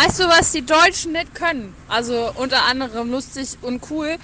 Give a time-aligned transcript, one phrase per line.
[0.00, 1.74] Weißt du, was die Deutschen nicht können?
[1.88, 4.16] Also unter anderem lustig und cool,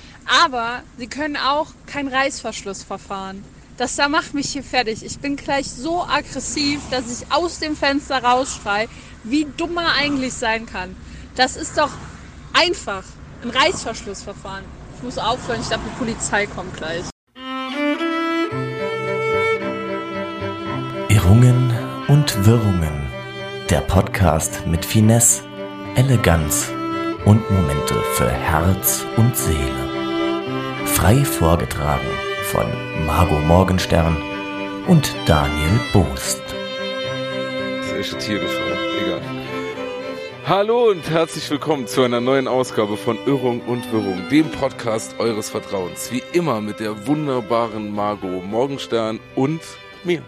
[0.45, 3.43] aber sie können auch kein Reißverschlussverfahren.
[3.77, 5.05] Das da macht mich hier fertig.
[5.05, 8.89] Ich bin gleich so aggressiv, dass ich aus dem Fenster rausschrei,
[9.25, 10.95] wie dumm man eigentlich sein kann.
[11.35, 11.91] Das ist doch
[12.53, 13.03] einfach
[13.43, 14.65] ein Reißverschlussverfahren.
[14.97, 17.03] Ich muss aufhören, ich glaube, die Polizei kommt gleich.
[21.09, 23.11] Irrungen und Wirrungen.
[23.71, 25.43] Der Podcast mit Finesse,
[25.97, 26.73] Eleganz
[27.25, 29.89] und Momente für Herz und Seele.
[30.87, 32.09] Frei vorgetragen
[32.51, 32.67] von
[33.07, 34.17] Margot Morgenstern
[34.89, 36.43] und Daniel Boost.
[37.79, 38.79] Das ist Tier gefallen.
[39.05, 39.21] Egal.
[40.49, 45.49] Hallo und herzlich willkommen zu einer neuen Ausgabe von Irrung und Wirrung, dem Podcast eures
[45.49, 46.11] Vertrauens.
[46.11, 49.61] Wie immer mit der wunderbaren Margot Morgenstern und
[50.03, 50.23] mir.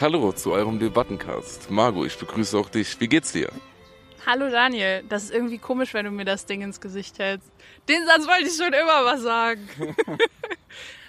[0.00, 1.72] Hallo zu eurem Debattencast.
[1.72, 3.00] Margot, ich begrüße auch dich.
[3.00, 3.48] Wie geht's dir?
[4.26, 7.50] Hallo Daniel, das ist irgendwie komisch, wenn du mir das Ding ins Gesicht hältst.
[7.88, 9.68] Den Satz wollte ich schon immer was sagen.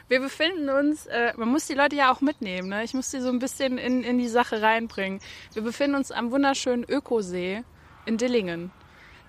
[0.08, 2.84] Wir befinden uns, äh, man muss die Leute ja auch mitnehmen, ne?
[2.84, 5.20] ich muss die so ein bisschen in, in die Sache reinbringen.
[5.54, 7.64] Wir befinden uns am wunderschönen Ökosee
[8.06, 8.72] in Dillingen,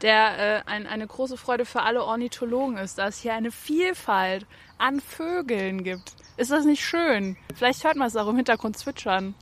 [0.01, 4.47] der äh, ein, eine große Freude für alle Ornithologen ist, da es hier eine Vielfalt
[4.79, 6.13] an Vögeln gibt.
[6.39, 7.37] Ist das nicht schön?
[7.55, 9.35] Vielleicht hört man es auch im Hintergrund zwitschern.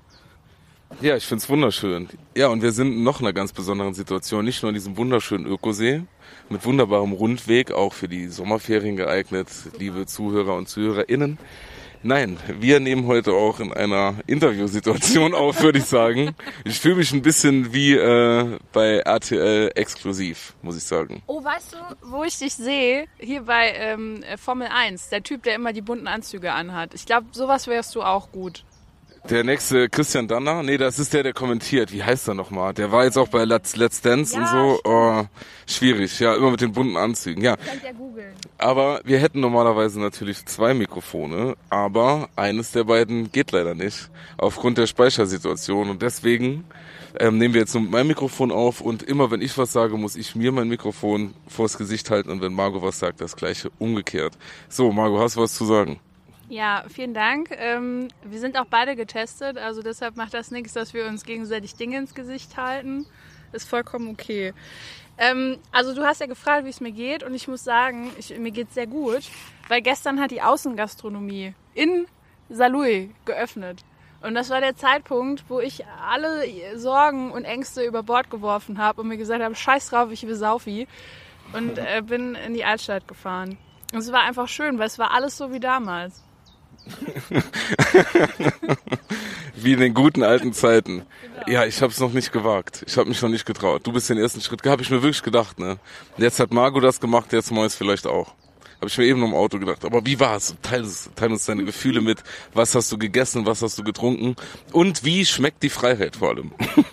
[1.00, 2.08] Ja, ich find's wunderschön.
[2.36, 4.44] Ja, und wir sind in noch einer ganz besonderen Situation.
[4.44, 6.02] Nicht nur in diesem wunderschönen Ökosee
[6.48, 11.38] mit wunderbarem Rundweg, auch für die Sommerferien geeignet, liebe Zuhörer und ZuhörerInnen.
[12.02, 16.34] Nein, wir nehmen heute auch in einer Interviewsituation auf, würde ich sagen.
[16.64, 21.22] Ich fühle mich ein bisschen wie äh, bei RTL exklusiv, muss ich sagen.
[21.26, 21.76] Oh, weißt du,
[22.08, 23.06] wo ich dich sehe?
[23.18, 26.94] Hier bei ähm, Formel 1, der Typ, der immer die bunten Anzüge anhat.
[26.94, 28.64] Ich glaube, sowas wärst du auch gut.
[29.30, 31.92] Der nächste Christian Danner, nee, das ist der, der kommentiert.
[31.92, 32.72] Wie heißt er nochmal?
[32.72, 34.80] Der war jetzt auch bei Let's, Let's Dance Ja, und so.
[34.84, 35.24] Oh,
[35.66, 37.44] schwierig, ja, immer mit den bunten Anzügen.
[37.44, 38.32] Ja, Könnt ihr googeln.
[38.56, 44.78] aber wir hätten normalerweise natürlich zwei Mikrofone, aber eines der beiden geht leider nicht aufgrund
[44.78, 46.64] der Speichersituation und deswegen
[47.20, 50.16] ähm, nehmen wir jetzt nur mein Mikrofon auf und immer wenn ich was sage, muss
[50.16, 54.38] ich mir mein Mikrofon vors Gesicht halten und wenn Margot was sagt, das gleiche umgekehrt.
[54.70, 56.00] So, Margot, hast du was zu sagen?
[56.48, 57.50] Ja, vielen Dank.
[57.58, 61.74] Ähm, wir sind auch beide getestet, also deshalb macht das nichts, dass wir uns gegenseitig
[61.74, 63.04] Dinge ins Gesicht halten.
[63.52, 64.54] Ist vollkommen okay.
[65.18, 68.36] Ähm, also du hast ja gefragt, wie es mir geht und ich muss sagen, ich,
[68.38, 69.24] mir geht's sehr gut,
[69.68, 72.06] weil gestern hat die Außengastronomie in
[72.48, 73.84] Saarlouis geöffnet.
[74.22, 76.44] Und das war der Zeitpunkt, wo ich alle
[76.78, 80.34] Sorgen und Ängste über Bord geworfen habe und mir gesagt habe, scheiß drauf, ich will
[80.34, 80.88] Saufi.
[81.52, 83.58] Und äh, bin in die Altstadt gefahren.
[83.92, 86.22] Und es war einfach schön, weil es war alles so wie damals.
[89.54, 91.02] Wie in den guten alten Zeiten.
[91.46, 92.84] Ja, ich habe es noch nicht gewagt.
[92.86, 93.86] Ich habe mich noch nicht getraut.
[93.86, 95.58] Du bist den ersten Schritt, habe ich mir wirklich gedacht.
[95.58, 95.78] Ne?
[96.16, 98.34] Jetzt hat Margot das gemacht, jetzt Mois vielleicht auch.
[98.76, 99.84] Habe ich mir eben im Auto gedacht.
[99.84, 100.54] Aber wie war's?
[100.62, 102.22] Teil, teil uns deine Gefühle mit.
[102.54, 103.44] Was hast du gegessen?
[103.44, 104.36] Was hast du getrunken?
[104.72, 106.52] Und wie schmeckt die Freiheit vor allem?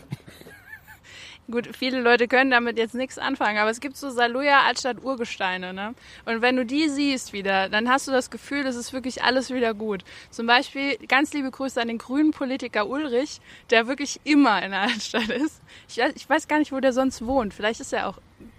[1.50, 5.73] Gut, viele Leute können damit jetzt nichts anfangen, aber es gibt so Saluja Altstadt Urgesteine,
[5.73, 5.94] ne?
[6.25, 9.51] Und wenn du die siehst wieder, dann hast du das Gefühl, das ist wirklich alles
[9.53, 10.03] wieder gut.
[10.31, 14.81] Zum Beispiel ganz liebe Grüße an den grünen Politiker Ulrich, der wirklich immer in der
[14.81, 15.61] Altstadt ist.
[15.88, 17.53] Ich ich weiß gar nicht, wo der sonst wohnt.
[17.53, 18.17] Vielleicht ist er auch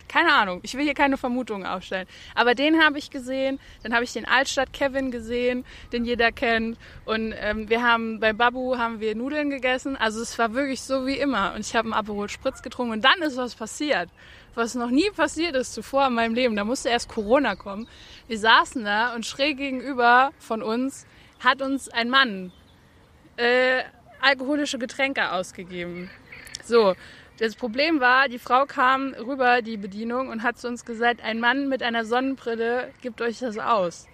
[0.09, 2.07] keine Ahnung, ich will hier keine Vermutungen aufstellen.
[2.35, 6.79] Aber den habe ich gesehen, dann habe ich den Altstadt Kevin gesehen, den jeder kennt.
[7.05, 9.97] Und ähm, wir haben bei Babu haben wir Nudeln gegessen.
[9.97, 11.55] Also es war wirklich so wie immer.
[11.55, 14.09] Und ich habe einen Aperol Spritz getrunken und dann ist was passiert,
[14.55, 16.57] was noch nie passiert ist zuvor in meinem Leben.
[16.57, 17.89] Da musste erst Corona kommen.
[18.29, 21.07] Wir saßen da und schräg gegenüber von uns
[21.41, 22.53] hat uns ein Mann
[23.37, 23.83] äh,
[24.21, 26.11] alkoholische Getränke ausgegeben.
[26.65, 26.95] So,
[27.39, 31.41] das Problem war, die Frau kam rüber, die Bedienung, und hat zu uns gesagt, ein
[31.41, 34.07] Mann mit einer Sonnenbrille gibt euch das aus.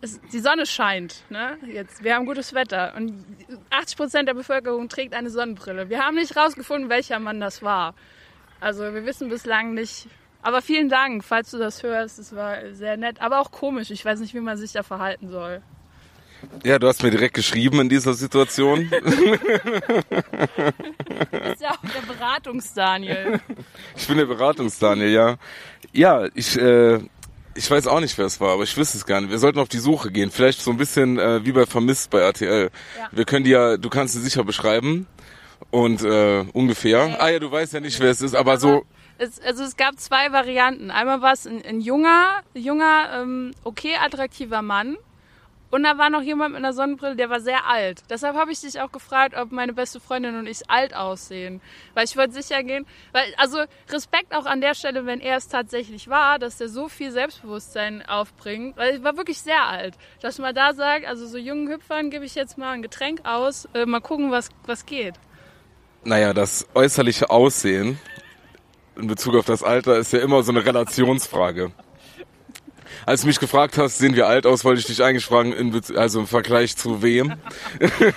[0.00, 1.56] Es, die Sonne scheint, ne?
[1.66, 3.24] Jetzt, wir haben gutes Wetter und
[3.70, 5.88] 80 Prozent der Bevölkerung trägt eine Sonnenbrille.
[5.88, 7.94] Wir haben nicht rausgefunden, welcher Mann das war.
[8.60, 10.08] Also wir wissen bislang nicht.
[10.42, 12.18] Aber vielen Dank, falls du das hörst.
[12.18, 13.90] Es war sehr nett, aber auch komisch.
[13.90, 15.62] Ich weiß nicht, wie man sich da verhalten soll.
[16.64, 18.90] Ja, du hast mir direkt geschrieben in dieser Situation.
[21.30, 23.40] Das ist ja auch der Beratungs-Daniel.
[23.96, 25.36] Ich bin der Beratungs-Daniel, ja.
[25.92, 27.00] Ja, ich, äh,
[27.54, 29.30] ich weiß auch nicht, wer es war, aber ich wüsste es gar nicht.
[29.30, 30.30] Wir sollten auf die Suche gehen.
[30.30, 32.70] Vielleicht so ein bisschen äh, wie bei Vermisst bei RTL.
[32.98, 33.08] Ja.
[33.12, 35.06] Wir können die ja, du kannst sie sicher beschreiben.
[35.70, 37.16] Und äh, ungefähr.
[37.20, 38.84] Ah ja, du weißt ja nicht, wer es ist, aber so.
[39.18, 40.90] Es, also es gab zwei Varianten.
[40.90, 44.98] Einmal war es ein, ein junger, junger, ähm, okay attraktiver Mann
[45.70, 48.02] Und da war noch jemand mit einer Sonnenbrille, der war sehr alt.
[48.08, 51.60] Deshalb habe ich dich auch gefragt, ob meine beste Freundin und ich alt aussehen.
[51.94, 53.58] Weil ich wollte sicher gehen, weil, also
[53.90, 58.06] Respekt auch an der Stelle, wenn er es tatsächlich war, dass der so viel Selbstbewusstsein
[58.06, 58.76] aufbringt.
[58.76, 59.94] Weil ich war wirklich sehr alt.
[60.22, 63.68] Dass man da sagt, also so jungen Hüpfern gebe ich jetzt mal ein Getränk aus,
[63.74, 65.14] äh, mal gucken, was, was geht.
[66.04, 67.98] Naja, das äußerliche Aussehen
[68.96, 71.72] in Bezug auf das Alter ist ja immer so eine Relationsfrage.
[73.04, 75.80] Als du mich gefragt hast, sehen wir alt aus, wollte ich dich eigentlich fragen, in
[75.96, 77.34] also im Vergleich zu wem.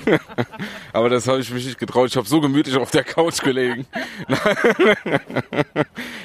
[0.94, 2.10] Aber das habe ich mich nicht getraut.
[2.10, 3.86] Ich habe so gemütlich auf der Couch gelegen.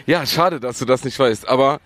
[0.06, 1.48] ja, schade, dass du das nicht weißt.
[1.48, 1.80] Aber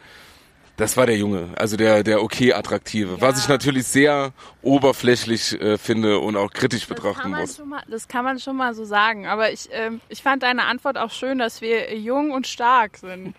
[0.79, 3.15] das war der Junge, also der, der okay attraktive.
[3.15, 3.21] Ja.
[3.21, 4.33] Was ich natürlich sehr
[4.63, 7.59] oberflächlich äh, finde und auch kritisch das betrachten muss.
[7.59, 9.27] Mal, das kann man schon mal so sagen.
[9.27, 13.35] Aber ich, äh, ich fand deine Antwort auch schön, dass wir jung und stark sind.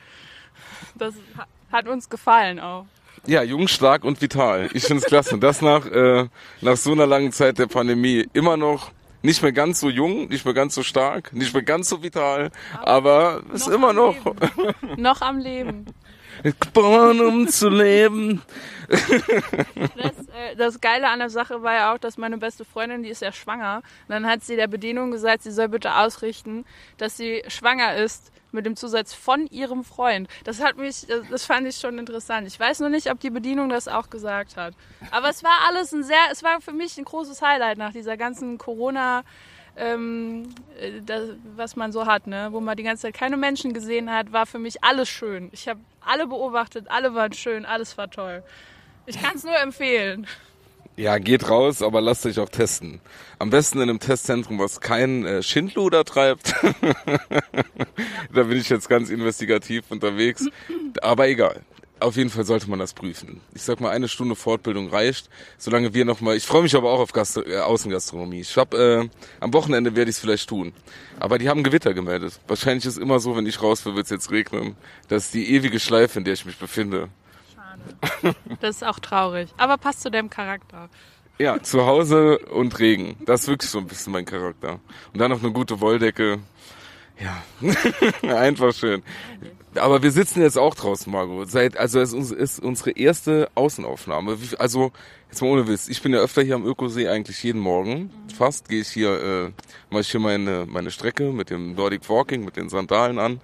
[0.95, 1.15] Das
[1.71, 2.85] hat uns gefallen auch.
[3.27, 4.69] Ja, jung, stark und vital.
[4.73, 5.37] Ich finde es klasse.
[5.37, 6.27] Das nach, äh,
[6.61, 10.45] nach so einer langen Zeit der Pandemie immer noch nicht mehr ganz so jung, nicht
[10.45, 12.51] mehr ganz so stark, nicht mehr ganz so vital,
[12.81, 14.15] aber, aber ist immer noch.
[14.97, 15.85] noch am Leben.
[16.43, 18.41] Geboren, um zu leben.
[18.87, 18.99] Das,
[20.29, 23.21] äh, das Geile an der Sache war ja auch, dass meine beste Freundin, die ist
[23.21, 26.65] ja schwanger, und dann hat sie der Bedienung gesagt, sie soll bitte ausrichten,
[26.97, 30.27] dass sie schwanger ist mit dem Zusatz von ihrem Freund.
[30.43, 32.47] Das hat mich, das fand ich schon interessant.
[32.47, 34.73] Ich weiß nur nicht, ob die Bedienung das auch gesagt hat.
[35.11, 38.17] Aber es war alles ein sehr, es war für mich ein großes Highlight nach dieser
[38.17, 39.23] ganzen Corona-
[39.77, 42.49] ähm, äh, das, was man so hat, ne?
[42.51, 45.49] wo man die ganze Zeit keine Menschen gesehen hat, war für mich alles schön.
[45.53, 48.43] Ich habe alle beobachtet, alle waren schön, alles war toll.
[49.05, 50.27] Ich kann es nur empfehlen.
[50.99, 52.99] Ja, geht raus, aber lasst euch auch testen.
[53.37, 56.53] Am besten in einem Testzentrum, was kein äh, Schindluder treibt.
[58.33, 60.49] da bin ich jetzt ganz investigativ unterwegs.
[61.01, 61.61] Aber egal.
[62.01, 63.39] Auf jeden Fall sollte man das prüfen.
[63.53, 66.35] Ich sag mal, eine Stunde Fortbildung reicht, solange wir noch mal.
[66.35, 68.41] Ich freue mich aber auch auf Gast äh, Außengastronomie.
[68.41, 69.07] Ich hab, äh,
[69.39, 70.73] am Wochenende werde ich es vielleicht tun.
[71.17, 72.41] Aber die haben Gewitter gemeldet.
[72.45, 74.75] Wahrscheinlich ist immer so, wenn ich raus will, wird es jetzt regnen.
[75.07, 77.07] Das ist die ewige Schleife, in der ich mich befinde.
[78.61, 79.49] Das ist auch traurig.
[79.57, 80.89] Aber passt zu deinem Charakter.
[81.37, 83.15] Ja, zu Hause und Regen.
[83.25, 84.79] Das ist wirklich so ein bisschen mein Charakter.
[85.13, 86.39] Und dann noch eine gute Wolldecke.
[87.19, 87.43] Ja,
[88.35, 89.03] einfach schön.
[89.75, 91.49] Aber wir sitzen jetzt auch draußen, Margot.
[91.49, 94.37] Seit, also es ist unsere erste Außenaufnahme.
[94.57, 94.91] Also,
[95.29, 95.87] jetzt mal ohne Witz.
[95.89, 98.09] Ich bin ja öfter hier am Ökosee eigentlich jeden Morgen.
[98.35, 99.51] Fast gehe ich hier, äh,
[99.89, 103.41] mache ich hier meine, meine Strecke mit dem Nordic Walking, mit den Sandalen an.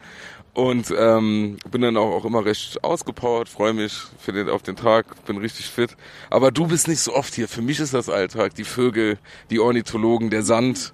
[0.55, 4.77] Und ähm, bin dann auch, auch immer recht ausgepowert, freue mich für den, auf den
[4.77, 5.97] Tag, bin richtig fit.
[6.29, 7.49] Aber du bist nicht so oft hier.
[7.49, 8.55] Für mich ist das Alltag.
[8.55, 9.19] Die Vögel,
[9.49, 10.93] die Ornithologen, der Sand,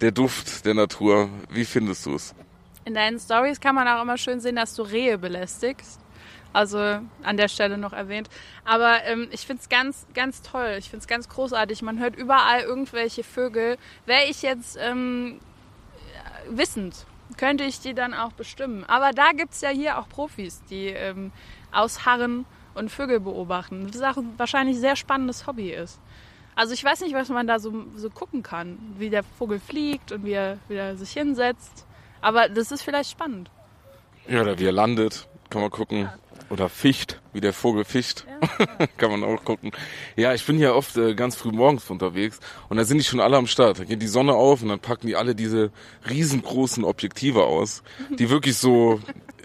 [0.00, 1.28] der Duft der Natur.
[1.50, 2.34] Wie findest du es?
[2.86, 6.00] In deinen Stories kann man auch immer schön sehen, dass du Rehe belästigst.
[6.54, 8.30] Also an der Stelle noch erwähnt.
[8.64, 10.76] Aber ähm, ich finde es ganz, ganz toll.
[10.78, 11.82] Ich finde es ganz großartig.
[11.82, 13.76] Man hört überall irgendwelche Vögel.
[14.06, 15.40] Wäre ich jetzt ähm,
[16.48, 17.04] wissend,
[17.36, 18.84] könnte ich die dann auch bestimmen.
[18.84, 21.32] Aber da gibt es ja hier auch Profis, die ähm,
[21.72, 22.44] ausharren
[22.74, 23.86] und Vögel beobachten.
[23.86, 26.00] Das ist auch ein wahrscheinlich sehr spannendes Hobby ist.
[26.56, 30.12] Also ich weiß nicht, was man da so, so gucken kann, wie der Vogel fliegt
[30.12, 31.86] und wie er, wie er sich hinsetzt.
[32.20, 33.50] Aber das ist vielleicht spannend.
[34.28, 35.98] Ja, oder wie er landet, kann man gucken.
[36.02, 36.14] Ja.
[36.50, 38.26] Oder ficht, wie der Vogel ficht.
[38.40, 38.86] Ja.
[38.98, 39.72] Kann man auch gucken.
[40.16, 42.38] Ja, ich bin hier oft äh, ganz früh morgens unterwegs
[42.68, 43.78] und da sind die schon alle am Start.
[43.78, 45.70] Da geht die Sonne auf und dann packen die alle diese
[46.08, 47.82] riesengroßen Objektive aus,
[48.18, 49.00] die wirklich so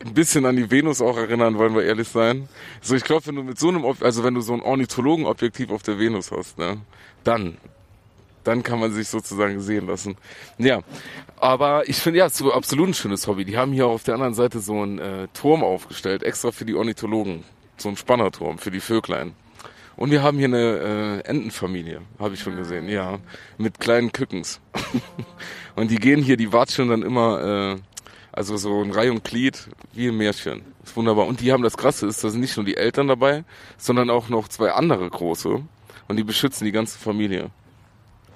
[0.05, 2.47] ein bisschen an die Venus auch erinnern, wollen wir ehrlich sein.
[2.81, 5.83] So, ich glaube, wenn du mit so einem, also wenn du so ein Ornithologenobjektiv auf
[5.83, 6.77] der Venus hast, ne,
[7.23, 7.57] dann
[8.43, 10.15] dann kann man sich sozusagen sehen lassen.
[10.57, 10.81] Ja,
[11.37, 13.45] aber ich finde, ja, es ist so absolut ein schönes Hobby.
[13.45, 16.75] Die haben hier auf der anderen Seite so einen äh, Turm aufgestellt, extra für die
[16.75, 17.43] Ornithologen.
[17.77, 19.33] So ein Spannerturm für die Vöglein.
[19.99, 23.19] Und wir haben hier eine äh, Entenfamilie, habe ich schon gesehen, ja,
[23.57, 24.61] mit kleinen Kückens.
[25.75, 27.81] und die gehen hier, die watscheln dann immer, äh,
[28.31, 30.61] also so ein Reihe und Glied, wie ein Märchen.
[30.85, 31.27] ist wunderbar.
[31.27, 33.43] Und die haben das Krasse, ist, da sind nicht nur die Eltern dabei,
[33.77, 35.61] sondern auch noch zwei andere große.
[36.07, 37.49] Und die beschützen die ganze Familie.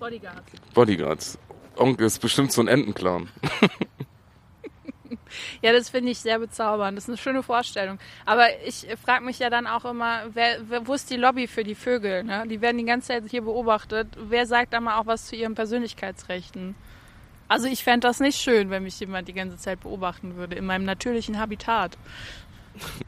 [0.03, 0.51] Bodyguards.
[0.74, 1.39] Bodyguards.
[1.77, 3.29] Onkel ist bestimmt so ein Entenclan.
[5.62, 6.98] ja, das finde ich sehr bezaubernd.
[6.98, 8.00] Das ist eine schöne Vorstellung.
[8.25, 11.63] Aber ich frage mich ja dann auch immer, wer, wer, wo ist die Lobby für
[11.63, 12.25] die Vögel?
[12.25, 12.43] Ne?
[12.50, 14.10] Die werden die ganze Zeit hier beobachtet.
[14.17, 16.75] Wer sagt da mal auch was zu ihren Persönlichkeitsrechten?
[17.48, 20.65] Also ich fände das nicht schön, wenn mich jemand die ganze Zeit beobachten würde, in
[20.65, 21.98] meinem natürlichen Habitat.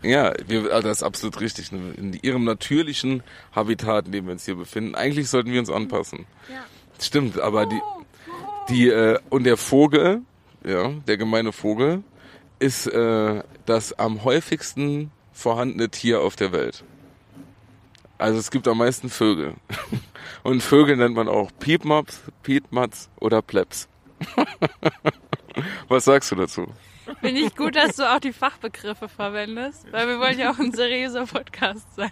[0.02, 1.74] Ja, wir, also das ist absolut richtig.
[1.74, 3.22] In ihrem natürlichen
[3.54, 4.96] Habitat, in dem wir uns hier befinden.
[4.96, 6.26] Eigentlich sollten wir uns anpassen.
[6.50, 6.64] Ja.
[7.00, 7.82] Stimmt, aber die,
[8.70, 10.22] die äh, und der Vogel,
[10.66, 12.04] ja, der gemeine Vogel,
[12.60, 16.84] ist äh, das am häufigsten vorhandene Tier auf der Welt.
[18.18, 19.56] Also es gibt am meisten Vögel.
[20.44, 23.90] Und Vögel nennt man auch Piepmops, Piepmatz oder Plebs.
[25.88, 26.68] Was sagst du dazu?
[27.22, 30.72] Finde ich gut, dass du auch die Fachbegriffe verwendest, weil wir wollen ja auch ein
[30.72, 32.12] seriöser Podcast sein.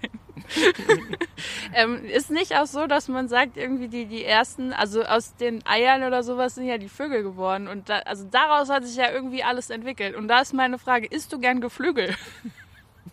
[1.74, 5.66] ähm, ist nicht auch so, dass man sagt, irgendwie die, die ersten, also aus den
[5.66, 9.12] Eiern oder sowas sind ja die Vögel geworden und da, also daraus hat sich ja
[9.12, 10.16] irgendwie alles entwickelt.
[10.16, 12.16] Und da ist meine Frage, isst du gern Geflügel?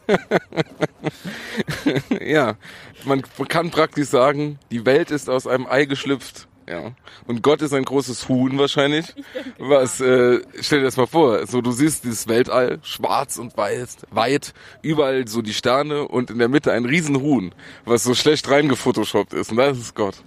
[2.20, 2.56] ja,
[3.04, 6.48] man kann praktisch sagen, die Welt ist aus einem Ei geschlüpft.
[6.70, 6.92] Ja.
[7.26, 9.06] Und Gott ist ein großes Huhn wahrscheinlich.
[9.58, 13.98] Was, äh, stell dir das mal vor, so du siehst dieses Weltall, schwarz und weiß,
[14.10, 17.52] weit, überall so die Sterne und in der Mitte ein Riesenhuhn,
[17.84, 19.50] was so schlecht reingefotoshoppt ist.
[19.50, 20.22] Und das ist Gott.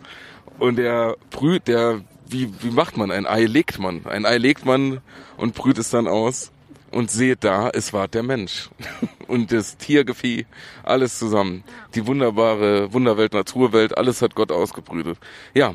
[0.59, 3.09] Und der brüht, der, wie, wie macht man?
[3.09, 4.05] Ein Ei legt man.
[4.05, 4.99] Ein Ei legt man
[5.37, 6.51] und brüht es dann aus.
[6.91, 8.69] Und seht da, es war der Mensch.
[9.27, 10.45] Und das Tiergefieh,
[10.83, 11.63] alles zusammen.
[11.95, 15.17] Die wunderbare Wunderwelt, Naturwelt, alles hat Gott ausgebrütet.
[15.55, 15.73] Ja,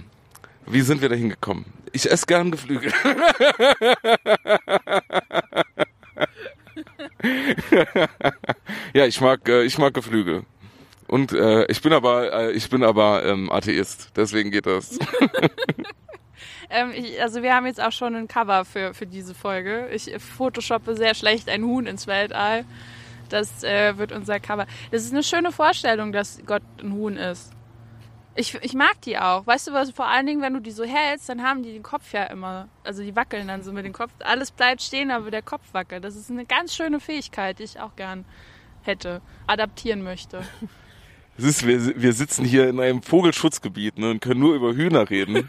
[0.71, 1.65] wie sind wir da hingekommen?
[1.93, 2.93] Ich esse gern Geflügel.
[8.93, 10.45] ja, ich mag, äh, ich mag Geflügel.
[11.07, 14.13] Und äh, ich bin aber, äh, ich bin aber ähm, Atheist.
[14.15, 14.99] Deswegen geht das.
[16.71, 19.89] ähm, ich, also wir haben jetzt auch schon ein Cover für, für diese Folge.
[19.91, 22.65] Ich photoshoppe sehr schlecht ein Huhn ins Weltall.
[23.31, 24.67] Das äh, wird unser Cover.
[24.91, 27.53] Das ist eine schöne Vorstellung, dass Gott ein Huhn ist.
[28.39, 29.49] Ich, ich mag die auch.
[29.49, 31.83] Weißt du was, vor allen Dingen, wenn du die so hältst, dann haben die den
[31.83, 32.69] Kopf ja immer.
[32.85, 34.13] Also die wackeln dann so mit dem Kopf.
[34.21, 36.05] Alles bleibt stehen, aber der Kopf wackelt.
[36.05, 38.25] Das ist eine ganz schöne Fähigkeit, die ich auch gern
[38.83, 40.43] hätte, adaptieren möchte.
[41.37, 45.09] Es ist, wir, wir sitzen hier in einem Vogelschutzgebiet ne, und können nur über Hühner
[45.09, 45.49] reden.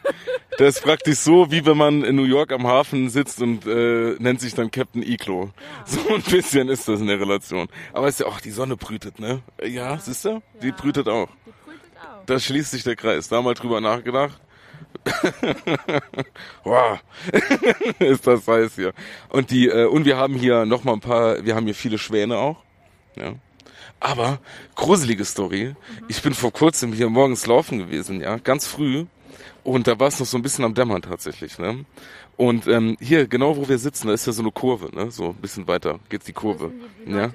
[0.59, 4.15] Das ist praktisch so, wie wenn man in New York am Hafen sitzt und äh,
[4.19, 5.45] nennt sich dann Captain Iglo.
[5.45, 5.51] Ja.
[5.85, 7.69] So ein bisschen ist das in der Relation.
[7.93, 9.41] Aber es ist ja auch, die Sonne brütet, ne?
[9.61, 9.97] Ja, ja.
[9.97, 10.41] siehst du?
[10.61, 10.75] Die ja.
[10.75, 11.29] brütet auch.
[11.45, 11.51] Die
[12.25, 13.27] da schließt sich der Kreis.
[13.29, 14.39] Da mal drüber nachgedacht.
[16.63, 16.99] wow,
[17.99, 18.93] ist das heiß hier.
[19.29, 21.43] Und die äh, und wir haben hier noch mal ein paar.
[21.43, 22.57] Wir haben hier viele Schwäne auch.
[23.15, 23.33] Ja.
[23.99, 24.39] Aber
[24.75, 25.75] gruselige Story.
[25.75, 26.05] Mhm.
[26.07, 29.05] Ich bin vor kurzem hier morgens laufen gewesen, ja, ganz früh.
[29.63, 31.85] Und da war es noch so ein bisschen am Dämmern tatsächlich, ne?
[32.39, 35.11] Und ähm, hier, genau wo wir sitzen, da ist ja so eine Kurve, ne?
[35.11, 36.71] So ein bisschen weiter geht's die Kurve.
[37.05, 37.31] Die, ja?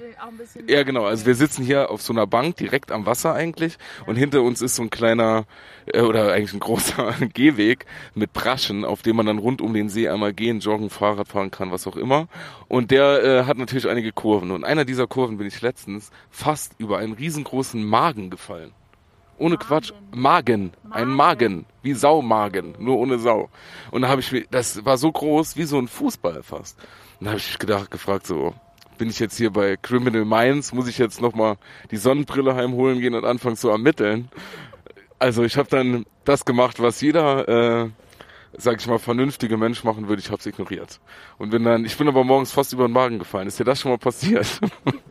[0.67, 1.05] ja, genau.
[1.05, 4.07] Also wir sitzen hier auf so einer Bank direkt am Wasser eigentlich ja.
[4.07, 5.45] und hinter uns ist so ein kleiner
[5.85, 7.85] äh, oder eigentlich ein großer Gehweg
[8.15, 11.51] mit Braschen, auf dem man dann rund um den See einmal gehen, joggen, Fahrrad fahren
[11.51, 12.27] kann, was auch immer.
[12.67, 14.49] Und der äh, hat natürlich einige Kurven.
[14.49, 18.71] Und einer dieser Kurven bin ich letztens fast über einen riesengroßen Magen gefallen.
[19.37, 19.57] Ohne.
[19.57, 19.91] Quatsch.
[20.13, 20.71] Magen.
[20.89, 21.65] Ein Magen.
[21.81, 22.75] Wie Saumagen.
[22.79, 23.49] Nur ohne Sau.
[23.91, 26.77] Und da habe ich mir, das war so groß wie so ein Fußball fast.
[27.19, 28.53] Und da habe ich gedacht, gefragt so,
[28.97, 31.57] bin ich jetzt hier bei Criminal Minds, muss ich jetzt nochmal
[31.91, 34.29] die Sonnenbrille heimholen gehen und anfangen zu ermitteln.
[35.19, 37.89] Also ich habe dann das gemacht, was jeder, äh,
[38.57, 40.21] sag ich mal, vernünftige Mensch machen würde.
[40.21, 40.99] Ich habe es ignoriert.
[41.37, 43.47] Und bin dann, ich bin aber morgens fast über den Magen gefallen.
[43.47, 44.59] Ist dir das schon mal passiert?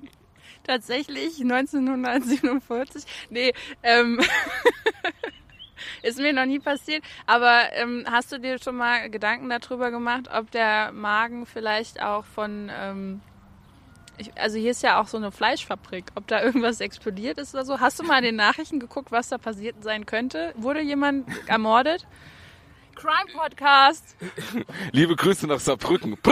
[0.65, 3.05] tatsächlich 1947.
[3.31, 3.53] Nee,
[3.83, 4.21] ähm,
[6.03, 7.03] ist mir noch nie passiert.
[7.27, 12.25] Aber ähm, hast du dir schon mal Gedanken darüber gemacht, ob der Magen vielleicht auch
[12.25, 13.21] von ähm,
[14.17, 17.65] ich, also hier ist ja auch so eine Fleischfabrik, ob da irgendwas explodiert ist oder
[17.65, 17.81] so.
[17.81, 20.53] Hast du mal in den Nachrichten geguckt, was da passiert sein könnte?
[20.57, 22.07] Wurde jemand ermordet?
[22.95, 24.17] Crime Podcast.
[24.93, 26.17] Liebe Grüße nach Saarbrücken.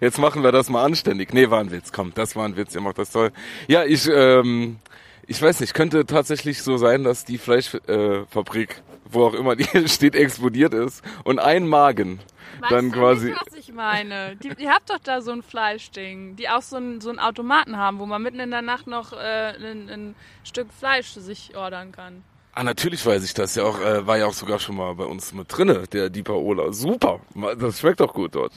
[0.00, 1.32] Jetzt machen wir das mal anständig.
[1.32, 1.92] Nee, war ein Witz.
[1.92, 2.74] Komm, das war ein Witz.
[2.74, 3.32] Ihr macht das toll.
[3.68, 4.78] Ja, ich, ähm,
[5.26, 9.64] ich weiß nicht, könnte tatsächlich so sein, dass die Fleischfabrik, äh, wo auch immer die
[9.88, 12.20] steht, explodiert ist und ein Magen
[12.60, 13.30] weißt dann quasi.
[13.30, 14.36] Nicht, was ich meine?
[14.36, 17.76] Die, die habt doch da so ein Fleischding, die auch so ein, so einen Automaten
[17.76, 20.14] haben, wo man mitten in der Nacht noch äh, ein, ein
[20.44, 22.22] Stück Fleisch sich ordern kann.
[22.56, 23.56] Ah, natürlich weiß ich das.
[23.56, 26.36] Ja auch, äh, war ja auch sogar schon mal bei uns mit drinne, der Deeper
[26.36, 26.72] Ola.
[26.72, 27.18] Super.
[27.58, 28.52] Das schmeckt doch gut dort.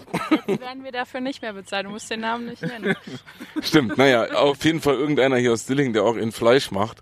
[0.45, 1.87] Jetzt werden wir dafür nicht mehr bezahlt.
[1.87, 2.95] Du musst den Namen nicht nennen.
[3.61, 3.97] Stimmt.
[3.97, 7.01] Naja, auf jeden Fall irgendeiner hier aus Dilling, der auch in Fleisch macht.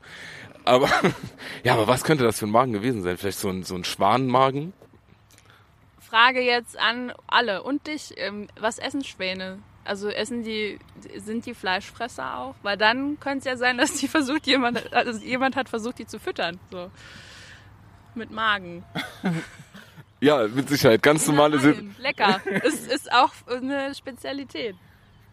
[0.64, 0.90] Aber,
[1.66, 3.18] ja, aber was könnte das für ein Magen gewesen sein?
[3.18, 4.72] Vielleicht so ein, so ein Schwanenmagen?
[6.00, 8.14] Frage jetzt an alle und dich.
[8.16, 9.60] Ähm, was essen Schwäne?
[9.86, 10.80] Also essen die,
[11.18, 12.56] sind die Fleischfresser auch?
[12.64, 16.08] Weil dann könnte es ja sein, dass die versucht, jemand, also jemand hat versucht, die
[16.08, 16.60] zu füttern.
[16.72, 16.90] So.
[18.16, 18.84] Mit Magen.
[20.22, 21.04] ja, mit Sicherheit.
[21.04, 21.98] Ganz normale sind.
[22.00, 22.42] Lecker.
[22.64, 24.76] Es ist auch eine Spezialität.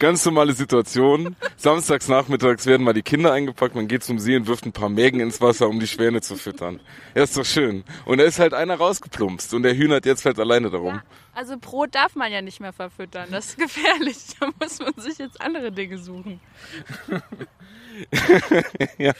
[0.02, 1.36] Ganz normale Situation.
[1.56, 4.88] Samstags nachmittags werden mal die Kinder eingepackt, man geht zum See und wirft ein paar
[4.88, 6.80] Mägen ins Wasser, um die Schwäne zu füttern.
[7.14, 7.84] Ja, ist doch schön.
[8.04, 10.96] Und da ist halt einer rausgeplumpst und der Hühner hat jetzt halt alleine darum.
[10.96, 11.02] Ja,
[11.34, 14.16] also Brot darf man ja nicht mehr verfüttern, das ist gefährlich.
[14.40, 16.40] Da muss man sich jetzt andere Dinge suchen.
[18.98, 19.12] ja.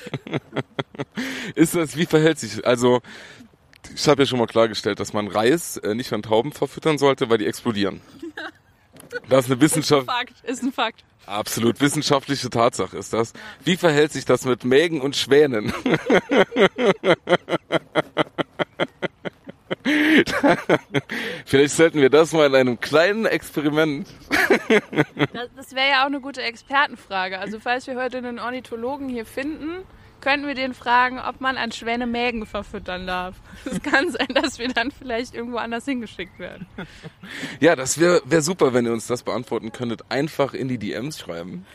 [1.54, 3.02] Ist das, wie verhält sich, also,
[3.94, 7.30] ich habe ja schon mal klargestellt, dass man Reis äh, nicht an Tauben verfüttern sollte,
[7.30, 8.00] weil die explodieren.
[9.28, 10.06] Das ist eine Wissenschaft.
[10.06, 11.04] Fakt, ist ein Fakt.
[11.26, 13.32] Absolut wissenschaftliche Tatsache ist das.
[13.64, 15.72] Wie verhält sich das mit Mägen und Schwänen?
[21.46, 24.08] Vielleicht sollten wir das mal in einem kleinen Experiment.
[25.32, 27.38] Das, das wäre ja auch eine gute Expertenfrage.
[27.38, 29.84] Also falls wir heute einen Ornithologen hier finden,
[30.22, 33.34] könnten wir den fragen, ob man an Schwäne Mägen verfüttern darf.
[33.66, 36.66] Es kann sein, dass wir dann vielleicht irgendwo anders hingeschickt werden.
[37.60, 40.04] Ja, das wäre wär super, wenn ihr uns das beantworten könntet.
[40.08, 41.66] Einfach in die DMs schreiben.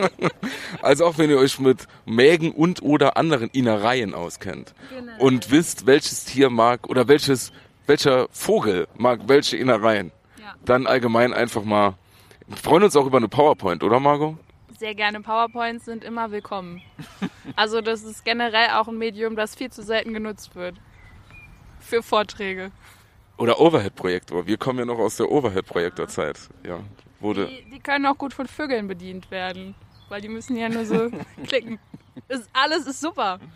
[0.82, 4.74] also auch wenn ihr euch mit Mägen und oder anderen Innereien auskennt.
[4.90, 5.12] Genau.
[5.18, 7.52] Und wisst, welches Tier mag oder welches,
[7.86, 10.10] welcher Vogel mag welche Innereien.
[10.38, 10.54] Ja.
[10.64, 11.94] Dann allgemein einfach mal.
[12.48, 14.36] Wir freuen uns auch über eine PowerPoint, oder Margot?
[14.78, 15.20] Sehr gerne.
[15.20, 16.82] PowerPoints sind immer willkommen.
[17.54, 20.76] Also das ist generell auch ein Medium, das viel zu selten genutzt wird.
[21.78, 22.72] Für Vorträge.
[23.38, 24.46] Oder Overhead-Projektor.
[24.46, 26.38] Wir kommen ja noch aus der Overhead-Projektorzeit.
[26.66, 26.80] Ja,
[27.20, 27.46] wurde.
[27.46, 29.74] Die, die können auch gut von Vögeln bedient werden.
[30.08, 31.08] Weil die müssen ja nur so
[31.46, 31.78] klicken.
[32.28, 33.38] Ist, alles ist super.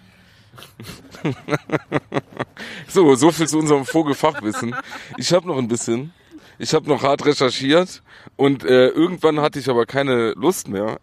[2.88, 4.74] So, so viel zu unserem Vogelfachwissen.
[5.16, 6.12] Ich habe noch ein bisschen.
[6.60, 8.02] Ich habe noch hart recherchiert
[8.36, 10.98] und äh, irgendwann hatte ich aber keine Lust mehr.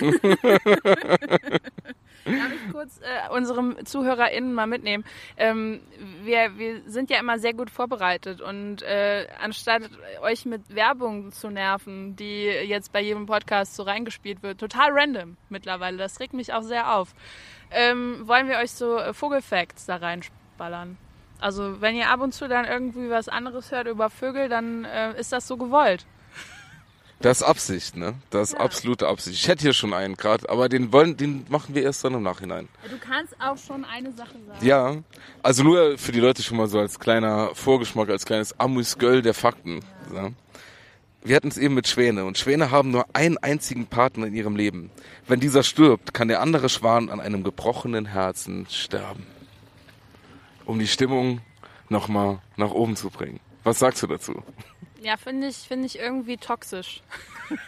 [2.24, 5.04] Darf ich kurz äh, unserem ZuhörerInnen mal mitnehmen?
[5.36, 5.80] Ähm,
[6.24, 9.82] wir, wir sind ja immer sehr gut vorbereitet und äh, anstatt
[10.22, 15.36] euch mit Werbung zu nerven, die jetzt bei jedem Podcast so reingespielt wird, total random
[15.50, 17.14] mittlerweile, das regt mich auch sehr auf,
[17.70, 20.96] ähm, wollen wir euch so äh, Vogelfacts da reinballern.
[21.42, 25.18] Also wenn ihr ab und zu dann irgendwie was anderes hört über Vögel, dann äh,
[25.18, 26.06] ist das so gewollt.
[27.20, 28.14] Das ist Absicht, ne?
[28.30, 29.36] Das ist absolute Absicht.
[29.36, 32.22] Ich hätte hier schon einen gerade, aber den wollen, den machen wir erst dann im
[32.22, 32.68] Nachhinein.
[32.88, 34.66] Du kannst auch schon eine Sache sagen.
[34.66, 34.96] Ja,
[35.42, 39.34] also nur für die Leute schon mal so als kleiner Vorgeschmack, als kleines Amüsgöl der
[39.34, 39.80] Fakten.
[40.14, 40.30] Ja.
[41.24, 44.56] Wir hatten es eben mit Schwäne und Schwäne haben nur einen einzigen Partner in ihrem
[44.56, 44.90] Leben.
[45.28, 49.26] Wenn dieser stirbt, kann der andere Schwan an einem gebrochenen Herzen sterben.
[50.64, 51.40] Um die Stimmung
[51.88, 53.40] nochmal nach oben zu bringen.
[53.64, 54.42] Was sagst du dazu?
[55.00, 57.02] Ja, finde ich, finde ich irgendwie toxisch.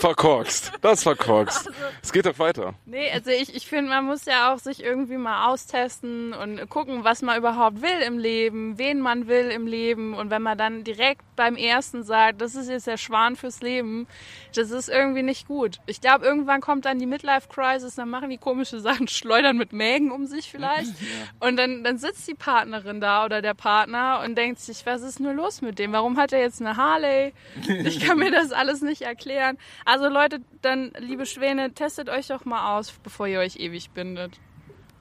[0.00, 0.72] Verkorkst.
[0.80, 1.70] Das verkorkst.
[2.02, 2.74] Es geht doch weiter.
[2.84, 7.04] Nee, also ich, ich finde, man muss ja auch sich irgendwie mal austesten und gucken,
[7.04, 10.14] was man überhaupt will im Leben, wen man will im Leben.
[10.14, 14.06] Und wenn man dann direkt beim ersten sagt, das ist jetzt der Schwan fürs Leben,
[14.54, 15.78] das ist irgendwie nicht gut.
[15.86, 20.10] Ich glaube, irgendwann kommt dann die Midlife-Crisis, dann machen die komische Sachen, schleudern mit Mägen
[20.10, 20.92] um sich vielleicht.
[21.40, 25.20] Und dann, dann sitzt die Partnerin da oder der Partner und denkt sich, was ist
[25.20, 25.92] nur los mit dem?
[25.92, 27.32] Warum hat er jetzt eine Harley?
[27.84, 29.58] Ich kann mir das alles nicht erklären.
[29.84, 34.38] Also Leute, dann, liebe Schwäne, testet euch doch mal aus, bevor ihr euch ewig bindet.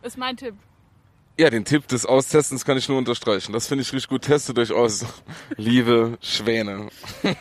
[0.01, 0.55] Ist mein Tipp.
[1.37, 3.51] Ja, den Tipp des Austestens kann ich nur unterstreichen.
[3.51, 4.21] Das finde ich richtig gut.
[4.21, 5.05] Testet euch aus,
[5.57, 6.89] liebe Schwäne.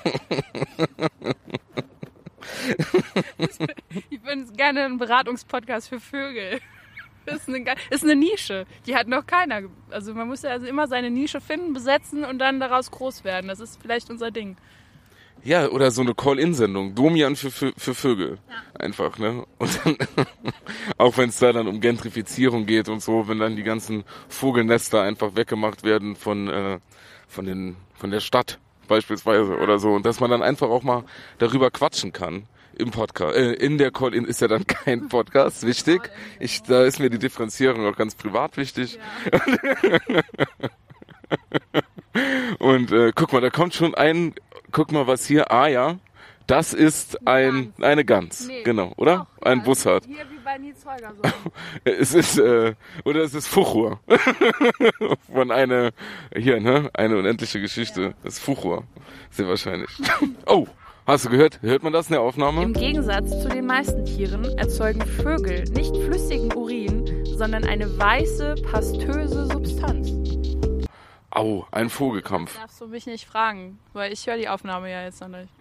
[4.10, 6.60] Ich bin gerne ein Beratungspodcast für Vögel.
[7.26, 8.66] Das ist eine, ist eine Nische.
[8.86, 9.62] Die hat noch keiner.
[9.90, 13.48] Also man muss ja also immer seine Nische finden, besetzen und dann daraus groß werden.
[13.48, 14.56] Das ist vielleicht unser Ding.
[15.42, 16.94] Ja, oder so eine Call-In-Sendung.
[16.94, 18.38] Domian für, für, für Vögel.
[18.78, 19.44] Einfach, ne?
[19.58, 19.96] Und dann,
[20.98, 25.02] auch wenn es da dann um Gentrifizierung geht und so, wenn dann die ganzen Vogelnester
[25.02, 26.78] einfach weggemacht werden von, äh,
[27.28, 29.92] von, den, von der Stadt beispielsweise oder so.
[29.92, 31.04] Und dass man dann einfach auch mal
[31.38, 32.46] darüber quatschen kann.
[32.76, 36.10] Im Podcast, äh, in der Call-In ist ja dann kein Podcast, wichtig.
[36.40, 38.98] Ich, da ist mir die Differenzierung auch ganz privat wichtig.
[42.58, 44.34] Und äh, guck mal, da kommt schon ein,
[44.74, 45.96] guck mal, was hier, ah ja,
[46.46, 48.62] das ist ein, eine Gans, Nee.
[48.64, 49.26] genau, oder?
[49.40, 50.04] Doch, ein ja, Bussard.
[50.04, 51.50] Hier wie bei Nils Holger so.
[51.84, 54.00] Es ist, äh, oder es ist Fuchur.
[55.32, 55.92] Von einer,
[56.36, 58.14] hier, ne, eine unendliche Geschichte.
[58.22, 58.84] Das ist Fuchur,
[59.30, 59.88] sehr wahrscheinlich.
[60.46, 60.66] Oh,
[61.06, 61.62] hast du gehört?
[61.62, 62.62] Hört man das in der Aufnahme?
[62.62, 69.46] Im Gegensatz zu den meisten Tieren erzeugen Vögel nicht flüssigen Urin, sondern eine weiße, pastöse
[69.46, 70.23] Substanz.
[71.34, 72.56] Au, ein Vogelkampf.
[72.56, 75.52] Darfst du mich nicht fragen, weil ich höre die Aufnahme ja jetzt noch nicht.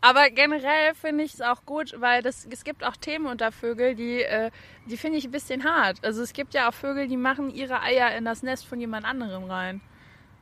[0.00, 3.94] Aber generell finde ich es auch gut, weil das, es gibt auch Themen unter Vögel,
[3.94, 4.50] die, äh,
[4.86, 6.04] die finde ich ein bisschen hart.
[6.04, 9.06] Also es gibt ja auch Vögel, die machen ihre Eier in das Nest von jemand
[9.06, 9.80] anderem rein.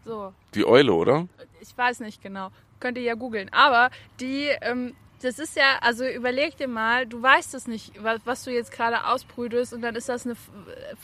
[0.05, 1.29] So, Die Eule, oder?
[1.61, 2.51] ich weiß nicht genau.
[2.81, 3.51] Könnt ihr ja googeln.
[3.53, 8.21] Aber die, ähm, das ist ja, also überleg dir mal, du weißt es nicht, was,
[8.25, 10.37] was du jetzt gerade ausbrütest und dann ist das eine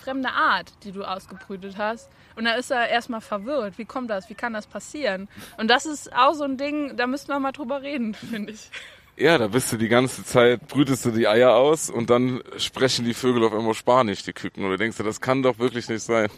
[0.03, 2.09] fremde Art, die du ausgebrütet hast.
[2.37, 3.79] Und dann ist er erstmal verwirrt.
[3.79, 4.29] Wie kommt das?
[4.29, 5.29] Wie kann das passieren?
[5.57, 8.71] Und das ist auch so ein Ding, da müssten wir mal drüber reden, finde ich.
[9.17, 13.05] Ja, da bist du die ganze Zeit, brütest du die Eier aus und dann sprechen
[13.05, 14.69] die Vögel auf einmal Spanisch, die Küken.
[14.69, 16.29] Du denkst dir, das kann doch wirklich nicht sein.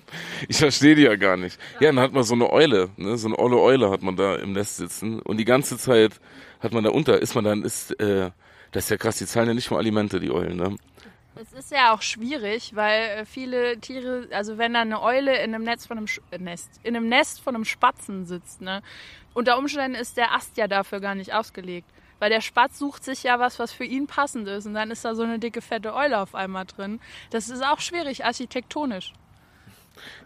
[0.48, 1.58] Ich verstehe die ja gar nicht.
[1.80, 3.16] Ja, dann hat man so eine Eule, ne?
[3.16, 5.20] so eine olle Eule hat man da im Nest sitzen.
[5.20, 6.20] Und die ganze Zeit
[6.60, 8.30] hat man da unter, ist man dann, ist, äh,
[8.72, 10.76] das ist ja krass, die zahlen ja nicht mal Alimente, die Eulen, ne?
[11.38, 15.54] Es ist ja auch schwierig, weil äh, viele Tiere, also wenn da eine Eule in
[15.54, 18.82] einem Netz von einem Sch äh, Nest, in einem Nest von einem Spatzen sitzt, ne,
[19.34, 21.86] unter Umständen ist der Ast ja dafür gar nicht ausgelegt.
[22.18, 24.66] Weil der Spatz sucht sich ja was, was für ihn passend ist.
[24.66, 27.00] Und dann ist da so eine dicke, fette Eule auf einmal drin.
[27.30, 29.12] Das ist auch schwierig architektonisch.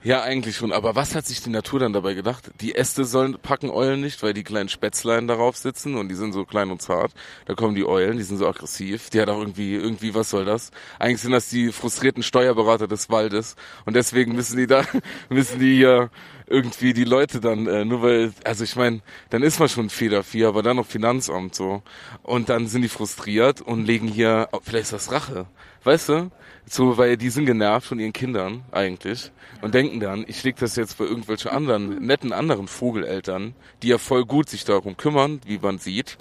[0.02, 0.72] Ja, eigentlich schon.
[0.72, 2.50] Aber was hat sich die Natur dann dabei gedacht?
[2.60, 6.32] Die Äste sollen packen Eulen nicht, weil die kleinen Spätzlein darauf sitzen und die sind
[6.32, 7.12] so klein und zart.
[7.46, 9.10] Da kommen die Eulen, die sind so aggressiv.
[9.10, 10.70] Die hat auch irgendwie, irgendwie, was soll das?
[10.98, 13.56] Eigentlich sind das die frustrierten Steuerberater des Waldes.
[13.84, 14.84] Und deswegen müssen die da,
[15.28, 16.10] müssen die hier
[16.46, 20.44] irgendwie die Leute dann, äh, nur weil, also ich meine, dann ist man schon Federvieh,
[20.44, 21.82] aber dann noch Finanzamt so.
[22.22, 25.46] Und dann sind die frustriert und legen hier, vielleicht ist das Rache.
[25.84, 26.30] Weißt du?
[26.66, 30.76] So, weil die sind genervt von ihren Kindern eigentlich und denken dann, ich leg das
[30.76, 35.58] jetzt bei irgendwelchen anderen, netten anderen Vogeleltern, die ja voll gut sich darum kümmern, wie
[35.58, 36.16] man sieht,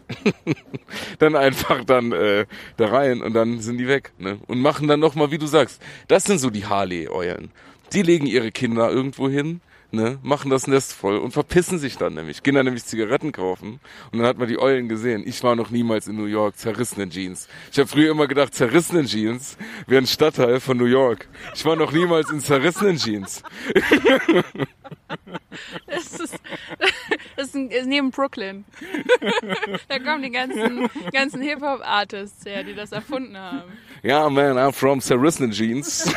[1.19, 2.45] dann einfach dann äh,
[2.78, 4.12] da rein und dann sind die weg.
[4.17, 4.39] Ne?
[4.48, 7.52] Und machen dann nochmal, wie du sagst, das sind so die Harley-Eulen.
[7.93, 12.13] Die legen ihre Kinder irgendwo hin, ne, machen das Nest voll und verpissen sich dann
[12.13, 13.80] nämlich, gehen dann nämlich Zigaretten kaufen
[14.12, 15.23] und dann hat man die Eulen gesehen.
[15.25, 17.47] Ich war noch niemals in New York, zerrissene Jeans.
[17.71, 21.28] Ich habe früher immer gedacht, zerrissene Jeans wäre ein Stadtteil von New York.
[21.56, 23.43] Ich war noch niemals in zerrissenen Jeans.
[25.88, 26.39] Das ist,
[27.36, 28.65] das ist, ein, ist neben Brooklyn.
[29.88, 33.71] Da kommen die ganzen, ganzen Hip-Hop-Artists her, die das erfunden haben.
[34.04, 36.13] Ja, yeah, man, I'm from zerrissene Jeans.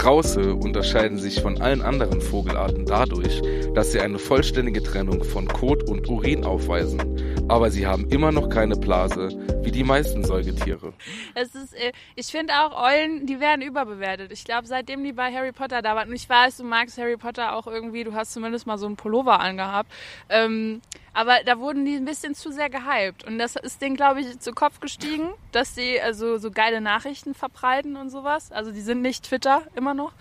[0.00, 3.42] Strauße unterscheiden sich von allen anderen Vogelarten dadurch,
[3.74, 7.46] dass sie eine vollständige Trennung von Kot und Urin aufweisen.
[7.48, 9.28] Aber sie haben immer noch keine Blase,
[9.62, 10.94] wie die meisten Säugetiere.
[11.34, 14.32] Es ist, äh, ich finde auch Eulen, die werden überbewertet.
[14.32, 17.16] Ich glaube, seitdem die bei Harry Potter da waren, und ich weiß, du magst Harry
[17.16, 19.92] Potter auch irgendwie, du hast zumindest mal so einen Pullover angehabt.
[20.28, 20.80] Ähm,
[21.12, 23.22] aber da wurden die ein bisschen zu sehr gehypt.
[23.22, 27.32] Und das ist denen, glaube ich, zu Kopf gestiegen, dass sie also so geile Nachrichten
[27.32, 28.50] verbreiten und sowas.
[28.50, 30.12] Also die sind nicht Twitter immer noch.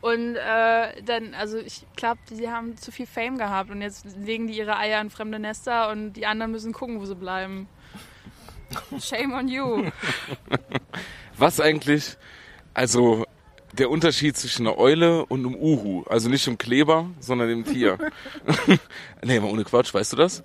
[0.00, 4.46] Und äh, dann, also ich glaube, die haben zu viel Fame gehabt und jetzt legen
[4.46, 7.66] die ihre Eier in fremde Nester und die anderen müssen gucken, wo sie bleiben.
[9.00, 9.90] Shame on you.
[11.36, 12.16] Was eigentlich,
[12.74, 13.24] also
[13.72, 16.04] der Unterschied zwischen einer Eule und einem Uhu.
[16.08, 17.98] Also nicht dem Kleber, sondern dem Tier.
[19.22, 20.42] nee, mal ohne Quatsch, weißt du das?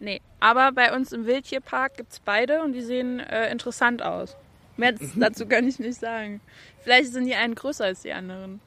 [0.00, 4.36] Nee, aber bei uns im Wildtierpark gibt es beide und die sehen äh, interessant aus.
[4.76, 6.40] Mehr dazu kann ich nicht sagen.
[6.82, 8.60] Vielleicht sind die einen größer als die anderen.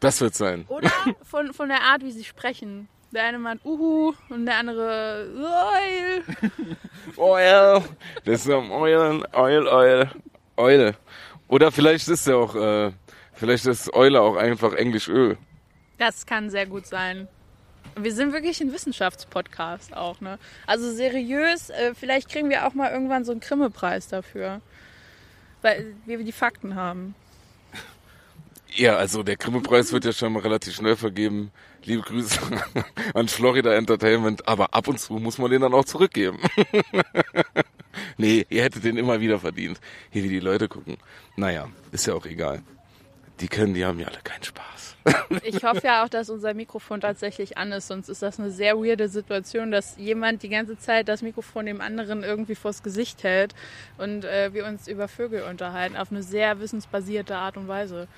[0.00, 0.64] Das wird sein.
[0.68, 0.90] Oder
[1.22, 2.88] von, von der Art, wie sie sprechen.
[3.12, 6.24] Der eine meint Uhu und der andere Oil.
[7.16, 7.82] Oil.
[8.24, 10.10] Das ist um Oil, Oil, Oil,
[10.56, 10.94] Eule.
[11.48, 12.92] Oder vielleicht ist er auch äh,
[13.38, 15.38] Vielleicht ist Eule auch einfach Englisch Öl.
[15.96, 17.28] Das kann sehr gut sein.
[17.94, 20.40] Wir sind wirklich ein Wissenschaftspodcast auch, ne?
[20.66, 24.60] Also seriös, äh, vielleicht kriegen wir auch mal irgendwann so einen Grimme-Preis dafür.
[25.62, 27.14] Weil wir die Fakten haben.
[28.74, 31.52] Ja, also der Grimme-Preis wird ja schon mal relativ schnell vergeben.
[31.84, 32.40] Liebe Grüße
[33.14, 36.38] an Florida Entertainment, aber ab und zu muss man den dann auch zurückgeben.
[38.16, 39.80] nee, ihr hättet den immer wieder verdient.
[40.10, 40.96] Hier, wie die Leute gucken.
[41.36, 42.62] Naja, ist ja auch egal
[43.40, 44.96] die können, die haben ja alle keinen Spaß.
[45.42, 48.76] Ich hoffe ja auch, dass unser Mikrofon tatsächlich an ist, sonst ist das eine sehr
[48.76, 53.54] weirde Situation, dass jemand die ganze Zeit das Mikrofon dem anderen irgendwie vors Gesicht hält
[53.96, 58.08] und äh, wir uns über Vögel unterhalten, auf eine sehr wissensbasierte Art und Weise.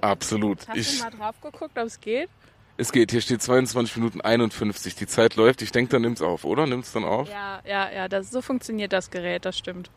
[0.00, 0.68] Absolut.
[0.68, 2.28] Hast ich, du mal drauf geguckt, ob es geht?
[2.76, 5.62] Es geht, hier steht 22 Minuten 51, die Zeit läuft.
[5.62, 6.66] Ich denke, dann nimmt's auf, oder?
[6.66, 7.28] Nimmt's dann auf?
[7.28, 9.90] Ja, ja, ja, das, so funktioniert das Gerät, das stimmt.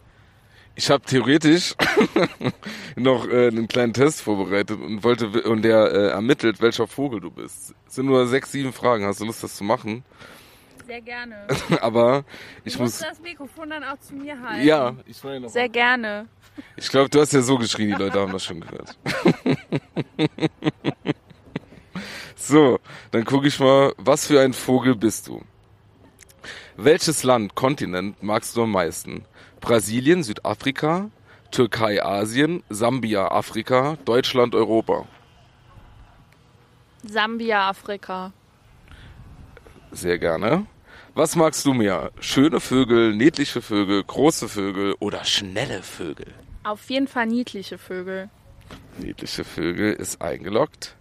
[0.75, 1.75] Ich habe theoretisch
[2.95, 7.29] noch äh, einen kleinen Test vorbereitet und wollte und der äh, ermittelt, welcher Vogel du
[7.29, 7.75] bist.
[7.87, 9.05] Es sind nur sechs, sieben Fragen.
[9.05, 10.03] Hast du Lust, das zu machen?
[10.87, 11.47] Sehr gerne.
[11.81, 12.23] Aber
[12.63, 12.99] ich du muss.
[12.99, 14.65] das Mikrofon dann auch zu mir halten.
[14.65, 15.49] Ja, ich meine.
[15.49, 16.27] Sehr gerne.
[16.75, 18.97] Ich glaube, du hast ja so geschrien, die Leute haben das schon gehört.
[22.35, 22.79] so,
[23.11, 25.41] dann gucke ich mal, was für ein Vogel bist du?
[26.75, 29.25] Welches Land, Kontinent magst du am meisten?
[29.61, 31.09] Brasilien, Südafrika,
[31.51, 35.05] Türkei, Asien, Sambia, Afrika, Deutschland, Europa.
[37.03, 38.33] Sambia, Afrika.
[39.91, 40.65] Sehr gerne.
[41.13, 42.11] Was magst du mehr?
[42.19, 46.33] Schöne Vögel, niedliche Vögel, große Vögel oder schnelle Vögel?
[46.63, 48.29] Auf jeden Fall niedliche Vögel.
[48.97, 50.95] Niedliche Vögel ist eingeloggt.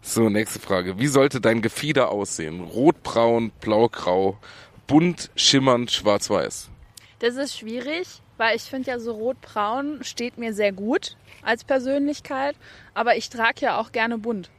[0.00, 0.98] So, nächste Frage.
[0.98, 2.60] Wie sollte dein Gefieder aussehen?
[2.60, 4.38] Rotbraun, blaugrau,
[4.86, 6.70] bunt, schimmernd, schwarz-weiß?
[7.18, 12.56] Das ist schwierig, weil ich finde ja so rot-braun steht mir sehr gut als Persönlichkeit,
[12.94, 14.50] aber ich trage ja auch gerne bunt.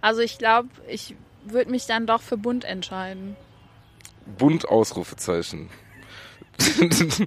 [0.00, 3.36] Also ich glaube, ich würde mich dann doch für bunt entscheiden.
[4.38, 5.70] Bunt Ausrufezeichen.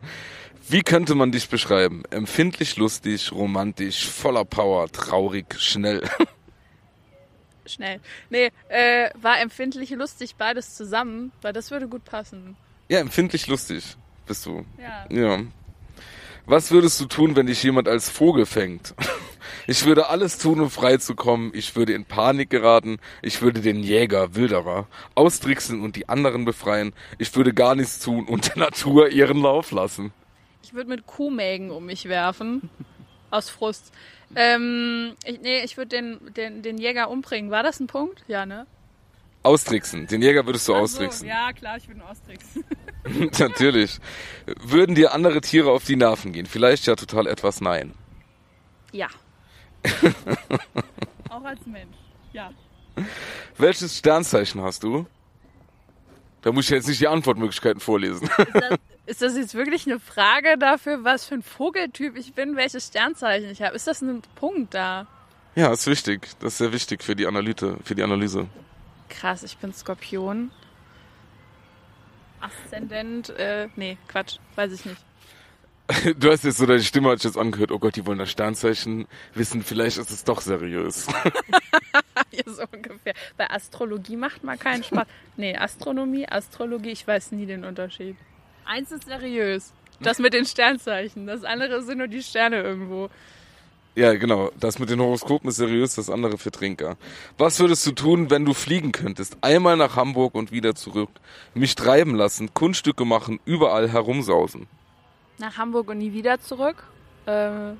[0.69, 2.03] Wie könnte man dich beschreiben?
[2.09, 6.01] Empfindlich, lustig, romantisch, voller Power, traurig, schnell.
[7.65, 7.99] Schnell.
[8.29, 12.55] Nee, äh, war empfindlich, lustig, beides zusammen, weil das würde gut passen.
[12.87, 13.97] Ja, empfindlich, lustig
[14.27, 14.65] bist du.
[14.79, 15.05] Ja.
[15.09, 15.39] Ja.
[16.45, 18.93] Was würdest du tun, wenn dich jemand als Vogel fängt?
[19.69, 21.51] Ich würde alles tun, um frei zu kommen.
[21.53, 22.99] Ich würde in Panik geraten.
[23.21, 26.93] Ich würde den Jäger, Wilderer, austricksen und die anderen befreien.
[27.17, 30.13] Ich würde gar nichts tun und der Natur ihren Lauf lassen.
[30.63, 32.69] Ich würde mit Kuhmägen um mich werfen.
[33.29, 33.91] Aus Frust.
[34.35, 37.51] Ähm, ich, nee, ich würde den, den, den Jäger umbringen.
[37.51, 38.23] War das ein Punkt?
[38.27, 38.67] Ja, ne?
[39.43, 40.07] Austricksen.
[40.07, 41.27] Den Jäger würdest du so, austricksen.
[41.27, 42.63] ja, klar, ich würde ihn austricksen.
[43.39, 43.99] Natürlich.
[44.45, 46.45] Würden dir andere Tiere auf die Nerven gehen?
[46.45, 47.93] Vielleicht ja total etwas nein.
[48.91, 49.07] ja.
[51.29, 51.95] Auch als Mensch.
[52.33, 52.51] Ja.
[53.57, 55.05] Welches Sternzeichen hast du?
[56.41, 58.27] Da muss ich jetzt nicht die Antwortmöglichkeiten vorlesen.
[58.27, 62.55] Ist das, ist das jetzt wirklich eine Frage dafür, was für ein Vogeltyp ich bin,
[62.55, 63.75] welches Sternzeichen ich habe?
[63.75, 65.07] Ist das ein Punkt da?
[65.55, 66.27] Ja, ist wichtig.
[66.39, 67.77] Das ist sehr wichtig für die Analyse.
[67.83, 68.47] Für die Analyse.
[69.09, 70.51] Krass, ich bin Skorpion.
[72.39, 75.01] Aszendent, äh, nee, Quatsch, weiß ich nicht.
[76.19, 77.71] Du hast jetzt so deine Stimme hat sich jetzt angehört.
[77.71, 79.63] Oh Gott, die wollen das Sternzeichen wissen.
[79.63, 81.07] Vielleicht ist es doch seriös.
[82.31, 83.13] Ja, so ungefähr.
[83.37, 85.07] Bei Astrologie macht man keinen Spaß.
[85.37, 88.15] Nee, Astronomie, Astrologie, ich weiß nie den Unterschied.
[88.65, 89.73] Eins ist seriös.
[90.01, 91.25] Das mit den Sternzeichen.
[91.25, 93.09] Das andere sind nur die Sterne irgendwo.
[93.97, 94.51] Ja, genau.
[94.59, 96.97] Das mit den Horoskopen ist seriös, das andere für Trinker.
[97.39, 99.37] Was würdest du tun, wenn du fliegen könntest?
[99.41, 101.09] Einmal nach Hamburg und wieder zurück.
[101.55, 104.67] Mich treiben lassen, Kunststücke machen, überall herumsausen.
[105.39, 106.83] Nach Hamburg und nie wieder zurück.
[107.25, 107.71] Äh,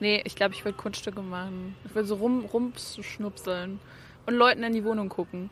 [0.00, 1.76] nee, ich glaube, ich würde Kunststücke machen.
[1.84, 3.78] Ich würde so rum, rumschnupseln
[4.24, 5.50] und Leuten in die Wohnung gucken.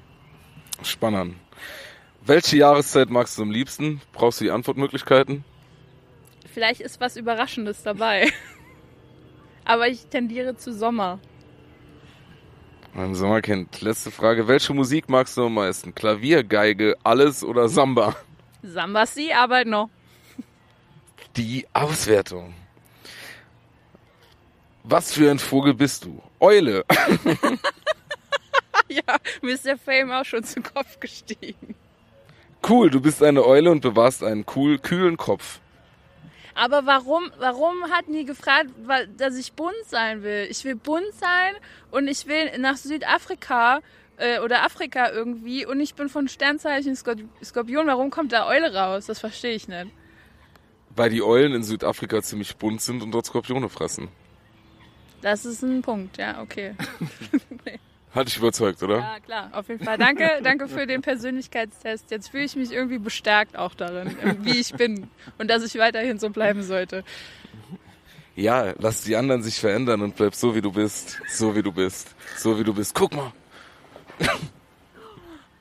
[0.82, 1.34] Spannend.
[2.24, 4.00] Welche Jahreszeit magst du am liebsten?
[4.14, 5.44] Brauchst du die Antwortmöglichkeiten?
[6.54, 8.32] Vielleicht ist was Überraschendes dabei.
[9.66, 11.18] Aber ich tendiere zu Sommer.
[12.94, 13.82] Mein Sommerkind.
[13.82, 14.48] Letzte Frage.
[14.48, 15.94] Welche Musik magst du am meisten?
[15.94, 18.16] Klavier, Geige, alles oder Samba?
[18.62, 19.90] Sambasi, Arbeit noch.
[21.36, 22.54] Die Auswertung.
[24.84, 26.22] Was für ein Vogel bist du?
[26.40, 26.84] Eule.
[28.88, 31.74] Ja, mir ist der Fame auch schon zu Kopf gestiegen.
[32.68, 35.60] Cool, du bist eine Eule und bewahrst einen cool, kühlen Kopf.
[36.56, 40.46] Aber warum, warum hat nie gefragt, weil, dass ich bunt sein will?
[40.50, 41.52] Ich will bunt sein
[41.90, 43.80] und ich will nach Südafrika
[44.16, 47.86] äh, oder Afrika irgendwie und ich bin von Sternzeichen Skor- Skorpion.
[47.86, 49.04] Warum kommt da Eule raus?
[49.04, 49.88] Das verstehe ich nicht.
[50.96, 54.08] Weil die Eulen in Südafrika ziemlich bunt sind und dort Skorpione fressen.
[55.20, 56.74] Das ist ein Punkt, ja, okay.
[58.16, 58.98] Hat dich überzeugt, oder?
[58.98, 59.98] Ja, klar, auf jeden Fall.
[59.98, 62.10] Danke, danke für den Persönlichkeitstest.
[62.10, 66.18] Jetzt fühle ich mich irgendwie bestärkt auch darin, wie ich bin und dass ich weiterhin
[66.18, 67.04] so bleiben sollte.
[68.34, 71.20] Ja, lass die anderen sich verändern und bleib so, wie du bist.
[71.28, 72.14] So, wie du bist.
[72.36, 72.94] So, wie du bist.
[72.94, 73.32] Guck mal.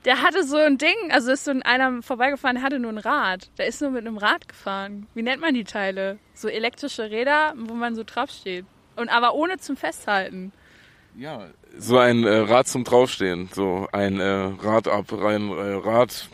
[0.05, 2.97] Der hatte so ein Ding, also ist so ein- einer vorbeigefahren, der hatte nur ein
[2.99, 3.49] Rad.
[3.57, 5.07] Der ist nur mit einem Rad gefahren.
[5.15, 6.19] Wie nennt man die Teile?
[6.35, 8.65] So elektrische Räder, wo man so drauf steht.
[8.95, 10.51] Und aber ohne zum Festhalten.
[11.17, 11.47] Ja,
[11.77, 13.49] so ein äh, Rad zum Draufstehen.
[13.53, 16.29] So ein äh, Rad ab, rein, äh, Rad.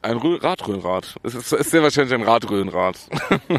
[0.00, 1.16] Ein Rö Radröhrenrad.
[1.24, 2.96] Es ist, ist sehr wahrscheinlich ein Radröhrenrad.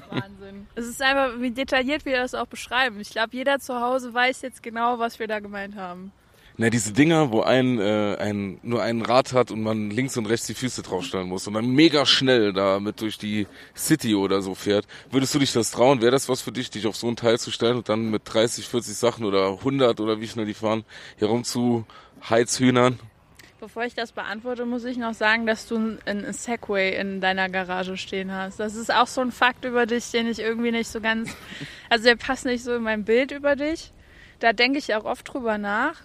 [0.09, 0.67] Wahnsinn.
[0.75, 2.99] Es ist einfach, wie detailliert wir das auch beschreiben.
[3.01, 6.13] Ich glaube, jeder zu Hause weiß jetzt genau, was wir da gemeint haben.
[6.61, 10.25] Na, diese Dinger, wo ein, äh, ein nur ein Rad hat und man links und
[10.25, 14.55] rechts die Füße draufstellen muss und dann mega schnell damit durch die City oder so
[14.55, 14.85] fährt.
[15.09, 16.01] Würdest du dich das trauen?
[16.01, 18.23] Wäre das was für dich, dich auf so ein Teil zu stellen und dann mit
[18.25, 20.83] 30, 40 Sachen oder 100 oder wie schnell die fahren,
[21.17, 21.85] hier rum zu
[22.29, 22.99] Heizhühnern?
[23.61, 27.47] Bevor ich das beantworte, muss ich noch sagen, dass du ein- ein Segway in deiner
[27.47, 28.59] Garage stehen hast.
[28.59, 31.33] Das ist auch so ein Fakt über dich, den ich irgendwie nicht so ganz.
[31.89, 33.93] Also der passt nicht so in mein Bild über dich.
[34.39, 35.95] Da denke ich auch oft drüber nach,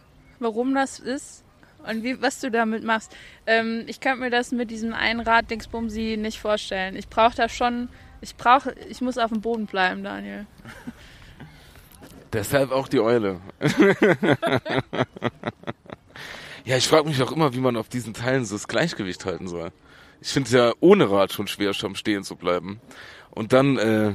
[0.44, 1.42] warum das ist
[1.86, 3.14] und wie, was du damit machst.
[3.46, 6.96] Ähm, ich könnte mir das mit diesem Einrad Dingsbumsi nicht vorstellen.
[6.96, 7.88] Ich brauche da schon.
[8.20, 8.74] Ich brauche.
[8.88, 10.46] Ich muss auf dem Boden bleiben, Daniel.
[12.32, 13.40] Deshalb auch die Eule.
[16.64, 19.46] ja, ich frage mich auch immer, wie man auf diesen Teilen so das Gleichgewicht halten
[19.46, 19.70] soll.
[20.20, 22.80] Ich finde es ja ohne Rad schon schwer, am Stehen zu bleiben.
[23.30, 24.14] Und dann, äh,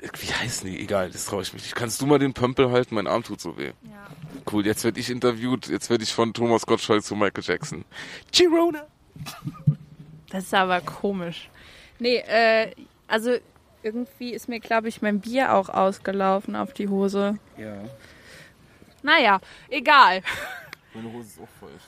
[0.00, 0.80] wie heißen die?
[0.80, 1.74] Egal, das traue ich mich nicht.
[1.74, 2.94] Kannst du mal den Pömpel halten?
[2.94, 3.72] Mein Arm tut so weh.
[3.82, 4.06] Ja.
[4.50, 5.68] Cool, jetzt werde ich interviewt.
[5.68, 7.84] Jetzt werde ich von Thomas Gottschalk zu Michael Jackson.
[8.32, 8.86] Girona!
[10.30, 11.50] Das ist aber komisch.
[11.98, 12.72] Nee, äh,
[13.08, 13.36] also
[13.82, 17.38] irgendwie ist mir, glaube ich, mein Bier auch ausgelaufen auf die Hose.
[17.58, 17.82] Ja.
[19.02, 20.22] Naja, egal.
[20.94, 21.86] Meine Hose ist auch feucht.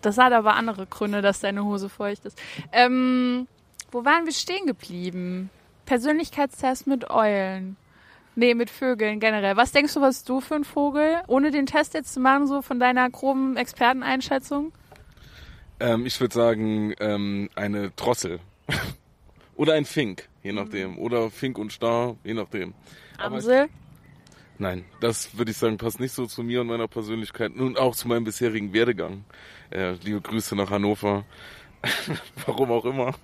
[0.00, 2.40] Das hat aber andere Gründe, dass deine Hose feucht ist.
[2.72, 3.48] Ähm,
[3.90, 5.50] wo waren wir stehen geblieben?
[5.88, 7.78] Persönlichkeitstest mit Eulen.
[8.36, 9.56] Nee, mit Vögeln generell.
[9.56, 11.16] Was denkst du, was du für ein Vogel?
[11.28, 14.70] Ohne den Test jetzt zu machen, so von deiner groben Experteneinschätzung?
[15.80, 18.38] Ähm, ich würde sagen, ähm, eine Drossel.
[19.56, 20.98] Oder ein Fink, je nachdem.
[20.98, 22.74] Oder Fink und Star, je nachdem.
[23.16, 23.68] Amsel?
[24.58, 27.96] Nein, das würde ich sagen, passt nicht so zu mir und meiner Persönlichkeit und auch
[27.96, 29.24] zu meinem bisherigen Werdegang.
[29.70, 31.24] Äh, liebe Grüße nach Hannover.
[32.46, 33.14] Warum auch immer.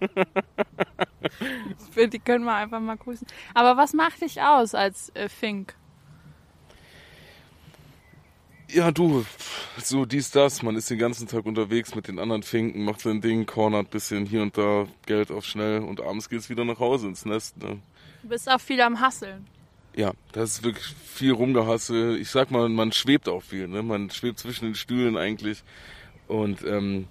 [1.96, 3.26] Die können wir einfach mal grüßen.
[3.54, 5.74] Aber was macht dich aus als äh, Fink?
[8.70, 9.24] Ja, du,
[9.78, 10.62] so dies, das.
[10.62, 14.26] Man ist den ganzen Tag unterwegs mit den anderen Finken, macht sein Ding, cornert bisschen
[14.26, 17.56] hier und da, Geld auf schnell und abends geht's wieder nach Hause ins Nest.
[17.56, 17.80] Ne?
[18.22, 19.46] Du bist auch viel am Hasseln.
[19.96, 22.18] Ja, das ist wirklich viel rumgehasse.
[22.18, 23.82] Ich sag mal, man schwebt auch viel, ne?
[23.82, 25.64] Man schwebt zwischen den Stühlen eigentlich.
[26.28, 27.08] Und ähm,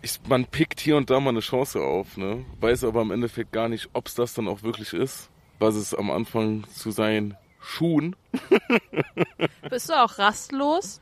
[0.00, 2.44] ich, man pickt hier und da mal eine Chance auf, ne?
[2.60, 6.10] Weiß aber im Endeffekt gar nicht, ob's das dann auch wirklich ist, was es am
[6.10, 8.16] Anfang zu sein Schuhen.
[9.70, 11.00] Bist du auch rastlos?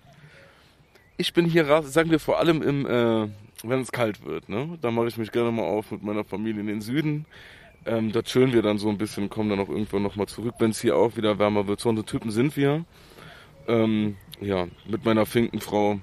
[1.17, 3.29] Ich bin hier, sagen wir vor allem im, äh,
[3.63, 4.79] wenn es kalt wird, ne?
[4.81, 7.27] Da mache ich mich gerne mal auf mit meiner Familie in den Süden.
[7.87, 10.71] Ähm, da chillen wir dann so ein bisschen, kommen dann auch irgendwann nochmal zurück, wenn
[10.71, 11.81] es hier auch wieder wärmer wird.
[11.81, 12.85] So eine Typen sind wir.
[13.69, 16.01] Ähm, ja, mit meiner Finkenfrau.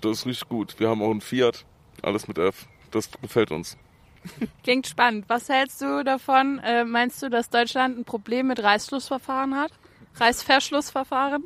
[0.00, 0.78] Das ist richtig gut.
[0.78, 1.64] Wir haben auch einen Fiat.
[2.06, 2.66] Alles mit F.
[2.92, 3.76] Das gefällt uns.
[4.62, 5.24] Klingt spannend.
[5.28, 6.60] Was hältst du davon?
[6.60, 9.72] Äh, meinst du, dass Deutschland ein Problem mit Reißschlussverfahren hat?
[10.14, 11.44] Reißverschlussverfahren?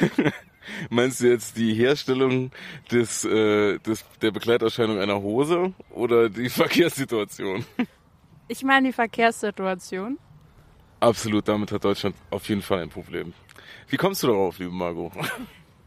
[0.90, 2.52] Meinst du jetzt die Herstellung
[2.92, 7.64] des, äh, des, der Begleiterscheinung einer Hose oder die Verkehrssituation?
[8.46, 10.18] Ich meine die Verkehrssituation.
[11.00, 13.32] Absolut, damit hat Deutschland auf jeden Fall ein Problem.
[13.88, 15.12] Wie kommst du darauf, liebe Margot?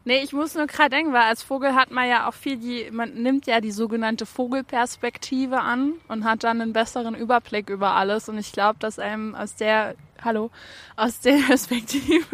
[0.09, 2.89] Nee, ich muss nur gerade denken, weil als Vogel hat man ja auch viel die,
[2.89, 8.27] man nimmt ja die sogenannte Vogelperspektive an und hat dann einen besseren Überblick über alles.
[8.27, 9.93] Und ich glaube, dass einem aus der,
[10.23, 10.49] hallo,
[10.95, 12.25] aus der Perspektive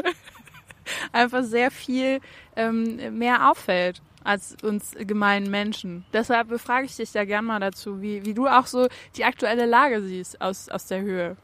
[1.11, 2.21] einfach sehr viel
[2.55, 6.05] ähm, mehr auffällt als uns gemeinen Menschen.
[6.13, 9.65] Deshalb befrage ich dich da gern mal dazu, wie, wie du auch so die aktuelle
[9.65, 11.35] Lage siehst aus, aus der Höhe.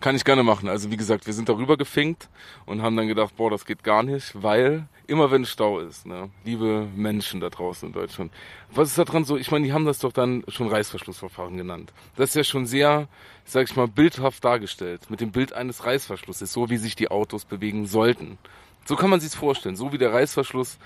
[0.00, 0.68] Kann ich gerne machen.
[0.68, 2.28] Also wie gesagt, wir sind darüber gefinkt
[2.66, 6.30] und haben dann gedacht, boah, das geht gar nicht, weil immer wenn Stau ist, ne,
[6.44, 8.32] liebe Menschen da draußen in Deutschland,
[8.70, 9.36] was ist da dran so?
[9.36, 11.92] Ich meine, die haben das doch dann schon Reißverschlussverfahren genannt.
[12.16, 13.08] Das ist ja schon sehr,
[13.44, 15.08] sag ich mal, bildhaft dargestellt.
[15.10, 18.38] Mit dem Bild eines Reißverschlusses, so wie sich die Autos bewegen sollten.
[18.84, 19.76] So kann man sich's vorstellen.
[19.76, 20.78] So wie der Reißverschluss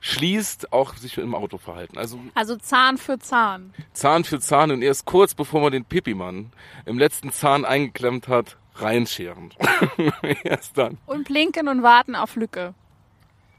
[0.00, 1.98] schließt, auch sich im Auto verhalten.
[1.98, 3.72] Also Also Zahn für Zahn.
[3.92, 6.52] Zahn für Zahn und erst kurz bevor man den Pipimann
[6.86, 9.52] im letzten Zahn eingeklemmt hat, reinscheren.
[10.44, 10.98] erst dann.
[11.06, 12.74] Und blinken und warten auf Lücke.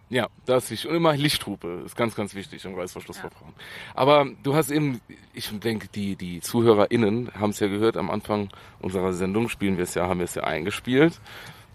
[0.10, 3.54] Ja, das ist und immer Lichthupe ist ganz, ganz wichtig im Reißverschlussverfahren.
[3.94, 5.02] Aber du hast eben,
[5.34, 8.50] ich denke, die, die ZuhörerInnen haben es ja gehört, am Anfang
[8.80, 11.22] unserer Sendung spielen wir es ja, haben wir es ja eingespielt.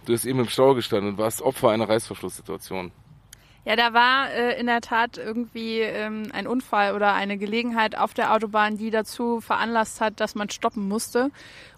[0.05, 2.91] Du hast eben im Stau gestanden und warst Opfer einer Reißverschlusssituation.
[3.67, 8.13] Ja, da war äh, in der Tat irgendwie ähm, ein Unfall oder eine Gelegenheit auf
[8.13, 11.31] der Autobahn, die dazu veranlasst hat, dass man stoppen musste.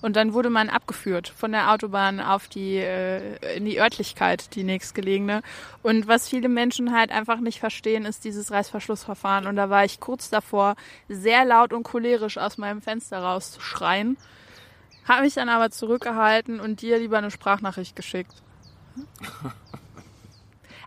[0.02, 4.64] Und dann wurde man abgeführt von der Autobahn auf die äh, in die Örtlichkeit, die
[4.64, 5.42] nächstgelegene.
[5.84, 9.46] Und was viele Menschen halt einfach nicht verstehen, ist dieses Reißverschlussverfahren.
[9.46, 10.74] Und da war ich kurz davor,
[11.08, 14.16] sehr laut und cholerisch aus meinem Fenster rauszuschreien.
[15.06, 18.34] Habe mich dann aber zurückgehalten und dir lieber eine Sprachnachricht geschickt.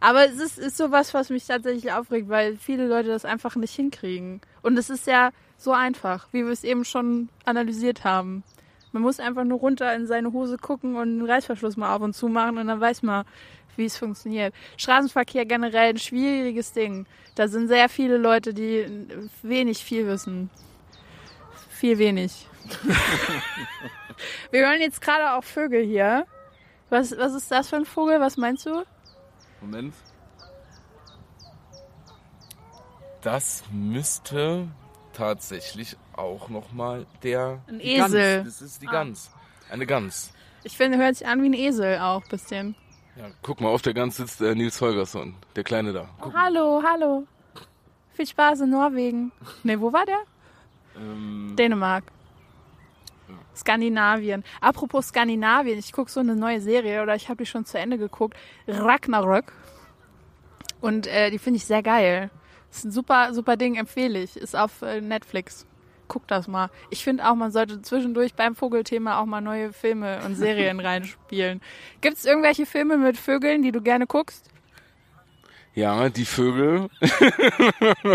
[0.02, 3.76] Aber es ist, ist sowas, was mich tatsächlich aufregt, weil viele Leute das einfach nicht
[3.76, 4.42] hinkriegen.
[4.62, 8.44] Und es ist ja so einfach, wie wir es eben schon analysiert haben.
[8.92, 12.16] Man muss einfach nur runter in seine Hose gucken und den Reißverschluss mal auf und
[12.16, 13.26] zu machen und dann weiß man,
[13.76, 14.54] wie es funktioniert.
[14.78, 17.06] Straßenverkehr generell ein schwieriges Ding.
[17.36, 19.08] Da sind sehr viele Leute, die
[19.44, 20.50] wenig viel wissen.
[21.70, 22.48] Viel wenig.
[24.52, 26.26] wir hören jetzt gerade auch Vögel hier.
[26.90, 28.20] Was, was ist das für ein Vogel?
[28.20, 28.84] Was meinst du?
[29.62, 29.94] Moment.
[33.22, 34.68] Das müsste
[35.14, 38.14] tatsächlich auch nochmal der Ein die Gans.
[38.14, 38.44] Esel.
[38.46, 38.92] Das ist die Ah.
[38.92, 39.32] Gans.
[39.70, 40.32] Eine Gans.
[40.64, 42.76] Ich finde, hört sich an wie ein Esel auch ein bisschen.
[43.18, 46.10] Ja, guck mal, auf der Gans sitzt äh, Nils Holgersson, der Kleine da.
[46.22, 47.28] Oh, hallo, hallo.
[48.14, 49.32] Viel Spaß in Norwegen.
[49.64, 50.20] Ne, wo war der?
[50.98, 52.06] Ähm, Dänemark.
[53.56, 54.44] Skandinavien.
[54.62, 57.98] Apropos Skandinavien, ich gucke so eine neue Serie oder ich habe die schon zu Ende
[57.98, 58.38] geguckt.
[58.68, 59.52] Ragnarök.
[60.82, 62.30] Und äh, die finde ich sehr geil.
[62.72, 64.38] Ist ein super, super Ding, empfehle ich.
[64.38, 65.66] Ist auf äh, Netflix.
[66.08, 66.70] guck das mal.
[66.90, 71.62] Ich finde auch, man sollte zwischendurch beim Vogelthema auch mal neue Filme und Serien reinspielen.
[72.02, 74.50] Gibt es irgendwelche Filme mit Vögeln, die du gerne guckst?
[75.76, 76.90] Ja, die Vögel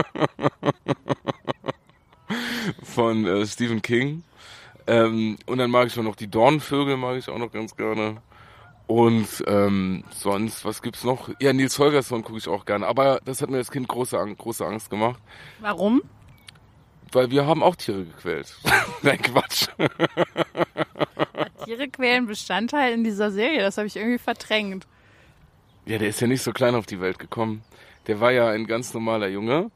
[2.82, 4.24] von äh, Stephen King.
[4.87, 8.18] Ähm, und dann mag ich auch noch die Dornvögel, mag ich auch noch ganz gerne.
[8.87, 11.30] Und ähm, sonst, was gibt's noch?
[11.41, 12.87] Ja, Nils Holgersson gucke ich auch gerne.
[12.87, 15.20] Aber das hat mir als Kind große, große Angst gemacht.
[15.61, 16.03] Warum?
[17.12, 18.55] Weil wir haben auch Tiere gequält.
[19.03, 19.68] Nein, Quatsch.
[21.64, 24.87] Tiere quälen Bestandteil in dieser Serie, das habe ich irgendwie verdrängt.
[25.87, 27.62] Ja, der ist ja nicht so klein auf die Welt gekommen.
[28.07, 29.70] Der war ja ein ganz normaler Junge.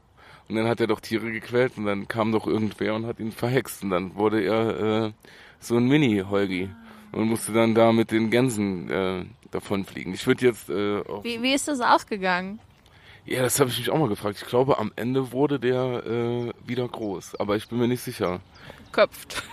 [0.49, 3.31] Und dann hat er doch Tiere gequält und dann kam doch irgendwer und hat ihn
[3.31, 3.83] verhext.
[3.83, 5.11] Und dann wurde er äh,
[5.59, 6.69] so ein Mini-Holgi
[7.11, 10.13] und musste dann da mit den Gänsen äh, davonfliegen.
[10.13, 12.59] Ich würde jetzt äh, wie, wie ist das ausgegangen?
[13.25, 14.39] Ja, das habe ich mich auch mal gefragt.
[14.41, 18.39] Ich glaube, am Ende wurde der äh, wieder groß, aber ich bin mir nicht sicher.
[18.91, 19.43] Köpft.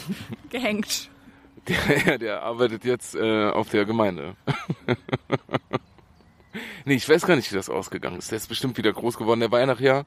[0.50, 1.10] Gehängt.
[1.68, 4.36] Der, der arbeitet jetzt äh, auf der Gemeinde.
[6.84, 8.30] nee, ich weiß gar nicht, wie das ausgegangen ist.
[8.30, 9.40] Der ist bestimmt wieder groß geworden.
[9.40, 10.06] Der war ja nachher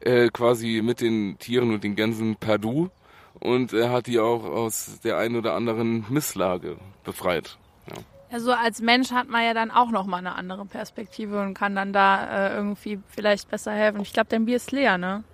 [0.00, 2.90] äh, quasi mit den Tieren und den Gänsen per Du
[3.38, 7.58] und er hat die auch aus der einen oder anderen Misslage befreit.
[7.88, 7.96] Ja.
[8.32, 11.74] Also als Mensch hat man ja dann auch noch mal eine andere Perspektive und kann
[11.74, 14.00] dann da äh, irgendwie vielleicht besser helfen.
[14.02, 15.24] Ich glaube, dein Bier ist leer, ne?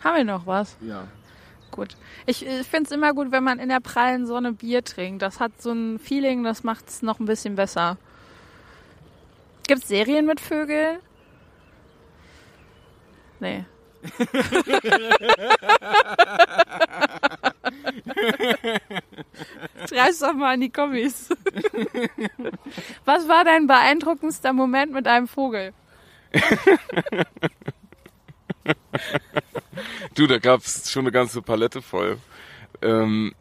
[0.00, 0.76] Haben wir noch was?
[0.82, 1.08] Ja.
[1.70, 1.96] Gut.
[2.26, 5.22] Ich, ich finde es immer gut, wenn man in der prallen Sonne Bier trinkt.
[5.22, 7.96] Das hat so ein Feeling, das macht es noch ein bisschen besser.
[9.66, 10.98] Gibt es Serien mit Vögeln?
[13.40, 13.64] Nee.
[19.88, 21.30] Schreib's doch mal in die Kommis.
[23.04, 25.72] Was war dein beeindruckendster Moment mit einem Vogel?
[30.14, 32.18] du, da gab's schon eine ganze Palette voll.
[32.82, 33.34] Ähm,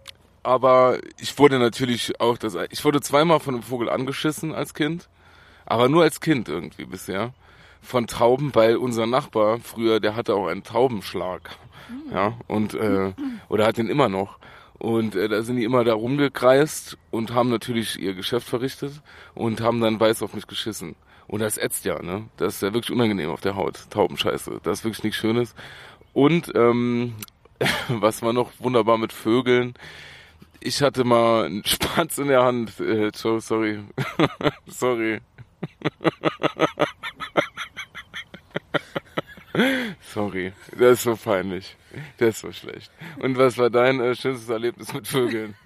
[0.43, 2.55] aber ich wurde natürlich auch das.
[2.69, 5.09] Ich wurde zweimal von einem Vogel angeschissen als Kind,
[5.66, 7.34] aber nur als Kind irgendwie bisher
[7.82, 11.57] von Tauben, weil unser Nachbar früher, der hatte auch einen Taubenschlag.
[12.11, 13.14] Ja, und äh,
[13.49, 14.39] oder hat den immer noch.
[14.80, 19.01] Und äh, da sind die immer da rumgekreist und haben natürlich ihr Geschäft verrichtet
[19.36, 20.95] und haben dann weiß auf mich geschissen.
[21.28, 22.26] Und das ätzt ja, ne?
[22.38, 23.89] Das ist ja wirklich unangenehm auf der Haut.
[23.89, 24.59] Taubenscheiße.
[24.64, 25.55] Das ist wirklich nichts Schönes.
[26.14, 27.16] Und ähm,
[27.88, 29.74] was war noch wunderbar mit Vögeln?
[30.59, 32.80] Ich hatte mal einen Spatz in der Hand.
[32.80, 33.80] Äh, Joe, sorry.
[34.68, 35.22] sorry.
[40.14, 41.76] Sorry, das ist so peinlich.
[42.18, 42.91] Das ist so schlecht.
[43.20, 45.55] Und was war dein äh, schönstes Erlebnis mit Vögeln?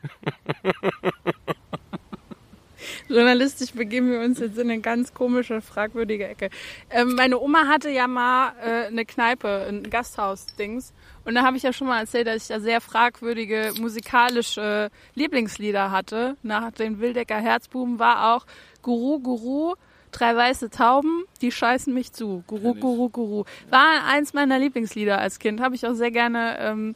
[3.10, 6.50] Journalistisch begeben wir uns jetzt in eine ganz komische, fragwürdige Ecke.
[6.90, 10.94] Ähm, meine Oma hatte ja mal äh, eine Kneipe, ein Gasthaus-Dings.
[11.24, 15.92] Und da habe ich ja schon mal erzählt, dass ich da sehr fragwürdige musikalische Lieblingslieder
[15.92, 16.36] hatte.
[16.44, 18.46] Nach den Wildecker Herzbuben war auch
[18.82, 19.76] Guru Guru
[20.12, 22.44] Drei weiße Tauben, die scheißen mich zu.
[22.48, 23.44] Guru, Guru, Guru.
[23.70, 25.62] War eins meiner Lieblingslieder als Kind.
[25.62, 26.96] Habe ich auch sehr gerne ähm,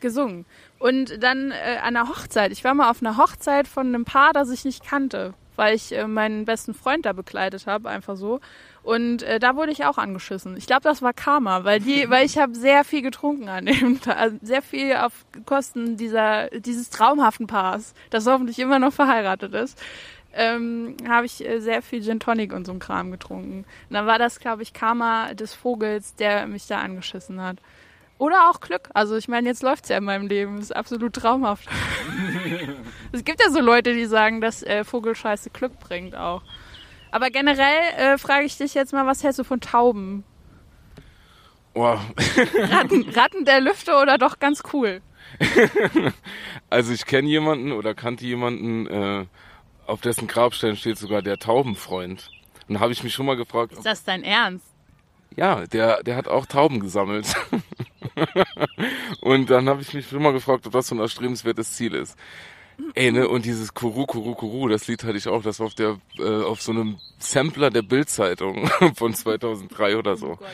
[0.00, 0.44] gesungen.
[0.78, 2.52] Und dann äh, an der Hochzeit.
[2.52, 5.96] Ich war mal auf einer Hochzeit von einem Paar, das ich nicht kannte, weil ich
[5.96, 8.40] äh, meinen besten Freund da begleitet habe, einfach so.
[8.82, 10.58] Und äh, da wurde ich auch angeschissen.
[10.58, 14.00] Ich glaube, das war Karma, weil die, weil ich habe sehr viel getrunken an dem
[14.02, 15.12] Tag, also sehr viel auf
[15.46, 19.80] Kosten dieser dieses traumhaften Paars, das hoffentlich immer noch verheiratet ist
[20.34, 23.64] ähm, habe ich äh, sehr viel Gin Tonic und so ein Kram getrunken.
[23.88, 27.58] Und dann war das, glaube ich, Karma des Vogels, der mich da angeschissen hat.
[28.18, 28.90] Oder auch Glück.
[28.94, 30.56] Also ich meine, jetzt läuft's ja in meinem Leben.
[30.56, 31.68] Das ist absolut traumhaft.
[33.12, 36.42] es gibt ja so Leute, die sagen, dass äh, Vogelscheiße Glück bringt auch.
[37.10, 40.24] Aber generell äh, frage ich dich jetzt mal, was hältst du von Tauben?
[41.74, 41.96] Oh.
[42.56, 45.00] Ratten, Ratten der Lüfte oder doch ganz cool?
[46.70, 49.26] also ich kenne jemanden oder kannte jemanden, äh,
[49.86, 52.30] auf dessen Grabstein steht sogar der Taubenfreund.
[52.68, 53.72] Und da habe ich mich schon mal gefragt.
[53.72, 54.66] Ist das dein Ernst?
[55.36, 57.34] Ja, der, der hat auch Tauben gesammelt.
[59.20, 62.16] und dann habe ich mich schon mal gefragt, ob das so ein erstrebenswertes Ziel ist.
[62.94, 65.74] Ey, ne, und dieses Kuru, Kuru, Kuru, das Lied hatte ich auch, das war auf
[65.74, 70.38] der, äh, auf so einem Sampler der Bildzeitung von 2003 oder so.
[70.40, 70.46] Oh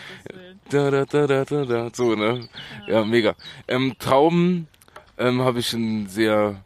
[0.68, 2.48] da, da, da, da, da, da, so, ne?
[2.86, 3.34] Ja, ja mega.
[3.68, 4.68] Ähm, Tauben
[5.16, 6.62] ähm, habe ich ein sehr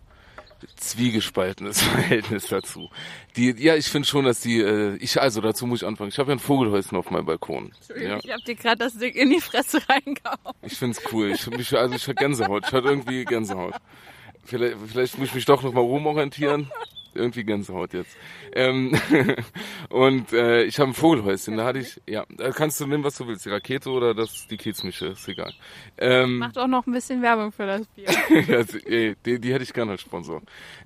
[0.76, 2.90] zwiegespaltenes Verhältnis dazu.
[3.36, 6.10] Die, ja, ich finde schon, dass die, äh, ich, also dazu muss ich anfangen.
[6.10, 7.72] Ich habe ja ein Vogelhäuschen auf meinem Balkon.
[7.88, 8.18] Ja.
[8.22, 10.54] Ich habe dir gerade das Ding in die Fresse reingehauen.
[10.62, 11.32] Ich find's cool.
[11.32, 12.64] Ich, mich, also ich hatte Gänsehaut.
[12.66, 13.74] Ich hatte irgendwie Gänsehaut.
[14.44, 16.70] Vielleicht, vielleicht muss ich mich doch nochmal rumorientieren.
[17.14, 18.16] irgendwie Gänsehaut jetzt.
[18.52, 18.92] Ähm,
[19.90, 23.16] und äh, ich habe ein Vogelhäuschen, da hatte ich, ja, da kannst du nehmen, was
[23.16, 25.52] du willst, die Rakete oder das, die Kiezmische, ist egal.
[25.98, 28.06] Ähm, Macht auch noch ein bisschen Werbung für das Bier.
[28.48, 30.42] ja, ey, die, die hätte ich gerne als Sponsor.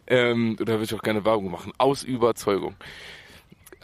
[0.07, 2.75] Ähm, da würde ich auch gerne Werbung machen, aus Überzeugung.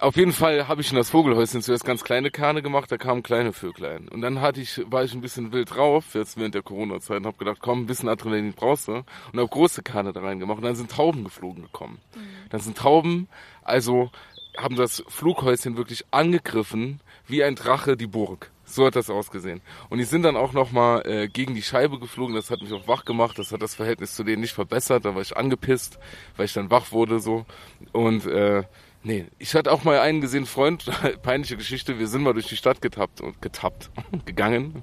[0.01, 3.23] Auf jeden Fall habe ich in das Vogelhäuschen zuerst ganz kleine Kerne gemacht, da kamen
[3.23, 4.09] kleine Vöglein.
[4.09, 7.27] Und dann hatte ich, war ich ein bisschen wild drauf, jetzt während der Corona-Zeit, und
[7.27, 8.93] habe gedacht, komm, ein bisschen Adrenalin brauchst du.
[8.93, 9.05] Und
[9.39, 10.59] habe große Kerne da reingemacht.
[10.59, 12.01] Und dann sind Tauben geflogen gekommen.
[12.15, 12.21] Mhm.
[12.51, 13.29] Dann sind Tauben,
[13.63, 14.11] also
[14.57, 18.51] haben das Flughäuschen wirklich angegriffen, wie ein Drache die Burg.
[18.65, 19.61] So hat das ausgesehen.
[19.91, 22.35] Und die sind dann auch nochmal äh, gegen die Scheibe geflogen.
[22.35, 23.39] Das hat mich auch wach gemacht.
[23.39, 25.05] Das hat das Verhältnis zu denen nicht verbessert.
[25.05, 25.99] Da war ich angepisst,
[26.37, 27.45] weil ich dann wach wurde so.
[27.93, 28.65] Und äh,
[29.07, 30.91] Nee, ich hatte auch mal einen gesehen, Freund,
[31.23, 33.91] peinliche Geschichte, wir sind mal durch die Stadt getappt und getappt,
[34.25, 34.83] gegangen.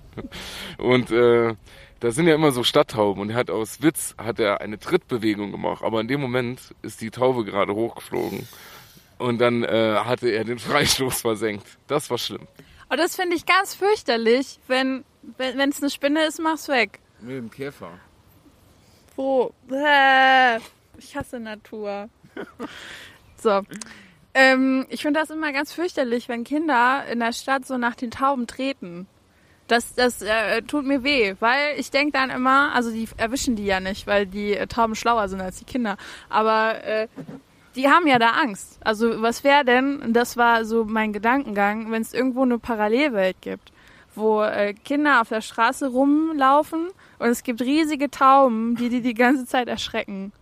[0.78, 1.56] Und äh,
[2.00, 5.52] da sind ja immer so Stadttauben und er hat aus Witz hat er eine Trittbewegung
[5.52, 8.48] gemacht, aber in dem Moment ist die Taube gerade hochgeflogen
[9.18, 11.66] und dann äh, hatte er den Freistoß versenkt.
[11.88, 12.48] Das war schlimm.
[12.90, 15.04] Und das finde ich ganz fürchterlich, wenn
[15.38, 17.00] wenn es eine Spinne ist, mach's weg.
[17.20, 17.92] Mit dem Käfer.
[19.16, 19.54] Wo?
[20.98, 22.10] Ich hasse Natur.
[23.38, 23.62] So.
[24.34, 28.12] Ähm, ich finde das immer ganz fürchterlich, wenn Kinder in der Stadt so nach den
[28.12, 29.08] Tauben treten.
[29.68, 33.66] Das, das äh, tut mir weh, weil ich denke dann immer, also die erwischen die
[33.66, 35.98] ja nicht, weil die äh, Tauben schlauer sind als die Kinder.
[36.30, 37.08] Aber äh,
[37.76, 38.80] die haben ja da Angst.
[38.84, 43.72] Also was wäre denn, das war so mein Gedankengang, wenn es irgendwo eine Parallelwelt gibt,
[44.14, 49.14] wo äh, Kinder auf der Straße rumlaufen und es gibt riesige Tauben, die die die
[49.14, 50.34] ganze Zeit erschrecken.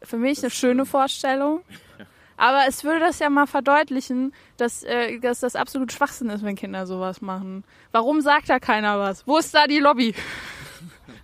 [0.00, 1.62] Für mich eine schöne Vorstellung.
[2.42, 6.56] Aber es würde das ja mal verdeutlichen, dass, äh, dass das absolut Schwachsinn ist, wenn
[6.56, 7.62] Kinder sowas machen.
[7.92, 9.24] Warum sagt da keiner was?
[9.28, 10.12] Wo ist da die Lobby?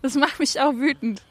[0.00, 1.24] Das macht mich auch wütend.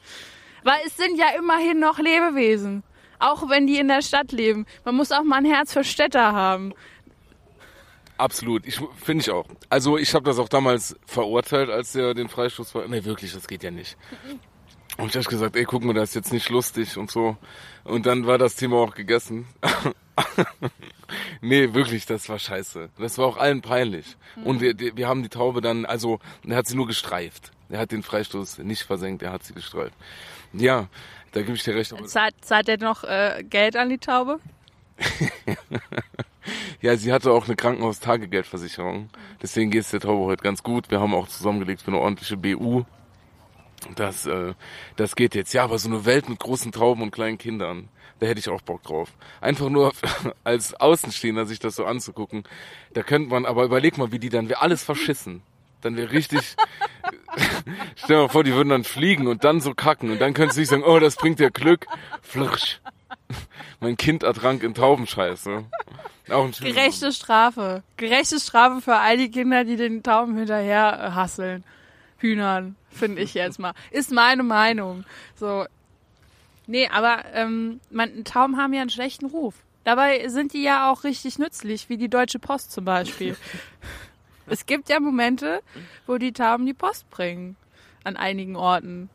[0.63, 2.83] Weil es sind ja immerhin noch Lebewesen.
[3.17, 4.65] Auch wenn die in der Stadt leben.
[4.83, 6.73] Man muss auch mal ein Herz für Städter haben.
[8.17, 9.47] Absolut, ich finde ich auch.
[9.69, 12.85] Also ich habe das auch damals verurteilt, als er den Freistoß war.
[12.89, 13.95] Nee, wirklich, das geht ja nicht.
[14.97, 17.37] Und ich habe gesagt, ey, guck mal, das ist jetzt nicht lustig und so.
[17.83, 19.47] Und dann war das Thema auch gegessen.
[21.41, 22.89] nee, wirklich, das war scheiße.
[22.97, 24.17] Das war auch allen peinlich.
[24.35, 24.43] Mhm.
[24.43, 27.51] Und wir, wir haben die Taube dann, also, er hat sie nur gestreift.
[27.69, 29.93] Er hat den Freistoß nicht versenkt, er hat sie gestreift.
[30.53, 30.87] Ja,
[31.31, 31.93] da gebe ich dir recht.
[32.07, 34.39] Zahlt, zahlt er noch äh, Geld an die Taube?
[36.81, 39.09] ja, sie hatte auch eine Krankenhaustagegeldversicherung.
[39.41, 40.89] Deswegen geht es der Taube heute ganz gut.
[40.89, 42.85] Wir haben auch zusammengelegt für eine ordentliche BU.
[43.95, 44.53] Das, äh,
[44.95, 45.53] das geht jetzt.
[45.53, 48.61] Ja, aber so eine Welt mit großen Trauben und kleinen Kindern, da hätte ich auch
[48.61, 49.11] Bock drauf.
[49.41, 49.93] Einfach nur
[50.43, 52.43] als Außenstehender sich das so anzugucken.
[52.93, 55.41] Da könnte man, aber überleg mal, wie die dann, wir alles verschissen.
[55.81, 56.41] Dann wäre richtig,
[57.95, 60.57] stell dir mal vor, die würden dann fliegen und dann so kacken und dann könntest
[60.57, 61.85] du nicht sagen, oh, das bringt dir Glück.
[62.21, 62.81] Flirsch.
[63.79, 65.65] Mein Kind ertrank in Taubenscheiße.
[66.29, 67.83] Auch ein Gerechte Strafe.
[67.95, 71.63] Gerechte Strafe für all die Kinder, die den Tauben hinterher hasseln.
[72.17, 73.73] Hühnern, finde ich jetzt mal.
[73.91, 75.05] Ist meine Meinung.
[75.35, 75.65] So.
[76.65, 79.55] Nee, aber ähm, man, Tauben haben ja einen schlechten Ruf.
[79.85, 83.37] Dabei sind die ja auch richtig nützlich, wie die Deutsche Post zum Beispiel.
[84.47, 85.61] es gibt ja Momente,
[86.05, 87.55] wo die Tauben die Post bringen.
[88.03, 89.09] An einigen Orten.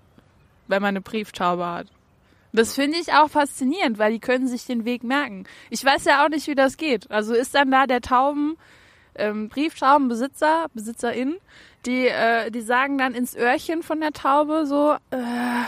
[0.69, 1.89] Wenn man eine Brieftaube hat.
[2.55, 5.45] Das finde ich auch faszinierend, weil die können sich den Weg merken.
[5.71, 7.11] Ich weiß ja auch nicht, wie das geht.
[7.11, 8.57] Also ist dann da der Tauben,
[9.15, 11.37] ähm, Brieftaubenbesitzer, Besitzerin,
[11.87, 15.65] die, äh, die sagen dann ins Öhrchen von der Taube so, äh,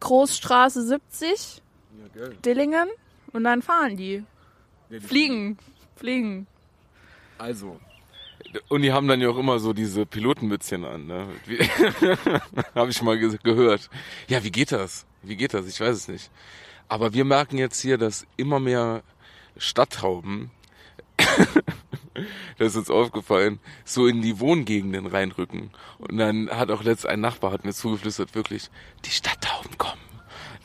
[0.00, 1.62] Großstraße 70,
[2.14, 2.88] ja, Dillingen,
[3.32, 4.24] und dann fahren die.
[4.88, 5.58] Ja, die fliegen,
[5.96, 6.46] fliegen.
[7.36, 7.78] Also,
[8.68, 11.28] und die haben dann ja auch immer so diese Pilotenmützchen an, ne?
[12.74, 13.90] Habe ich mal ge gehört.
[14.28, 15.06] Ja, wie geht das?
[15.22, 15.66] Wie geht das?
[15.66, 16.30] Ich weiß es nicht.
[16.88, 19.02] Aber wir merken jetzt hier, dass immer mehr
[19.58, 20.50] Stadttauben
[22.58, 25.70] das ist uns aufgefallen, so in die Wohngegenden reinrücken.
[25.98, 28.70] Und dann hat auch letzt ein Nachbar hat mir zugeflüstert, wirklich,
[29.04, 30.00] die Stadttauben kommen.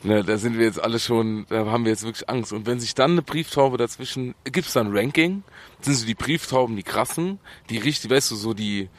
[0.06, 2.52] Na, da sind wir jetzt alle schon, da haben wir jetzt wirklich Angst.
[2.52, 5.42] Und wenn sich dann eine Brieftaube dazwischen, gibt's da ein Ranking?
[5.80, 7.38] Sind so die Brieftauben die krassen,
[7.70, 8.90] die richtig, weißt du, so die...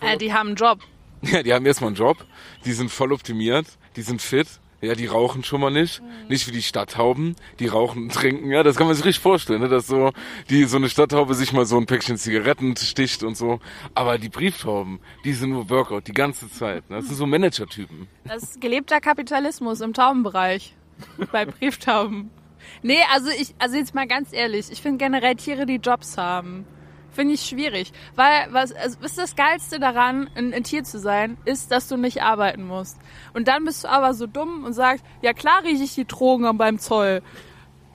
[0.00, 0.78] Äh, die haben einen Job.
[1.22, 2.18] Ja, die haben erstmal einen Job,
[2.66, 4.46] die sind voll optimiert, die sind fit
[4.84, 6.00] ja, die rauchen schon mal nicht.
[6.00, 6.28] Mhm.
[6.28, 8.50] Nicht wie die Stadthauben, die rauchen und trinken.
[8.50, 9.68] Ja, das kann man sich richtig vorstellen, ne?
[9.68, 10.12] dass so
[10.50, 13.60] die so eine Stadthaube sich mal so ein Päckchen Zigaretten sticht und so.
[13.94, 16.88] Aber die Brieftauben, die sind nur Workout die ganze Zeit.
[16.90, 16.96] Ne?
[16.96, 18.08] Das sind so Manager-Typen.
[18.24, 20.74] Das ist gelebter Kapitalismus im Taubenbereich.
[21.32, 22.30] bei Brieftauben.
[22.82, 26.66] Nee, also ich, also jetzt mal ganz ehrlich, ich finde generell Tiere, die Jobs haben.
[27.14, 27.92] Finde ich schwierig.
[28.16, 31.96] Weil, was, also, ist das Geilste daran, ein, ein, Tier zu sein, ist, dass du
[31.96, 32.98] nicht arbeiten musst.
[33.32, 36.58] Und dann bist du aber so dumm und sagst, ja klar rieche ich die Drogen
[36.58, 37.22] beim Zoll.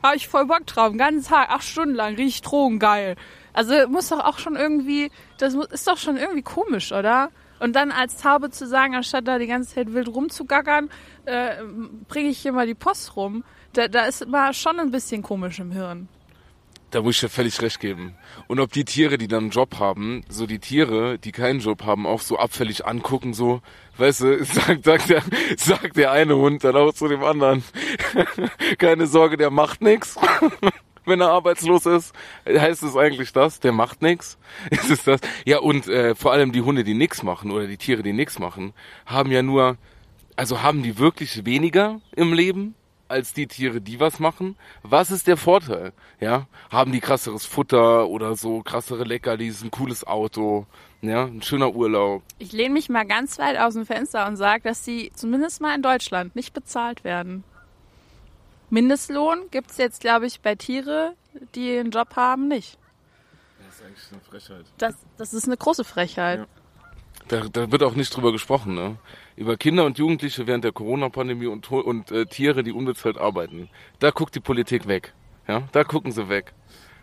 [0.02, 0.90] Habe ich voll Bock drauf.
[0.90, 3.18] Den ganzen Tag, acht Stunden lang, riecht Drogen geil.
[3.52, 7.30] Also muss doch auch schon irgendwie, das ist doch schon irgendwie komisch, oder?
[7.60, 10.90] Und dann als Taube zu sagen, anstatt da die ganze Zeit wild rumzugackern,
[11.26, 11.56] äh,
[12.08, 13.44] bringe ich hier mal die Post rum.
[13.74, 16.08] Da, da ist immer schon ein bisschen komisch im Hirn.
[16.92, 18.16] Da muss ich dir völlig recht geben.
[18.48, 21.84] Und ob die Tiere, die dann einen Job haben, so die Tiere, die keinen Job
[21.84, 23.62] haben, auch so abfällig angucken, so,
[23.98, 25.22] weißt du, sagt, sagt, der,
[25.58, 27.64] sagt der eine Hund dann auch zu dem anderen,
[28.80, 30.16] keine Sorge, der macht nix.
[31.06, 32.14] Wenn er arbeitslos ist,
[32.48, 34.38] heißt es eigentlich das, der macht nix.
[34.70, 35.22] Ist es das?
[35.46, 38.38] Ja, und äh, vor allem die Hunde, die nix machen oder die Tiere, die nix
[38.38, 38.74] machen,
[39.06, 39.78] haben ja nur,
[40.36, 42.76] also haben die wirklich weniger im Leben
[43.10, 44.56] als die Tiere, die was machen.
[44.84, 45.94] Was ist der Vorteil?
[46.20, 50.66] Ja, haben die krasseres Futter oder so krassere Leckerlis, ein cooles Auto,
[51.02, 52.24] ja, ein schöner Urlaub.
[52.38, 55.76] Ich lehne mich mal ganz weit aus dem Fenster und sage, dass sie zumindest mal
[55.76, 57.44] in Deutschland nicht bezahlt werden.
[58.70, 61.16] Mindestlohn gibt's jetzt, glaube ich, bei Tiere,
[61.56, 62.78] die einen Job haben, nicht.
[63.66, 64.66] Das ist eigentlich eine Frechheit.
[64.78, 66.40] Das, das ist eine große Frechheit.
[66.40, 66.46] Ja.
[67.28, 68.98] Da, da wird auch nicht drüber gesprochen, ne?
[69.40, 73.70] Über Kinder und Jugendliche während der Corona-Pandemie und, und äh, Tiere, die unbezahlt arbeiten.
[74.00, 75.14] Da guckt die Politik weg.
[75.48, 76.52] Ja, da gucken sie weg.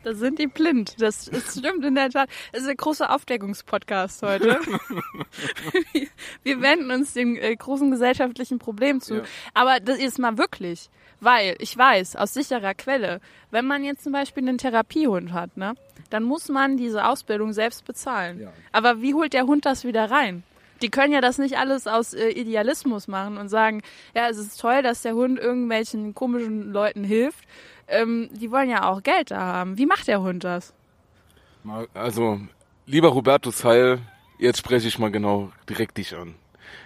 [0.05, 1.01] Da sind die blind.
[1.01, 2.29] Das, das stimmt in der Tat.
[2.53, 4.61] Es ist ein großer Aufdeckungspodcast heute.
[6.43, 9.15] Wir wenden uns dem äh, großen gesellschaftlichen Problem zu.
[9.15, 9.23] Ja.
[9.55, 10.91] Aber das ist mal wirklich.
[11.21, 15.75] Weil ich weiß aus sicherer Quelle, wenn man jetzt zum Beispiel einen Therapiehund hat, ne,
[16.11, 18.41] dann muss man diese Ausbildung selbst bezahlen.
[18.41, 18.53] Ja.
[18.73, 20.43] Aber wie holt der Hund das wieder rein?
[20.83, 23.83] Die können ja das nicht alles aus äh, Idealismus machen und sagen,
[24.15, 27.45] ja, es ist toll, dass der Hund irgendwelchen komischen Leuten hilft.
[27.89, 29.79] Ähm, die wollen ja auch Geld da haben.
[29.79, 30.75] Wie macht der Hund das?
[31.95, 32.41] Also,
[32.87, 34.01] lieber Hubertus Heil,
[34.39, 36.35] jetzt spreche ich mal genau direkt dich an.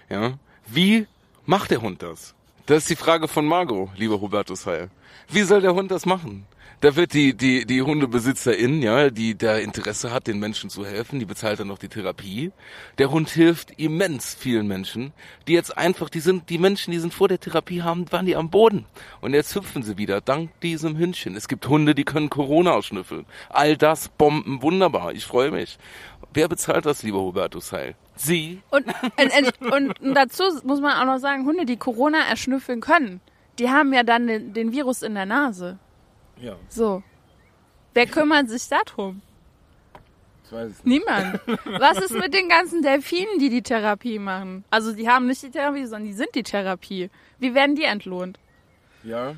[0.08, 0.34] Ja?
[0.66, 1.06] Wie
[1.46, 2.34] macht der Hund das?
[2.66, 4.90] Das ist die Frage von Margot, lieber Hubertus Heil.
[5.28, 6.46] Wie soll der Hund das machen?
[6.82, 11.18] Da wird die, die, die Hundebesitzerin, ja, die da Interesse hat, den Menschen zu helfen,
[11.18, 12.52] die bezahlt dann noch die Therapie.
[12.96, 15.12] Der Hund hilft immens vielen Menschen,
[15.46, 18.34] die jetzt einfach, die sind, die Menschen, die sind vor der Therapie haben, waren die
[18.34, 18.86] am Boden.
[19.20, 21.36] Und jetzt hüpfen sie wieder, dank diesem Hündchen.
[21.36, 23.26] Es gibt Hunde, die können Corona ausschnüffeln.
[23.50, 25.12] All das Bomben, wunderbar.
[25.12, 25.78] Ich freue mich.
[26.32, 27.94] Wer bezahlt das, lieber Hubertus Heil?
[28.16, 28.62] Sie?
[28.70, 33.20] Und, und, und, und dazu muss man auch noch sagen, Hunde, die Corona erschnüffeln können,
[33.58, 35.78] die haben ja dann den, den Virus in der Nase.
[36.40, 37.02] Ja, So.
[37.92, 39.20] Wer kümmert sich darum?
[40.44, 41.40] ich weiß es Niemand.
[41.78, 44.64] Was ist mit den ganzen Delfinen, die die Therapie machen?
[44.70, 47.10] Also die haben nicht die Therapie, sondern die sind die Therapie.
[47.38, 48.38] Wie werden die entlohnt?
[49.02, 49.34] Ja.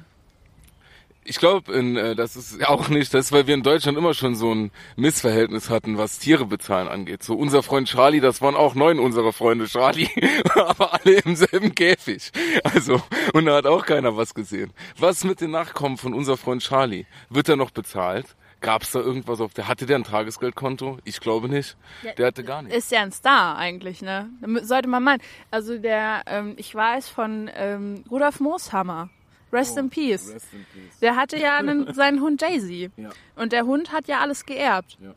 [1.24, 4.14] Ich glaube, äh, das ist ja auch nicht, das ist, weil wir in Deutschland immer
[4.14, 7.22] schon so ein Missverhältnis hatten, was Tiere bezahlen angeht.
[7.22, 10.08] So unser Freund Charlie, das waren auch neun unserer Freunde Charlie,
[10.54, 12.32] aber alle im selben Käfig.
[12.64, 13.00] Also,
[13.32, 14.72] und da hat auch keiner was gesehen.
[14.98, 17.04] Was mit den Nachkommen von unser Freund Charlie?
[17.30, 18.26] Wird er noch bezahlt?
[18.62, 20.98] Gab's da irgendwas auf der, hatte der ein Tagesgeldkonto?
[21.04, 21.76] Ich glaube nicht.
[22.16, 22.78] Der hatte gar nichts.
[22.78, 24.30] Ist ja ein Star eigentlich, ne?
[24.62, 25.20] Sollte man meinen.
[25.50, 29.10] Also der, ähm, ich weiß von ähm, Rudolf Mooshammer.
[29.52, 30.28] Rest in Peace.
[30.28, 30.98] Oh, Rest in peace.
[31.00, 32.90] Der hatte ja einen, seinen Hund Daisy.
[32.96, 33.10] Ja.
[33.36, 34.98] Und der Hund hat ja alles geerbt.
[35.00, 35.14] Ja.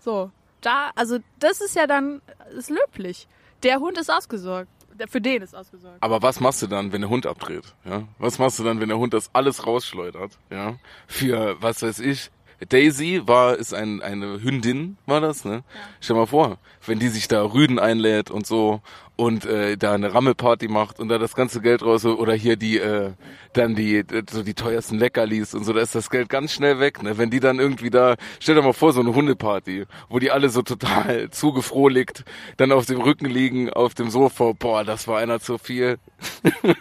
[0.00, 0.30] So.
[0.60, 2.22] Da, also das ist ja dann,
[2.56, 3.28] ist löblich.
[3.62, 4.68] Der Hund ist ausgesorgt.
[4.94, 5.98] Der, für den ist ausgesorgt.
[6.00, 7.74] Aber was machst du dann, wenn der Hund abdreht?
[7.84, 8.04] Ja?
[8.18, 10.38] Was machst du dann, wenn der Hund das alles rausschleudert?
[10.50, 10.76] Ja?
[11.06, 12.30] Für, was weiß ich,
[12.68, 15.62] Daisy war, ist ein, eine Hündin, war das, ne?
[16.00, 18.80] Stell mal vor, wenn die sich da Rüden einlädt und so
[19.16, 22.78] und äh, da eine Rammelparty macht und da das ganze Geld raus oder hier die
[22.78, 23.12] äh,
[23.54, 27.02] dann die so die teuersten Leckerlis und so, da ist das Geld ganz schnell weg,
[27.02, 27.16] ne?
[27.16, 30.50] Wenn die dann irgendwie da, stell dir mal vor, so eine Hundeparty, wo die alle
[30.50, 32.24] so total zugefrohlickt
[32.58, 35.98] dann auf dem Rücken liegen, auf dem Sofa, boah, das war einer zu viel.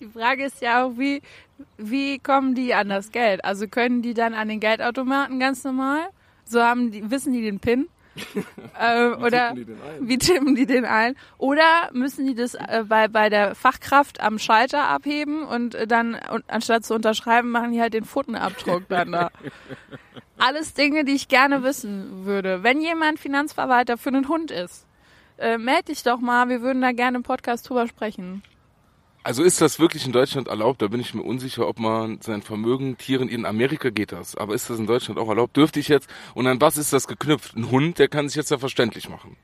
[0.00, 1.22] Die Frage ist ja auch, wie,
[1.78, 3.44] wie kommen die an das Geld?
[3.44, 6.08] Also können die dann an den Geldautomaten ganz normal?
[6.44, 7.88] So haben die, wissen die den PIN?
[8.80, 10.08] äh, oder die den ein?
[10.08, 11.16] wie tippen die den ein?
[11.38, 16.16] Oder müssen die das äh, bei, bei der Fachkraft am Schalter abheben und äh, dann
[16.32, 19.30] und, anstatt zu unterschreiben, machen die halt den Pfotenabdruck dann da.
[20.38, 22.62] Alles Dinge, die ich gerne wissen würde.
[22.62, 24.86] Wenn jemand Finanzverwalter für einen Hund ist,
[25.38, 28.42] äh, meld dich doch mal, wir würden da gerne im Podcast drüber sprechen.
[29.24, 30.82] Also ist das wirklich in Deutschland erlaubt?
[30.82, 34.54] Da bin ich mir unsicher, ob man sein Vermögen Tieren, in Amerika geht das, aber
[34.54, 35.56] ist das in Deutschland auch erlaubt?
[35.56, 37.56] Dürfte ich jetzt, und an was ist das geknüpft?
[37.56, 39.38] Ein Hund, der kann sich jetzt ja verständlich machen.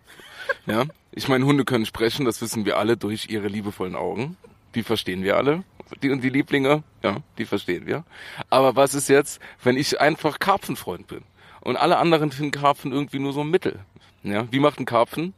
[0.67, 0.85] Ja?
[1.13, 4.37] Ich meine, Hunde können sprechen, das wissen wir alle durch ihre liebevollen Augen.
[4.75, 5.65] Die verstehen wir alle.
[6.03, 8.05] Die und die Lieblinge, ja, die verstehen wir.
[8.51, 11.23] Aber was ist jetzt, wenn ich einfach Karpfenfreund bin?
[11.63, 13.81] Und alle anderen finden Karpfen irgendwie nur so ein Mittel.
[14.23, 14.47] Ja?
[14.51, 15.33] Wie macht ein Karpfen?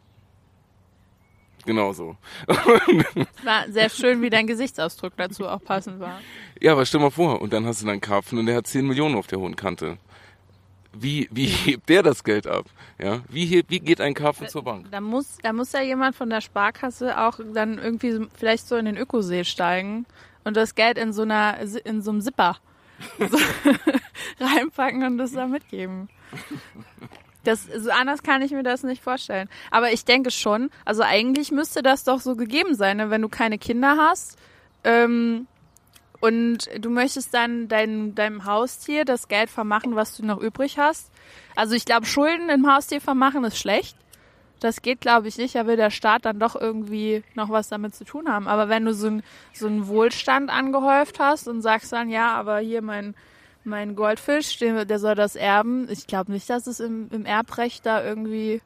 [1.65, 2.17] Genau so.
[2.47, 6.21] Es war sehr schön, wie dein Gesichtsausdruck dazu auch passend war.
[6.61, 8.87] Ja, aber stell mal vor, und dann hast du einen Karpfen und der hat 10
[8.87, 9.99] Millionen auf der hohen Kante.
[10.95, 12.67] Wie, wie hebt der das Geld ab?
[12.99, 14.87] Ja, wie, hebt, wie geht ein Karpfen zur Bank?
[14.91, 18.85] Da muss, da muss ja jemand von der Sparkasse auch dann irgendwie vielleicht so in
[18.85, 20.05] den Ökosee steigen
[20.45, 22.59] und das Geld in so einer, in so einem Zipper
[23.19, 23.39] so
[24.41, 26.09] reinpacken und das da mitgeben.
[27.45, 29.49] Das, so anders kann ich mir das nicht vorstellen.
[29.71, 33.11] Aber ich denke schon, also eigentlich müsste das doch so gegeben sein, ne?
[33.11, 34.39] wenn du keine Kinder hast,
[34.85, 35.47] ähm,
[36.23, 41.11] und du möchtest dann dein, deinem Haustier das Geld vermachen, was du noch übrig hast.
[41.57, 43.97] Also ich glaube, Schulden im Haustier vermachen ist schlecht.
[44.61, 45.57] Das geht, glaube ich, nicht.
[45.57, 48.47] Da will der Staat dann doch irgendwie noch was damit zu tun haben.
[48.47, 52.59] Aber wenn du so, ein, so einen Wohlstand angehäuft hast und sagst dann, ja, aber
[52.59, 53.17] hier mein,
[53.65, 55.89] mein Goldfisch, der, der soll das erben.
[55.91, 58.61] Ich glaube nicht, dass es im, im Erbrecht da irgendwie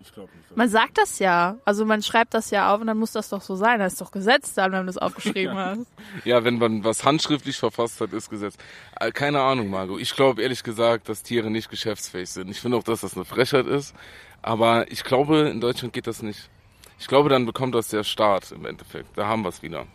[0.00, 0.56] Ich glaube nicht.
[0.56, 1.56] man sagt das ja.
[1.64, 3.78] Also man schreibt das ja auf und dann muss das doch so sein.
[3.78, 5.86] Das ist doch Gesetz dann, wenn du das aufgeschrieben hast.
[6.24, 8.56] Ja, wenn man was handschriftlich verfasst hat, ist Gesetz.
[9.00, 10.00] Äh, Keine Ahnung, Margot.
[10.00, 12.50] Ich glaube ehrlich gesagt, dass Tiere nicht geschäftsfähig sind.
[12.50, 13.94] Ich finde auch, dass das eine Frechheit ist.
[14.42, 16.50] Aber ich glaube, in Deutschland geht das nicht.
[16.98, 19.16] Ich glaube, dann bekommt das der Staat im Endeffekt.
[19.18, 19.86] Da haben wir es wieder.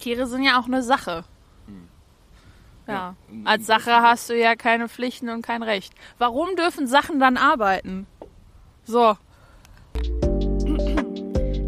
[0.00, 1.24] Tiere sind ja auch eine Sache.
[2.88, 3.14] Ja.
[3.44, 5.92] Als Sache hast du ja keine Pflichten und kein Recht.
[6.18, 8.06] Warum dürfen Sachen dann arbeiten?
[8.84, 9.16] So.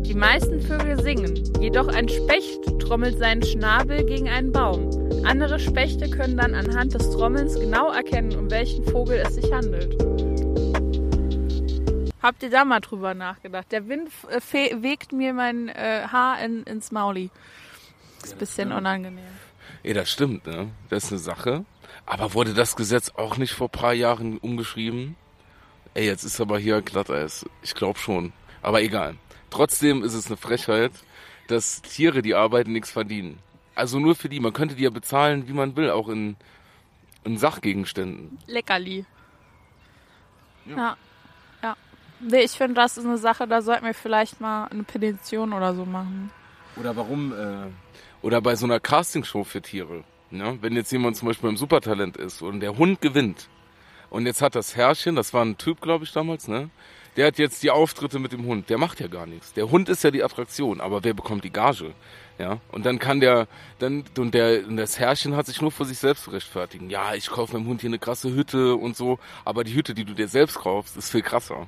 [0.02, 4.90] Die meisten Vögel singen, jedoch ein Specht trommelt seinen Schnabel gegen einen Baum.
[5.24, 9.94] Andere Spechte können dann anhand des Trommelns genau erkennen, um welchen Vogel es sich handelt.
[12.22, 13.70] Habt ihr da mal drüber nachgedacht?
[13.70, 17.30] Der Wind äh, fe- wegt mir mein äh, Haar in, ins Mauli.
[18.22, 19.24] Ist ein bisschen unangenehm.
[19.82, 20.68] Ja, das stimmt, ne?
[20.88, 21.64] Das ist eine Sache.
[22.06, 25.16] Aber wurde das Gesetz auch nicht vor paar Jahren umgeschrieben?
[25.94, 27.46] Ey, jetzt ist aber hier Glatteis.
[27.62, 28.32] Ich glaube schon.
[28.62, 29.16] Aber egal.
[29.50, 30.92] Trotzdem ist es eine Frechheit,
[31.48, 33.38] dass Tiere, die arbeiten, nichts verdienen.
[33.74, 34.40] Also nur für die.
[34.40, 36.36] Man könnte die ja bezahlen, wie man will, auch in,
[37.24, 38.38] in Sachgegenständen.
[38.46, 39.04] Leckerli.
[40.66, 40.96] Ja.
[41.62, 41.76] Ja.
[42.20, 45.74] Nee, ich finde, das ist eine Sache, da sollten wir vielleicht mal eine Petition oder
[45.74, 46.30] so machen.
[46.76, 47.32] Oder warum?
[47.32, 47.66] Äh,
[48.22, 50.04] oder bei so einer Castingshow für Tiere.
[50.30, 50.58] Ne?
[50.60, 53.48] Wenn jetzt jemand zum Beispiel im Supertalent ist und der Hund gewinnt
[54.10, 56.70] und jetzt hat das Herrchen, das war ein Typ, glaube ich, damals, ne?
[57.16, 58.70] Der hat jetzt die Auftritte mit dem Hund.
[58.70, 59.52] Der macht ja gar nichts.
[59.52, 61.92] Der Hund ist ja die Attraktion, aber wer bekommt die Gage?
[62.38, 63.48] Ja, und dann kann der,
[63.80, 66.88] dann, und der, und das Herrchen hat sich nur vor sich selbst rechtfertigen.
[66.88, 70.04] Ja, ich kaufe meinem Hund hier eine krasse Hütte und so, aber die Hütte, die
[70.04, 71.66] du dir selbst kaufst, ist viel krasser.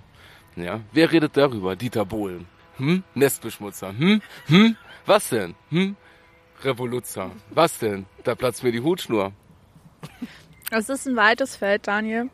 [0.55, 1.76] Ja, wer redet darüber?
[1.76, 2.46] Dieter Bohlen.
[2.76, 3.03] Hm?
[3.14, 3.88] Nestbeschmutzer.
[3.98, 4.22] Hm?
[4.46, 4.76] Hm?
[5.07, 5.55] Was denn?
[5.70, 5.96] Hm?
[6.64, 7.30] Revoluzzer.
[7.50, 8.06] Was denn?
[8.24, 9.32] Da platzt mir die Hutschnur.
[10.70, 12.30] Es ist ein weites Feld, Daniel.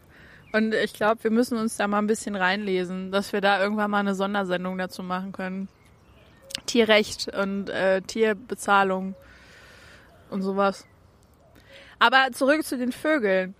[0.52, 3.90] Und ich glaube, wir müssen uns da mal ein bisschen reinlesen, dass wir da irgendwann
[3.90, 5.68] mal eine Sondersendung dazu machen können.
[6.66, 9.14] Tierrecht und äh, Tierbezahlung
[10.30, 10.86] und sowas.
[11.98, 13.54] Aber zurück zu den Vögeln.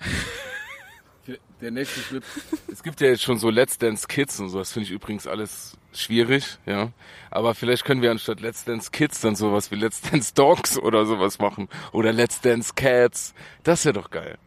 [1.60, 2.24] Der nächste Schritt.
[2.70, 4.58] Es gibt ja jetzt schon so Let's Dance Kids und so.
[4.58, 6.90] Das finde ich übrigens alles schwierig, ja.
[7.30, 11.07] Aber vielleicht können wir anstatt Let's Dance Kids dann sowas wie Let's Dance Dogs oder
[11.07, 11.68] sowas machen.
[11.92, 13.34] Oder Let's Dance Cats.
[13.62, 14.38] Das wäre doch geil.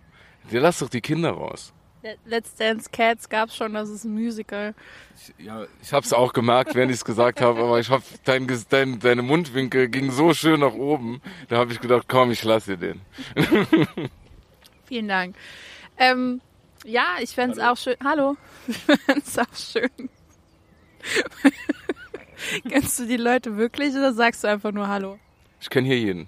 [0.51, 1.73] Der lass doch die Kinder raus.
[2.25, 4.73] Let's Dance Cats gab's schon, das ist ein Musical.
[5.37, 9.21] Ja, ich hab's auch gemerkt, während ich's gesagt habe, aber ich hab dein, dein, deine
[9.21, 11.21] Mundwinkel ging so schön nach oben.
[11.47, 13.01] Da habe ich gedacht, komm, ich lasse dir den.
[14.85, 15.35] Vielen Dank.
[15.97, 16.41] Ähm,
[16.83, 17.95] ja, ich fänd's auch schön.
[18.03, 18.35] Hallo.
[18.67, 20.09] Ich fänd's auch schön.
[22.69, 25.19] Kennst du die Leute wirklich oder sagst du einfach nur Hallo?
[25.59, 26.27] Ich kenne hier jeden.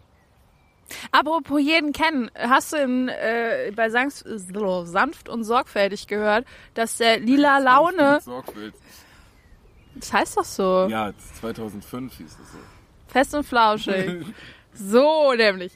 [1.12, 6.46] Apropos jeden kennen, hast du in, äh, bei Sanft, so, sanft und sorgfältig gehört,
[6.76, 8.20] dass der lila Laune,
[9.96, 12.58] das heißt doch so, Ja, 2005 hieß es so.
[13.08, 14.26] fest und flauschig.
[14.74, 15.74] so nämlich.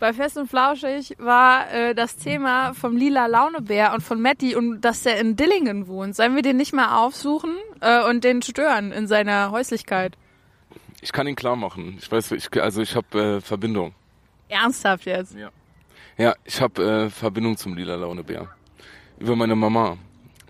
[0.00, 4.80] Bei Fest und Flauschig war äh, das Thema vom lila Launebär und von Matti und
[4.80, 6.16] dass der in Dillingen wohnt.
[6.16, 10.16] Sollen wir den nicht mal aufsuchen äh, und den stören in seiner Häuslichkeit?
[11.02, 11.98] Ich kann ihn klar machen.
[12.00, 13.92] Ich weiß, ich, also ich habe äh, Verbindung.
[14.48, 15.36] Ernsthaft jetzt?
[16.16, 18.48] Ja, ich habe äh, Verbindung zum lila Launebär.
[19.18, 19.98] Über meine Mama.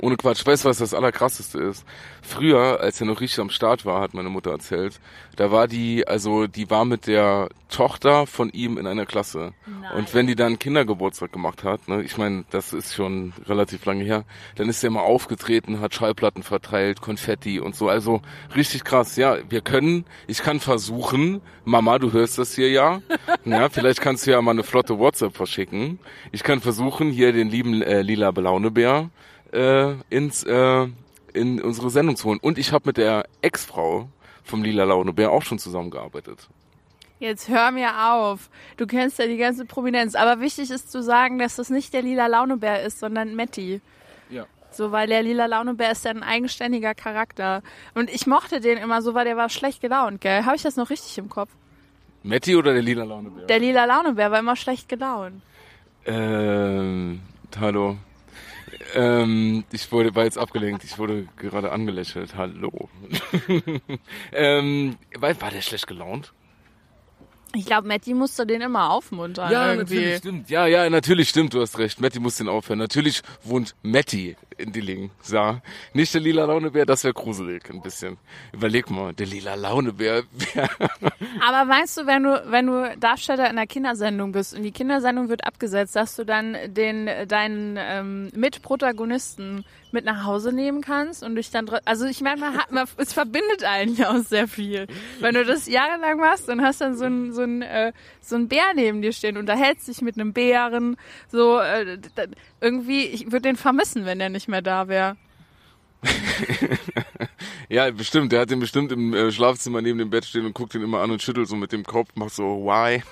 [0.00, 0.46] Ohne Quatsch.
[0.46, 1.84] Weißt du, was das Allerkrasseste ist?
[2.22, 5.00] Früher, als er noch richtig am Start war, hat meine Mutter erzählt,
[5.36, 9.52] da war die, also die war mit der Tochter von ihm in einer Klasse.
[9.94, 14.04] Und wenn die dann Kindergeburtstag gemacht hat, ne, ich meine, das ist schon relativ lange
[14.04, 14.24] her,
[14.56, 17.88] dann ist er immer aufgetreten, hat Schallplatten verteilt, Konfetti und so.
[17.88, 18.22] Also
[18.56, 19.16] richtig krass.
[19.16, 23.02] Ja, wir können, ich kann versuchen, Mama, du hörst das hier ja.
[23.44, 25.98] Ja, vielleicht kannst du ja mal eine flotte WhatsApp verschicken.
[26.30, 29.10] Ich kann versuchen, hier den lieben äh, lila Belaunebär
[29.52, 30.86] äh, ins äh,
[31.32, 32.38] in unsere Sendung zu holen.
[32.40, 34.08] Und ich habe mit der Ex-Frau
[34.42, 36.48] vom Lila Launebär auch schon zusammengearbeitet.
[37.20, 38.48] Jetzt hör mir auf.
[38.78, 40.14] Du kennst ja die ganze Prominenz.
[40.14, 43.82] Aber wichtig ist zu sagen, dass das nicht der lila Launebär ist, sondern Matti.
[44.30, 44.46] Ja.
[44.70, 47.62] So, weil der lila Launebär ist ja ein eigenständiger Charakter.
[47.94, 50.46] Und ich mochte den immer so, weil der war schlecht gelaunt, gell?
[50.46, 51.50] Habe ich das noch richtig im Kopf?
[52.22, 53.46] Matti oder der Lila Launebär?
[53.46, 55.42] Der lila Launebär war immer schlecht gelaunt.
[56.06, 57.20] Ähm,
[57.58, 57.96] hallo.
[58.94, 62.34] Ähm, ich wurde, war jetzt abgelenkt, ich wurde gerade angelächelt.
[62.36, 62.88] Hallo.
[64.32, 66.32] ähm, war, war der schlecht gelaunt?
[67.54, 69.50] Ich glaube, Matti musste den immer aufmuntern.
[69.50, 69.94] Ja, irgendwie.
[69.96, 70.50] natürlich stimmt.
[70.50, 72.00] Ja, ja, natürlich stimmt, du hast recht.
[72.00, 72.78] Matti muss den aufhören.
[72.78, 75.10] Natürlich wohnt Matti in Dillingen.
[75.28, 75.60] Ja.
[75.92, 78.18] Nicht der lila Launebär, das wäre gruselig ein bisschen.
[78.52, 80.22] Überleg mal, der lila Launebär.
[81.46, 85.28] Aber meinst du, wenn du, wenn du Darsteller in einer Kindersendung bist und die Kindersendung
[85.28, 91.34] wird abgesetzt, dass du dann den, deinen ähm, Mitprotagonisten mit nach Hause nehmen kannst und
[91.34, 94.86] dich dann, also ich meine, man man, es verbindet eigentlich auch sehr viel.
[95.20, 98.72] Wenn du das jahrelang machst und hast dann so ein, so äh, so ein Bär
[98.74, 100.96] neben dir stehen, unterhältst dich mit einem Bären,
[101.28, 101.98] so, äh,
[102.60, 105.16] irgendwie, ich würde den vermissen, wenn der nicht mehr da wäre.
[107.68, 108.32] ja, bestimmt.
[108.32, 111.00] Der hat den bestimmt im äh, Schlafzimmer neben dem Bett stehen und guckt ihn immer
[111.00, 113.02] an und schüttelt so mit dem Kopf, macht so, why?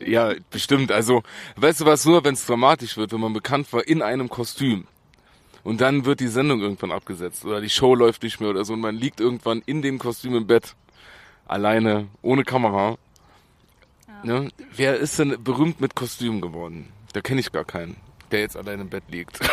[0.04, 0.90] ja, bestimmt.
[0.92, 1.22] Also,
[1.56, 4.86] weißt du was, nur wenn es dramatisch wird, wenn man bekannt war in einem Kostüm.
[5.62, 8.72] Und dann wird die Sendung irgendwann abgesetzt oder die Show läuft nicht mehr oder so
[8.72, 10.74] und man liegt irgendwann in dem Kostüm im Bett.
[11.46, 12.96] Alleine, ohne Kamera.
[14.22, 14.50] Ne?
[14.74, 16.88] Wer ist denn berühmt mit Kostüm geworden?
[17.12, 17.96] Da kenne ich gar keinen,
[18.30, 19.38] der jetzt allein im Bett liegt.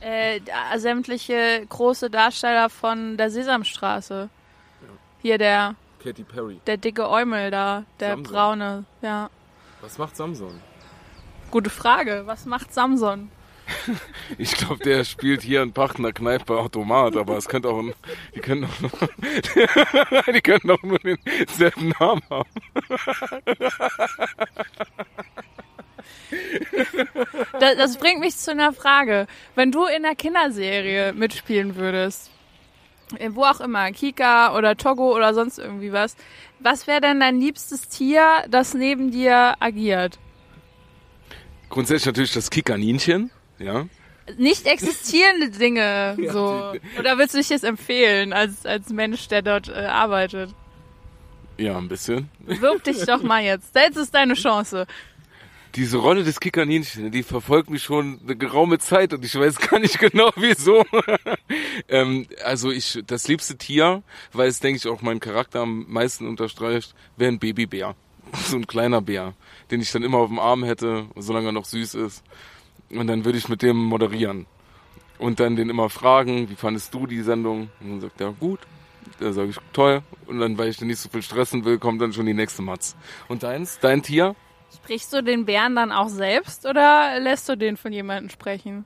[0.00, 4.28] Äh, da- sämtliche große Darsteller von der Sesamstraße.
[5.20, 6.60] Hier der, Katy Perry.
[6.66, 8.32] der dicke Eumel da, der Samson.
[8.32, 9.28] braune, ja.
[9.80, 10.60] Was macht Samson?
[11.50, 12.22] Gute Frage.
[12.26, 13.30] Was macht Samson?
[14.38, 17.92] Ich glaube, der spielt hier in Pachtner Kneipe Automat, aber es könnte auch ein,
[18.34, 18.90] die können auch nur,
[20.32, 22.48] die können auch nur denselben Namen haben.
[27.60, 29.26] Das, das bringt mich zu einer Frage.
[29.54, 32.30] Wenn du in einer Kinderserie mitspielen würdest,
[33.18, 36.16] äh, wo auch immer, Kika oder Togo oder sonst irgendwie was,
[36.60, 40.18] was wäre denn dein liebstes Tier, das neben dir agiert?
[41.68, 43.86] Grundsätzlich natürlich das Kikaninchen, ja.
[44.36, 46.74] Nicht existierende Dinge, so.
[46.98, 50.54] Oder willst du dich jetzt empfehlen als, als Mensch, der dort äh, arbeitet?
[51.56, 52.28] Ja, ein bisschen.
[52.38, 53.74] Wirb dich doch mal jetzt.
[53.74, 54.86] Jetzt ist deine Chance.
[55.74, 59.78] Diese Rolle des Kikaninchen, die verfolgt mich schon eine geraume Zeit und ich weiß gar
[59.78, 60.84] nicht genau wieso.
[61.88, 64.02] ähm, also ich, das liebste Tier,
[64.32, 67.94] weil es, denke ich, auch meinen Charakter am meisten unterstreicht, wäre ein Babybär.
[68.44, 69.32] So ein kleiner Bär,
[69.70, 72.22] den ich dann immer auf dem Arm hätte, solange er noch süß ist.
[72.90, 74.46] Und dann würde ich mit dem moderieren.
[75.18, 77.70] Und dann den immer fragen, wie fandest du die Sendung?
[77.80, 78.60] Und dann sagt er, gut.
[79.18, 80.02] Da sage ich, toll.
[80.26, 82.62] Und dann, weil ich dann nicht so viel stressen will, kommt dann schon die nächste
[82.62, 82.96] Matz.
[83.26, 83.78] Und deins?
[83.80, 84.36] Dein Tier?
[84.74, 88.84] Sprichst du den Bären dann auch selbst oder lässt du den von jemandem sprechen?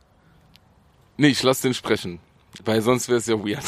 [1.16, 2.20] Nee, ich lass den sprechen.
[2.64, 3.64] Weil sonst wäre es ja weird.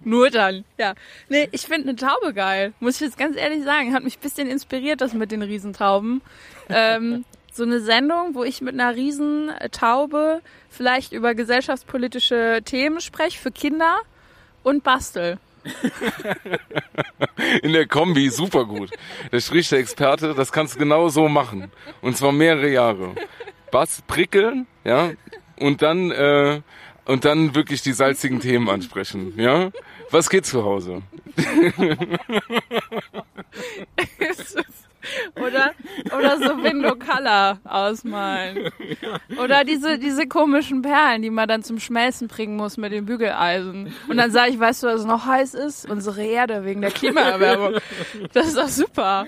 [0.04, 0.94] Nur dann, ja.
[1.28, 2.72] Nee, ich finde eine Taube geil.
[2.80, 3.92] Muss ich jetzt ganz ehrlich sagen.
[3.92, 6.22] Hat mich ein bisschen inspiriert, das mit den Riesentauben.
[6.68, 10.40] Ähm, so eine Sendung, wo ich mit einer Riesentaube
[10.70, 13.98] vielleicht über gesellschaftspolitische Themen spreche für Kinder
[14.62, 15.38] und bastel.
[17.62, 18.90] In der Kombi, super gut.
[19.32, 21.70] Der spricht der Experte, das kannst du genau so machen.
[22.02, 23.14] Und zwar mehrere Jahre.
[23.70, 25.10] Bass prickeln, ja,
[25.58, 26.60] und dann, äh,
[27.04, 29.70] und dann wirklich die salzigen Themen ansprechen, ja.
[30.10, 31.02] Was geht zu Hause?
[35.36, 35.72] Oder,
[36.16, 38.70] oder so Window Color ausmalen.
[39.42, 43.94] Oder diese, diese komischen Perlen, die man dann zum Schmelzen bringen muss mit dem Bügeleisen.
[44.08, 45.88] Und dann sage ich, weißt du, was noch heiß ist?
[45.88, 47.74] Unsere Erde wegen der Klimaerwärmung.
[48.32, 49.26] Das ist doch super.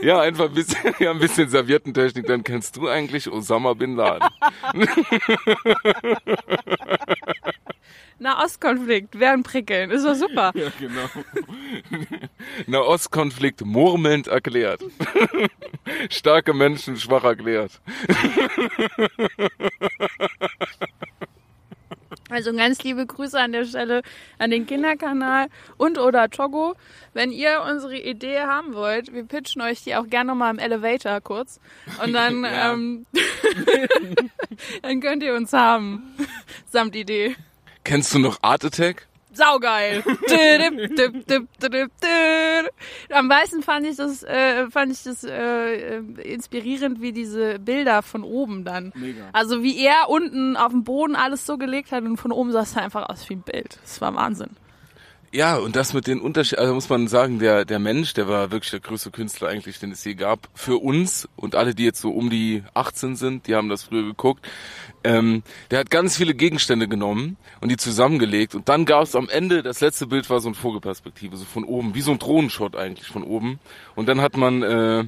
[0.00, 4.28] Ja, einfach ein bisschen, ja, ein bisschen Serviettentechnik, dann kennst du eigentlich Osama Bin Laden.
[8.18, 9.90] Nahostkonflikt, werden prickeln.
[9.90, 10.52] Ist doch super.
[10.54, 11.08] Ja, genau.
[12.66, 14.82] Nahostkonflikt murmelnd erklärt.
[16.10, 17.80] Starke Menschen schwach erklärt.
[22.30, 24.02] Also ganz liebe Grüße an der Stelle
[24.38, 26.74] an den Kinderkanal und oder Togo.
[27.14, 31.20] Wenn ihr unsere Idee haben wollt, wir pitchen euch die auch gerne nochmal im Elevator
[31.22, 31.58] kurz.
[32.04, 32.72] Und dann, Ja.
[32.74, 33.06] ähm,
[34.82, 36.02] dann könnt ihr uns haben.
[36.66, 37.34] Samt Idee.
[37.84, 39.06] Kennst du noch Art Attack?
[39.38, 40.04] Saugeil.
[43.10, 48.22] Am meisten fand ich das, äh, fand ich das äh, inspirierend, wie diese Bilder von
[48.22, 48.92] oben dann.
[48.94, 49.30] Mega.
[49.32, 52.62] Also wie er unten auf dem Boden alles so gelegt hat und von oben sah
[52.62, 53.78] es einfach aus wie ein Bild.
[53.82, 54.50] Das war Wahnsinn.
[55.30, 58.50] Ja, und das mit den Unterschieden, also muss man sagen, der, der Mensch, der war
[58.50, 60.48] wirklich der größte Künstler eigentlich, den es je gab.
[60.54, 64.04] Für uns und alle, die jetzt so um die 18 sind, die haben das früher
[64.04, 64.48] geguckt.
[65.04, 69.28] Ähm, der hat ganz viele Gegenstände genommen und die zusammengelegt und dann gab es am
[69.28, 72.74] Ende, das letzte Bild war so eine Vogelperspektive, so von oben, wie so ein Drohnenshot
[72.74, 73.60] eigentlich von oben.
[73.96, 75.04] Und dann hat man äh,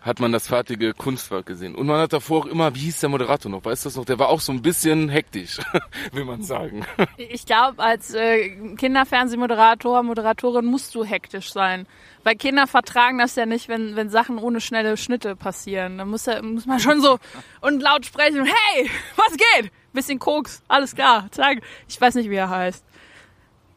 [0.00, 1.74] hat man das fertige Kunstwerk gesehen.
[1.74, 4.04] Und man hat davor auch immer, wie hieß der Moderator noch, weißt du das noch?
[4.04, 5.58] Der war auch so ein bisschen hektisch,
[6.12, 6.86] will man sagen.
[7.16, 11.86] Ich glaube, als äh, Kinderfernsehmoderator, Moderatorin musst du hektisch sein.
[12.24, 15.98] Weil Kinder vertragen das ja nicht, wenn, wenn Sachen ohne schnelle Schnitte passieren.
[15.98, 17.18] Da muss, ja, muss man schon so
[17.60, 19.70] und laut sprechen, hey, was geht?
[19.92, 21.62] Bisschen Koks, alles klar, zeig.
[21.88, 22.84] Ich weiß nicht, wie er heißt.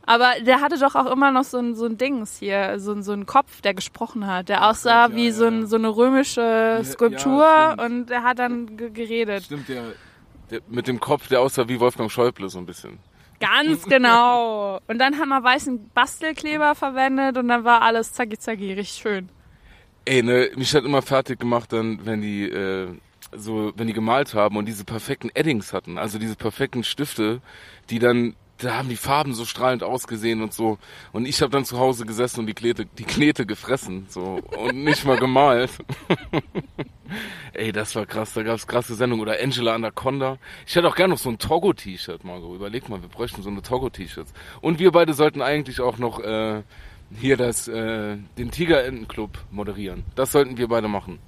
[0.06, 3.14] Aber der hatte doch auch immer noch so ein, so ein Dings hier, so, so
[3.14, 5.34] ein Kopf, der gesprochen hat, der aussah ja, wie ja.
[5.34, 9.44] so, ein, so eine römische Skulptur ja, und der hat dann ge- geredet.
[9.46, 9.94] Stimmt, der,
[10.52, 13.00] der mit dem Kopf, der aussah wie Wolfgang Schäuble so ein bisschen.
[13.40, 14.80] Ganz genau.
[14.88, 19.30] Und dann haben wir weißen Bastelkleber verwendet und dann war alles zacki zacki, richtig schön.
[20.06, 22.90] Ey, ne, mich hat immer fertig gemacht dann, wenn die äh,
[23.36, 27.42] so, wenn die gemalt haben und diese perfekten Eddings hatten, also diese perfekten Stifte,
[27.90, 30.78] die dann, da haben die Farben so strahlend ausgesehen und so.
[31.12, 34.84] Und ich habe dann zu Hause gesessen und die Knete, die Knete gefressen, so und
[34.84, 35.72] nicht mal gemalt.
[37.54, 39.22] Ey, das war krass, da gab's krasse Sendungen.
[39.22, 40.38] Oder Angela Anaconda.
[40.66, 42.56] Ich hätte auch gerne noch so ein Togo-T-Shirt, Margot.
[42.56, 44.34] Überleg mal, wir bräuchten so eine Togo-T-Shirts.
[44.62, 46.64] Und wir beide sollten eigentlich auch noch äh,
[47.20, 50.04] hier das, äh, den Tigerentenclub moderieren.
[50.16, 51.20] Das sollten wir beide machen.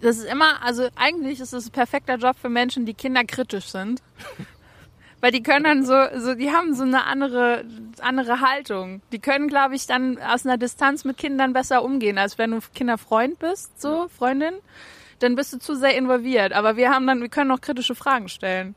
[0.00, 4.02] Das ist immer, also eigentlich ist es ein perfekter Job für Menschen, die kinderkritisch sind.
[5.20, 7.64] Weil die können dann so, so, die haben so eine andere,
[8.00, 9.00] andere Haltung.
[9.12, 12.60] Die können, glaube ich, dann aus einer Distanz mit Kindern besser umgehen, als wenn du
[12.74, 14.54] Kinderfreund bist, so, Freundin.
[15.20, 16.52] Dann bist du zu sehr involviert.
[16.52, 18.74] Aber wir haben dann, wir können auch kritische Fragen stellen.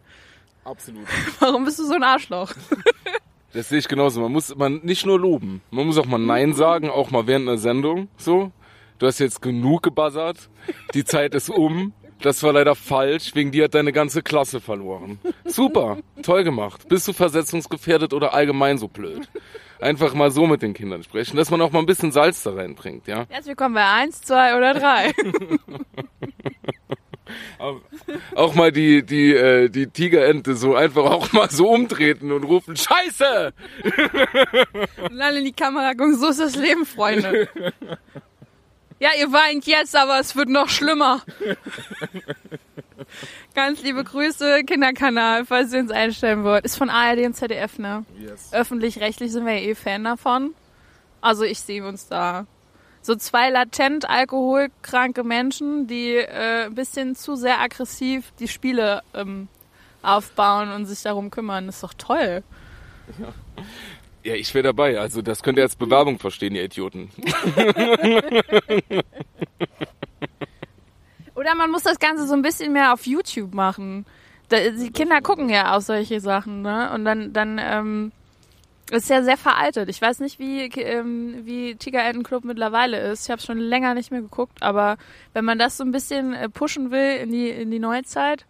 [0.64, 1.08] Absolut.
[1.40, 2.54] Warum bist du so ein Arschloch?
[3.52, 4.22] Das sehe ich genauso.
[4.22, 5.62] Man muss man nicht nur loben.
[5.72, 8.08] Man muss auch mal Nein sagen, auch mal während einer Sendung.
[8.16, 8.52] So,
[9.00, 10.52] du hast jetzt genug gebuzzert.
[10.94, 11.94] Die Zeit ist um.
[12.22, 13.34] Das war leider falsch.
[13.34, 15.20] Wegen dir hat deine ganze Klasse verloren.
[15.46, 16.88] Super, toll gemacht.
[16.90, 19.30] Bist du versetzungsgefährdet oder allgemein so blöd?
[19.80, 22.54] Einfach mal so mit den Kindern sprechen, dass man auch mal ein bisschen Salz da
[22.54, 23.26] reinbringt, ja?
[23.30, 25.14] Herzlich willkommen bei eins, zwei oder drei.
[27.60, 27.82] Auch,
[28.34, 32.76] auch mal die die äh, die Tigerente so einfach auch mal so umtreten und rufen
[32.76, 33.54] Scheiße.
[35.12, 37.48] Und alle in die Kamera gucken, so ist das Leben, Freunde.
[39.00, 41.22] Ja, ihr weint jetzt, aber es wird noch schlimmer.
[43.56, 46.66] Ganz liebe Grüße, Kinderkanal, falls ihr uns einstellen wollt.
[46.66, 48.06] Ist von ARD und ZDF, ne?
[48.20, 48.52] Yes.
[48.52, 50.54] Öffentlich-rechtlich sind wir ja eh Fan davon.
[51.22, 52.46] Also ich sehe uns da.
[53.02, 59.48] So zwei latent alkoholkranke Menschen, die äh, ein bisschen zu sehr aggressiv die Spiele ähm,
[60.02, 61.70] aufbauen und sich darum kümmern.
[61.70, 62.44] ist doch toll.
[63.18, 63.34] Ja,
[64.24, 65.00] ich wäre dabei.
[65.00, 67.10] Also das könnt ihr als Bewerbung verstehen, ihr Idioten.
[71.36, 74.06] Oder man muss das Ganze so ein bisschen mehr auf YouTube machen.
[74.50, 76.92] Da, die Kinder gucken ja auch solche Sachen, ne?
[76.94, 78.12] Und dann, dann ähm,
[78.92, 79.90] ist ja sehr veraltet.
[79.90, 83.26] Ich weiß nicht, wie, ähm, wie Tigerentenclub mittlerweile ist.
[83.26, 84.98] Ich habe schon länger nicht mehr geguckt, aber
[85.34, 88.46] wenn man das so ein bisschen äh, pushen will in die, in die Neuzeit,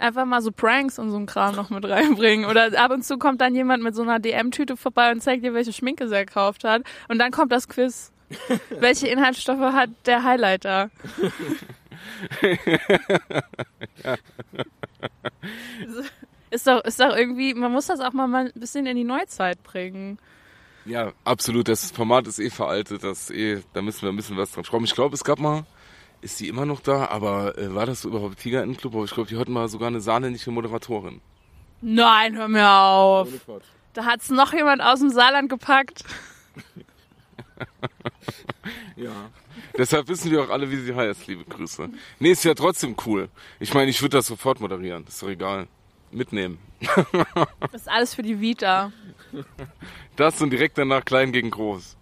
[0.00, 2.46] einfach mal so Pranks und so ein Kram noch mit reinbringen.
[2.46, 5.54] Oder ab und zu kommt dann jemand mit so einer DM-Tüte vorbei und zeigt dir,
[5.54, 6.82] welche Schminke sie gekauft hat.
[7.08, 8.12] Und dann kommt das Quiz.
[8.70, 10.90] Welche Inhaltsstoffe hat der Highlighter?
[16.50, 19.62] Ist doch, ist doch irgendwie, man muss das auch mal ein bisschen in die Neuzeit
[19.62, 20.18] bringen.
[20.84, 21.68] Ja, absolut.
[21.68, 23.04] Das Format ist eh veraltet.
[23.04, 24.84] Das eh, da müssen wir ein bisschen was dran schrauben.
[24.84, 25.64] Ich glaube, es gab mal,
[26.20, 28.94] ist die immer noch da, aber äh, war das so überhaupt Tigerentenclub?
[28.94, 31.20] Aber ich glaube, die hatten mal sogar eine sahnähnliche Moderatorin.
[31.80, 33.28] Nein, hör mir auf.
[33.94, 36.04] Da hat's noch jemand aus dem Saarland gepackt.
[38.96, 39.30] Ja.
[39.76, 41.88] Deshalb wissen wir auch alle, wie sie heißt, liebe Grüße.
[42.18, 43.28] Nee, ist ja trotzdem cool.
[43.58, 45.04] Ich meine, ich würde das sofort moderieren.
[45.06, 45.66] ist doch egal.
[46.10, 46.58] Mitnehmen.
[47.72, 48.92] Das ist alles für die Vita.
[50.16, 51.96] Das und direkt danach klein gegen groß.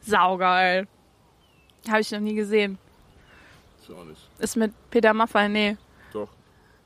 [0.00, 0.88] Saugeil.
[1.88, 2.78] Habe ich noch nie gesehen.
[3.88, 4.20] Ich auch nicht.
[4.38, 5.76] Ist mit Peter Maffay, nee.
[6.12, 6.28] Doch.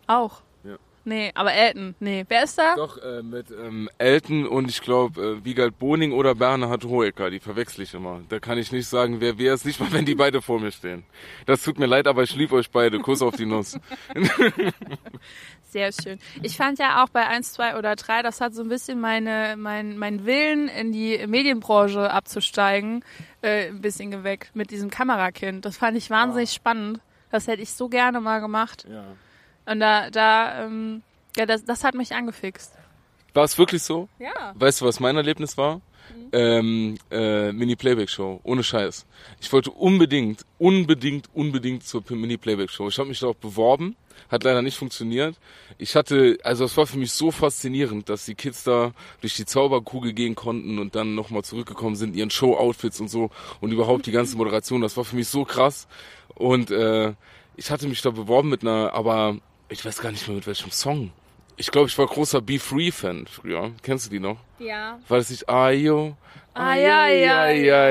[0.07, 0.43] Auch.
[0.65, 0.77] Ja.
[1.05, 2.25] Nee, aber Elton, nee.
[2.29, 2.77] Wer ist da?
[2.77, 7.41] Doch, äh, mit ähm, Elton und ich glaube äh, Wiegald Boning oder Bernhard Hoeker, die
[7.41, 8.21] verwechsel ich immer.
[8.29, 10.71] Da kann ich nicht sagen, wer wer ist, nicht mal wenn die beide vor mir
[10.71, 11.05] stehen.
[11.47, 13.01] Das tut mir leid, aber ich liebe euch beide.
[13.01, 13.79] Kuss auf die Nuss.
[15.73, 16.19] Sehr schön.
[16.43, 19.55] Ich fand ja auch bei 1, 2 oder 3, das hat so ein bisschen meine,
[19.57, 23.03] mein, mein Willen in die Medienbranche abzusteigen,
[23.41, 25.65] äh, ein bisschen geweckt mit diesem Kamerakind.
[25.65, 27.01] Das fand ich wahnsinnig spannend.
[27.31, 28.87] Das hätte ich so gerne mal gemacht.
[28.87, 29.03] Ja.
[29.65, 31.03] Und da, da, ähm,
[31.39, 32.75] ja, das, das hat mich angefixt.
[33.33, 34.11] War es wirklich so?
[34.19, 34.53] Ja.
[34.55, 35.81] Weißt du, was mein Erlebnis war?
[36.33, 39.07] Ähm, äh, Mini-Playback-Show, ohne Scheiß.
[39.41, 42.89] Ich wollte unbedingt, unbedingt, unbedingt zur Mini-Playback-Show.
[42.89, 43.97] Ich habe mich darauf beworben,
[44.29, 45.37] hat leider nicht funktioniert.
[45.79, 49.47] Ich hatte, also es war für mich so faszinierend, dass die Kids da durch die
[49.47, 54.13] Zauberkugel gehen konnten und dann nochmal zurückgekommen sind, ihren Show-Outfits und so und überhaupt die
[54.13, 54.81] ganze Moderation.
[54.81, 55.89] Das war für mich so krass.
[56.35, 57.15] Und äh,
[57.57, 59.37] ich hatte mich da beworben mit einer, aber
[59.69, 61.13] ich weiß gar nicht mehr mit welchem Song.
[61.57, 63.73] Ich glaube, ich war großer Be Free Fan früher.
[63.83, 64.39] Kennst du die noch?
[64.59, 64.99] Ja.
[65.09, 66.17] War das nicht Ayo?
[66.55, 67.91] Ja,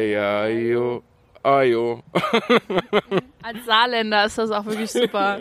[0.00, 1.02] ja, Ayo.
[1.42, 2.02] Ayo.
[3.42, 5.40] Als Saarländer ist das auch wirklich super.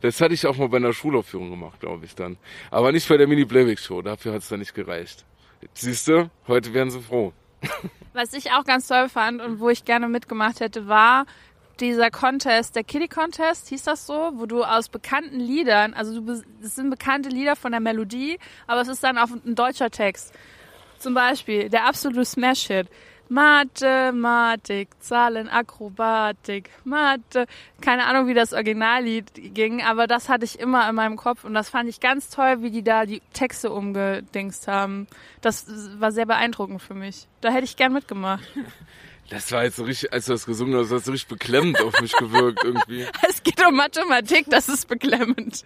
[0.00, 2.38] Das hatte ich auch mal bei einer Schulaufführung gemacht, glaube ich dann.
[2.70, 4.02] Aber nicht bei der Mini-Playback-Show.
[4.02, 5.24] Dafür hat es dann nicht gereicht.
[5.74, 7.32] Siehst du, heute wären sie froh.
[8.12, 11.26] Was ich auch ganz toll fand und wo ich gerne mitgemacht hätte, war
[11.80, 16.42] dieser Contest, der Kitty Contest, hieß das so, wo du aus bekannten Liedern, also du,
[16.62, 20.32] es sind bekannte Lieder von der Melodie, aber es ist dann auch ein deutscher Text.
[20.98, 22.88] Zum Beispiel der absolute Smash-Hit.
[23.32, 27.46] Mathematik, Zahlen, Akrobatik, Mathe.
[27.80, 31.54] Keine Ahnung, wie das Originallied ging, aber das hatte ich immer in meinem Kopf und
[31.54, 35.06] das fand ich ganz toll, wie die da die Texte umgedingst haben.
[35.40, 35.66] Das
[35.98, 37.26] war sehr beeindruckend für mich.
[37.40, 38.44] Da hätte ich gern mitgemacht.
[39.32, 41.80] Das war jetzt so richtig, als du das gesungen hast, das hat so richtig beklemmend
[41.80, 43.06] auf mich gewirkt irgendwie.
[43.28, 45.64] Es geht um Mathematik, das ist beklemmend.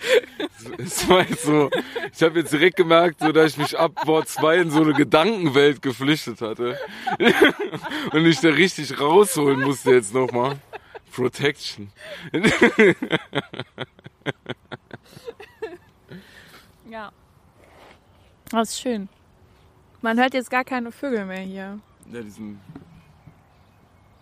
[0.78, 1.68] Es war jetzt so,
[2.14, 4.92] ich habe jetzt direkt gemerkt, so, dass ich mich ab Wort 2 in so eine
[4.92, 6.78] Gedankenwelt geflüchtet hatte.
[8.12, 10.58] Und ich da richtig rausholen musste jetzt nochmal.
[11.12, 11.90] Protection.
[16.88, 17.10] Ja.
[18.50, 19.08] Das ist schön.
[20.02, 21.80] Man hört jetzt gar keine Vögel mehr hier.
[22.12, 22.60] Ja, diesen,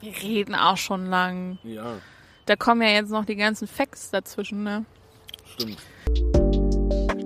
[0.04, 1.58] Wir reden auch schon lang.
[1.62, 1.96] ja,
[2.44, 4.84] Da kommen ja jetzt noch die ganzen Facts dazwischen, ne?
[5.54, 5.78] stimmt.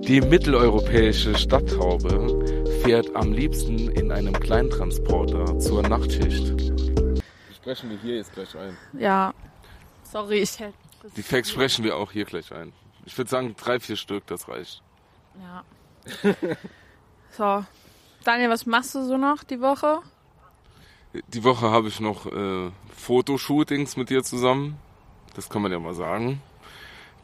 [0.07, 6.53] Die mitteleuropäische Stadttaube fährt am liebsten in einem Kleintransporter zur Nachtschicht.
[7.53, 8.77] Sprechen wir hier jetzt gleich ein.
[8.97, 9.33] Ja.
[10.03, 10.73] Sorry, ich hätte.
[11.17, 12.71] Die Facts sprechen wir auch hier gleich ein.
[13.05, 14.81] Ich würde sagen, drei, vier Stück, das reicht.
[15.37, 15.65] Ja.
[17.37, 17.65] so.
[18.23, 19.99] Daniel, was machst du so noch die Woche?
[21.13, 24.77] Die Woche habe ich noch äh, Fotoshootings mit dir zusammen.
[25.35, 26.41] Das kann man ja mal sagen.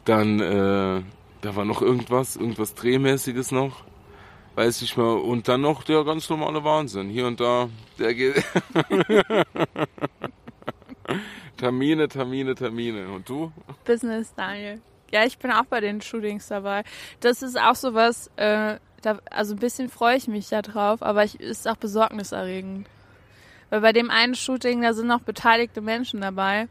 [0.04, 1.02] Dann, äh,
[1.40, 3.84] da war noch irgendwas, irgendwas Drehmäßiges noch.
[4.56, 5.12] Weiß ich mal.
[5.12, 7.10] Und dann noch der ganz normale Wahnsinn.
[7.10, 7.68] Hier und da,
[7.98, 8.42] der geht.
[11.56, 13.08] Termine, Termine, Termine.
[13.08, 13.52] Und du?
[13.84, 14.80] Business, Daniel.
[15.12, 16.82] Ja, ich bin auch bei den Shootings dabei.
[17.20, 21.22] Das ist auch sowas, äh, da, also ein bisschen freue ich mich da drauf, aber
[21.22, 22.88] ich, ist auch besorgniserregend.
[23.70, 26.68] Weil bei dem einen Shooting, da sind noch beteiligte Menschen dabei.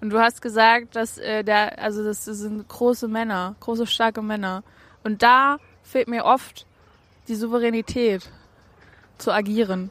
[0.00, 4.62] Und du hast gesagt, dass äh, der, also das, sind große Männer, große, starke Männer.
[5.04, 6.66] Und da fehlt mir oft
[7.28, 8.30] die Souveränität
[9.18, 9.90] zu agieren.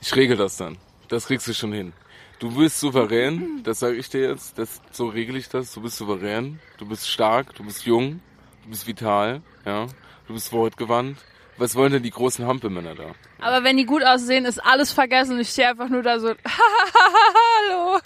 [0.00, 0.78] Ich regel das dann.
[1.08, 1.92] Das kriegst du schon hin.
[2.38, 4.58] Du bist souverän, das sage ich dir jetzt.
[4.58, 5.72] Das, so regel ich das.
[5.72, 8.20] Du bist souverän, du bist stark, du bist jung,
[8.64, 9.86] du bist vital, ja.
[10.26, 11.18] Du bist wortgewandt.
[11.56, 13.14] Was wollen denn die großen Hampelmänner da?
[13.40, 15.38] Aber wenn die gut aussehen, ist alles vergessen.
[15.40, 16.28] Ich stehe einfach nur da so,
[17.68, 18.00] hallo.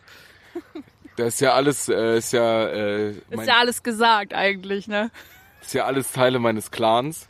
[1.16, 5.10] Das ist ja alles, äh, ist ja, äh, Ist ja alles gesagt eigentlich, ne?
[5.68, 7.28] ist ja alles Teile meines Clans.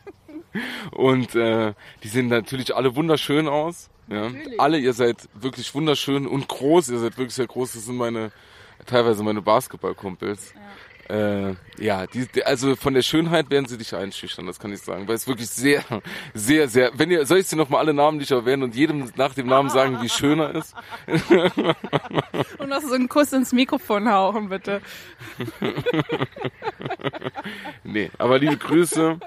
[0.90, 3.88] Und äh, die sehen natürlich alle wunderschön aus.
[4.08, 4.30] Ja.
[4.58, 6.88] Alle, ihr seid wirklich wunderschön und groß.
[6.88, 7.74] Ihr seid wirklich sehr groß.
[7.74, 8.32] Das sind meine,
[8.86, 10.54] teilweise meine Basketballkumpels.
[10.54, 10.60] Ja,
[11.08, 15.06] äh, ja die, also von der Schönheit werden sie dich einschüchtern, das kann ich sagen.
[15.08, 15.84] Weil es wirklich sehr,
[16.34, 16.90] sehr, sehr.
[16.94, 20.00] Wenn ihr, soll ich sie nochmal alle namentlich erwähnen und jedem nach dem Namen sagen,
[20.02, 20.74] wie schön er ist?
[22.58, 24.80] Und noch so einen Kuss ins Mikrofon hauchen, bitte.
[27.84, 29.18] Nee, aber liebe Grüße,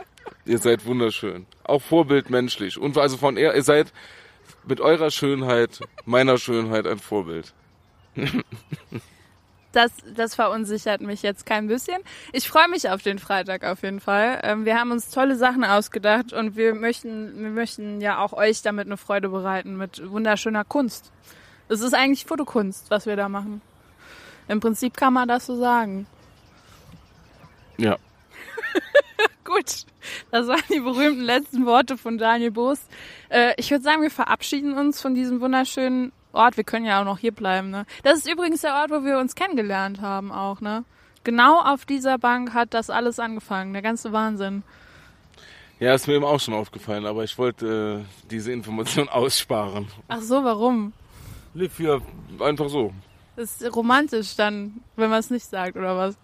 [0.45, 1.45] ihr seid wunderschön.
[1.63, 2.77] Auch vorbildmenschlich.
[2.77, 3.93] Und also von ihr, ihr seid
[4.67, 7.53] mit eurer Schönheit, meiner Schönheit ein Vorbild.
[9.71, 11.99] Das, das verunsichert mich jetzt kein bisschen.
[12.33, 14.39] Ich freue mich auf den Freitag auf jeden Fall.
[14.43, 18.63] Ähm, wir haben uns tolle Sachen ausgedacht und wir möchten, wir möchten ja auch euch
[18.63, 21.11] damit eine Freude bereiten mit wunderschöner Kunst.
[21.67, 23.61] Es ist eigentlich Fotokunst, was wir da machen.
[24.47, 26.07] Im Prinzip kann man das so sagen.
[27.77, 27.97] Ja.
[29.45, 29.85] Gut,
[30.31, 32.79] das waren die berühmten letzten Worte von Daniel Boos.
[33.29, 36.57] Äh, ich würde sagen, wir verabschieden uns von diesem wunderschönen Ort.
[36.57, 37.69] Wir können ja auch noch hier bleiben.
[37.69, 37.85] Ne?
[38.03, 40.61] Das ist übrigens der Ort, wo wir uns kennengelernt haben auch.
[40.61, 40.83] Ne?
[41.23, 43.73] Genau auf dieser Bank hat das alles angefangen.
[43.73, 44.63] Der ganze Wahnsinn.
[45.79, 49.87] Ja, ist mir eben auch schon aufgefallen, aber ich wollte äh, diese Information aussparen.
[50.09, 50.93] Ach so, warum?
[51.53, 52.01] Nee, für
[52.39, 52.93] einfach so.
[53.35, 56.17] Das ist romantisch dann, wenn man es nicht sagt, oder was?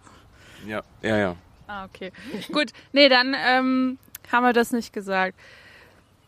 [0.68, 1.36] Ja, ja, ja.
[1.68, 2.12] Ah, okay.
[2.52, 3.98] Gut, nee, dann ähm,
[4.32, 5.38] haben wir das nicht gesagt.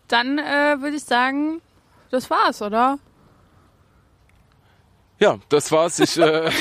[0.08, 1.62] Dann äh, würde ich sagen,
[2.10, 3.00] das war's, oder?
[5.20, 6.00] Ja, das war's.
[6.00, 6.52] Ich, äh,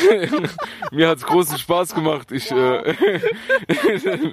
[0.90, 2.32] mir hat's großen Spaß gemacht.
[2.32, 2.94] Ich, äh,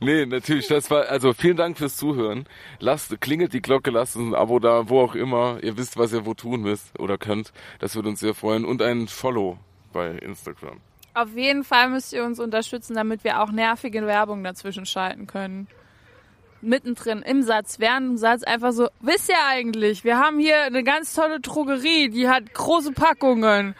[0.00, 2.46] nee, natürlich, das war, also vielen Dank fürs Zuhören.
[2.80, 5.58] Lasst, klingelt die Glocke, lasst uns ein Abo da, wo auch immer.
[5.62, 7.52] Ihr wisst, was ihr wo tun müsst oder könnt.
[7.78, 8.64] Das würde uns sehr freuen.
[8.66, 9.58] Und ein Follow
[9.92, 10.80] bei Instagram.
[11.14, 15.68] Auf jeden Fall müsst ihr uns unterstützen, damit wir auch nervige Werbung dazwischen schalten können
[16.64, 20.82] mittendrin im Satz, während dem Satz einfach so, wisst ihr eigentlich, wir haben hier eine
[20.82, 23.74] ganz tolle Drogerie, die hat große Packungen.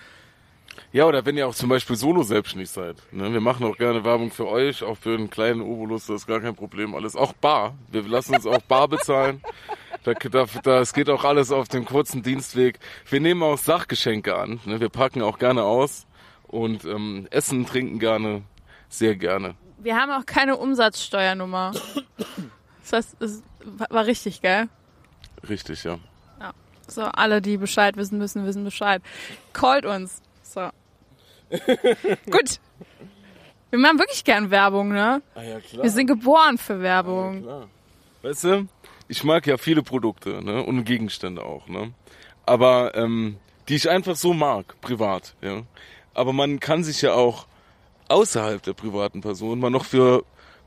[0.92, 2.96] Ja, oder wenn ihr auch zum Beispiel solo selbstständig seid.
[3.10, 3.32] Ne?
[3.32, 6.40] Wir machen auch gerne Werbung für euch, auch für einen kleinen Obolus, das ist gar
[6.40, 6.94] kein Problem.
[6.94, 7.74] Alles auch bar.
[7.90, 9.42] Wir lassen uns auch bar bezahlen.
[10.04, 12.78] Da, da, da, es geht auch alles auf dem kurzen Dienstweg.
[13.08, 14.60] Wir nehmen auch Sachgeschenke an.
[14.66, 14.78] Ne?
[14.78, 16.06] Wir packen auch gerne aus
[16.46, 18.42] und ähm, essen, trinken gerne,
[18.88, 19.54] sehr gerne.
[19.78, 21.72] Wir haben auch keine Umsatzsteuernummer.
[22.90, 23.42] Das, das
[23.88, 24.68] war richtig, gell?
[25.48, 25.98] Richtig, ja.
[26.40, 26.52] Ja.
[26.86, 29.02] So, alle, die Bescheid wissen müssen, wissen Bescheid.
[29.52, 30.22] Callt uns.
[30.42, 30.68] So.
[32.30, 32.60] Gut.
[33.70, 35.22] Wir machen wirklich gern Werbung, ne?
[35.34, 35.82] Ah, ja, klar.
[35.82, 37.36] Wir sind geboren für Werbung.
[37.36, 37.68] Ah, ja, klar.
[38.22, 38.68] Weißt du,
[39.08, 40.62] ich mag ja viele Produkte, ne?
[40.62, 41.92] Und Gegenstände auch, ne?
[42.46, 43.36] Aber, ähm,
[43.68, 45.62] die ich einfach so mag, privat, ja.
[46.12, 47.46] Aber man kann sich ja auch
[48.08, 50.24] außerhalb der privaten Person mal noch für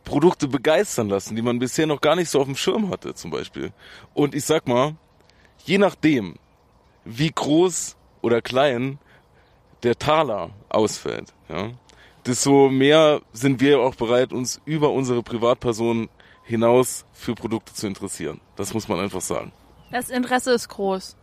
[0.07, 3.29] Produkte begeistern lassen, die man bisher noch gar nicht so auf dem Schirm hatte, zum
[3.29, 3.73] Beispiel.
[4.13, 4.95] Und ich sag mal,
[5.65, 6.35] je nachdem,
[7.03, 8.99] wie groß oder klein
[9.83, 11.71] der Taler ausfällt, ja,
[12.25, 16.09] desto mehr sind wir auch bereit, uns über unsere Privatpersonen
[16.43, 18.39] hinaus für Produkte zu interessieren.
[18.55, 19.51] Das muss man einfach sagen.
[19.91, 21.17] Das Interesse ist groß.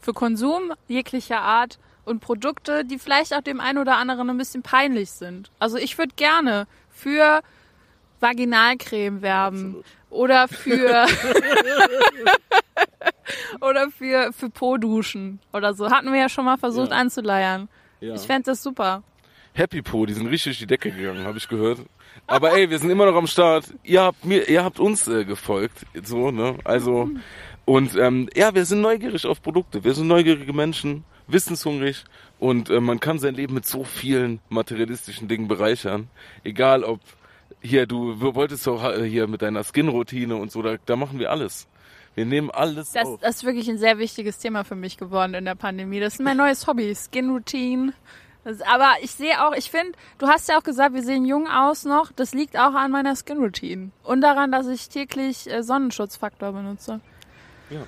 [0.00, 4.62] Für Konsum jeglicher Art und Produkte, die vielleicht auch dem einen oder anderen ein bisschen
[4.62, 5.50] peinlich sind.
[5.58, 7.42] Also ich würde gerne für
[8.20, 9.84] Vaginalcreme werben Absolut.
[10.10, 11.06] oder für
[13.60, 15.90] oder für für Po-Duschen oder so.
[15.90, 16.96] Hatten wir ja schon mal versucht ja.
[16.96, 17.68] anzuleiern.
[18.00, 18.14] Ja.
[18.14, 19.02] Ich fände das super.
[19.54, 21.80] Happy Po, die sind richtig die Decke gegangen, habe ich gehört.
[22.26, 23.72] Aber ey, wir sind immer noch am Start.
[23.82, 26.56] Ihr habt mir, ihr habt uns äh, gefolgt, so ne.
[26.64, 27.10] Also
[27.68, 29.84] und ähm, ja, wir sind neugierig auf Produkte.
[29.84, 32.04] Wir sind neugierige Menschen, wissenshungrig
[32.38, 36.08] und äh, man kann sein Leben mit so vielen materialistischen Dingen bereichern.
[36.44, 37.00] Egal ob
[37.60, 41.30] hier, du wolltest doch äh, hier mit deiner Skin-Routine und so, da, da machen wir
[41.30, 41.68] alles.
[42.14, 43.20] Wir nehmen alles das, auf.
[43.20, 46.00] Das ist wirklich ein sehr wichtiges Thema für mich geworden in der Pandemie.
[46.00, 47.92] Das ist mein neues Hobby, Skin-Routine.
[48.66, 51.84] Aber ich sehe auch, ich finde, du hast ja auch gesagt, wir sehen jung aus
[51.84, 52.10] noch.
[52.12, 53.90] Das liegt auch an meiner Skin-Routine.
[54.02, 57.00] Und daran, dass ich täglich äh, Sonnenschutzfaktor benutze.
[57.70, 57.86] Ja.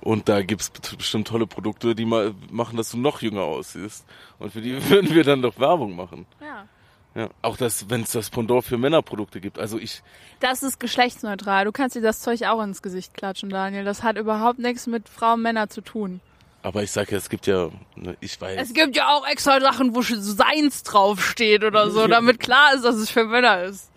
[0.00, 4.06] Und da gibt's bestimmt tolle Produkte, die mal machen, dass du noch jünger aussiehst.
[4.38, 6.26] Und für die würden wir dann doch Werbung machen.
[6.40, 6.68] Ja.
[7.16, 9.58] Ja, auch das, wenn es das Pendant für Männerprodukte gibt.
[9.58, 10.02] Also ich.
[10.40, 11.64] Das ist geschlechtsneutral.
[11.64, 13.84] Du kannst dir das Zeug auch ins Gesicht klatschen, Daniel.
[13.84, 16.20] Das hat überhaupt nichts mit Frauen Männer zu tun.
[16.62, 18.60] Aber ich sag ja, es gibt ja, ne, ich weiß.
[18.60, 22.96] Es gibt ja auch extra Sachen, wo Seins draufsteht oder so, damit klar ist, dass
[22.96, 23.90] es für Männer ist.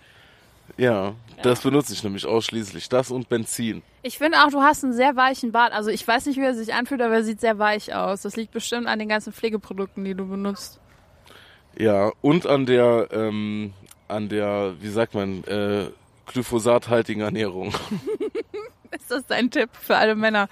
[0.78, 2.88] Ja, ja, das benutze ich nämlich ausschließlich.
[2.88, 3.82] Das und Benzin.
[4.02, 5.74] Ich finde auch, du hast einen sehr weichen Bart.
[5.74, 8.22] Also ich weiß nicht, wie er sich anfühlt, aber er sieht sehr weich aus.
[8.22, 10.79] Das liegt bestimmt an den ganzen Pflegeprodukten, die du benutzt.
[11.80, 13.74] Ja, und an der, ähm,
[14.10, 15.90] an der, wie sagt man, äh,
[16.26, 17.70] glyphosathaltigen Ernährung.
[18.92, 20.50] Ist das dein Tipp für alle Männer?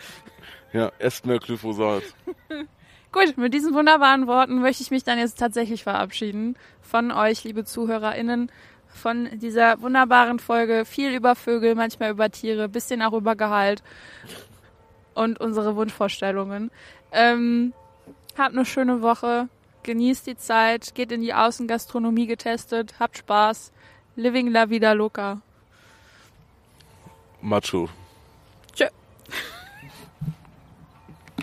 [0.71, 2.03] Ja, esst mehr Glyphosat.
[3.11, 7.65] Gut, mit diesen wunderbaren Worten möchte ich mich dann jetzt tatsächlich verabschieden von euch, liebe
[7.65, 8.49] ZuhörerInnen,
[8.87, 10.85] von dieser wunderbaren Folge.
[10.85, 13.83] Viel über Vögel, manchmal über Tiere, bisschen auch über Gehalt
[15.13, 16.71] und unsere Wunschvorstellungen.
[17.11, 17.73] Ähm,
[18.37, 19.49] habt eine schöne Woche
[19.87, 23.71] genießt die Zeit, geht in die Außengastronomie getestet, habt Spaß.
[24.15, 25.41] Living la vida loca.
[27.41, 27.89] Macho.
[28.75, 28.87] Tschö.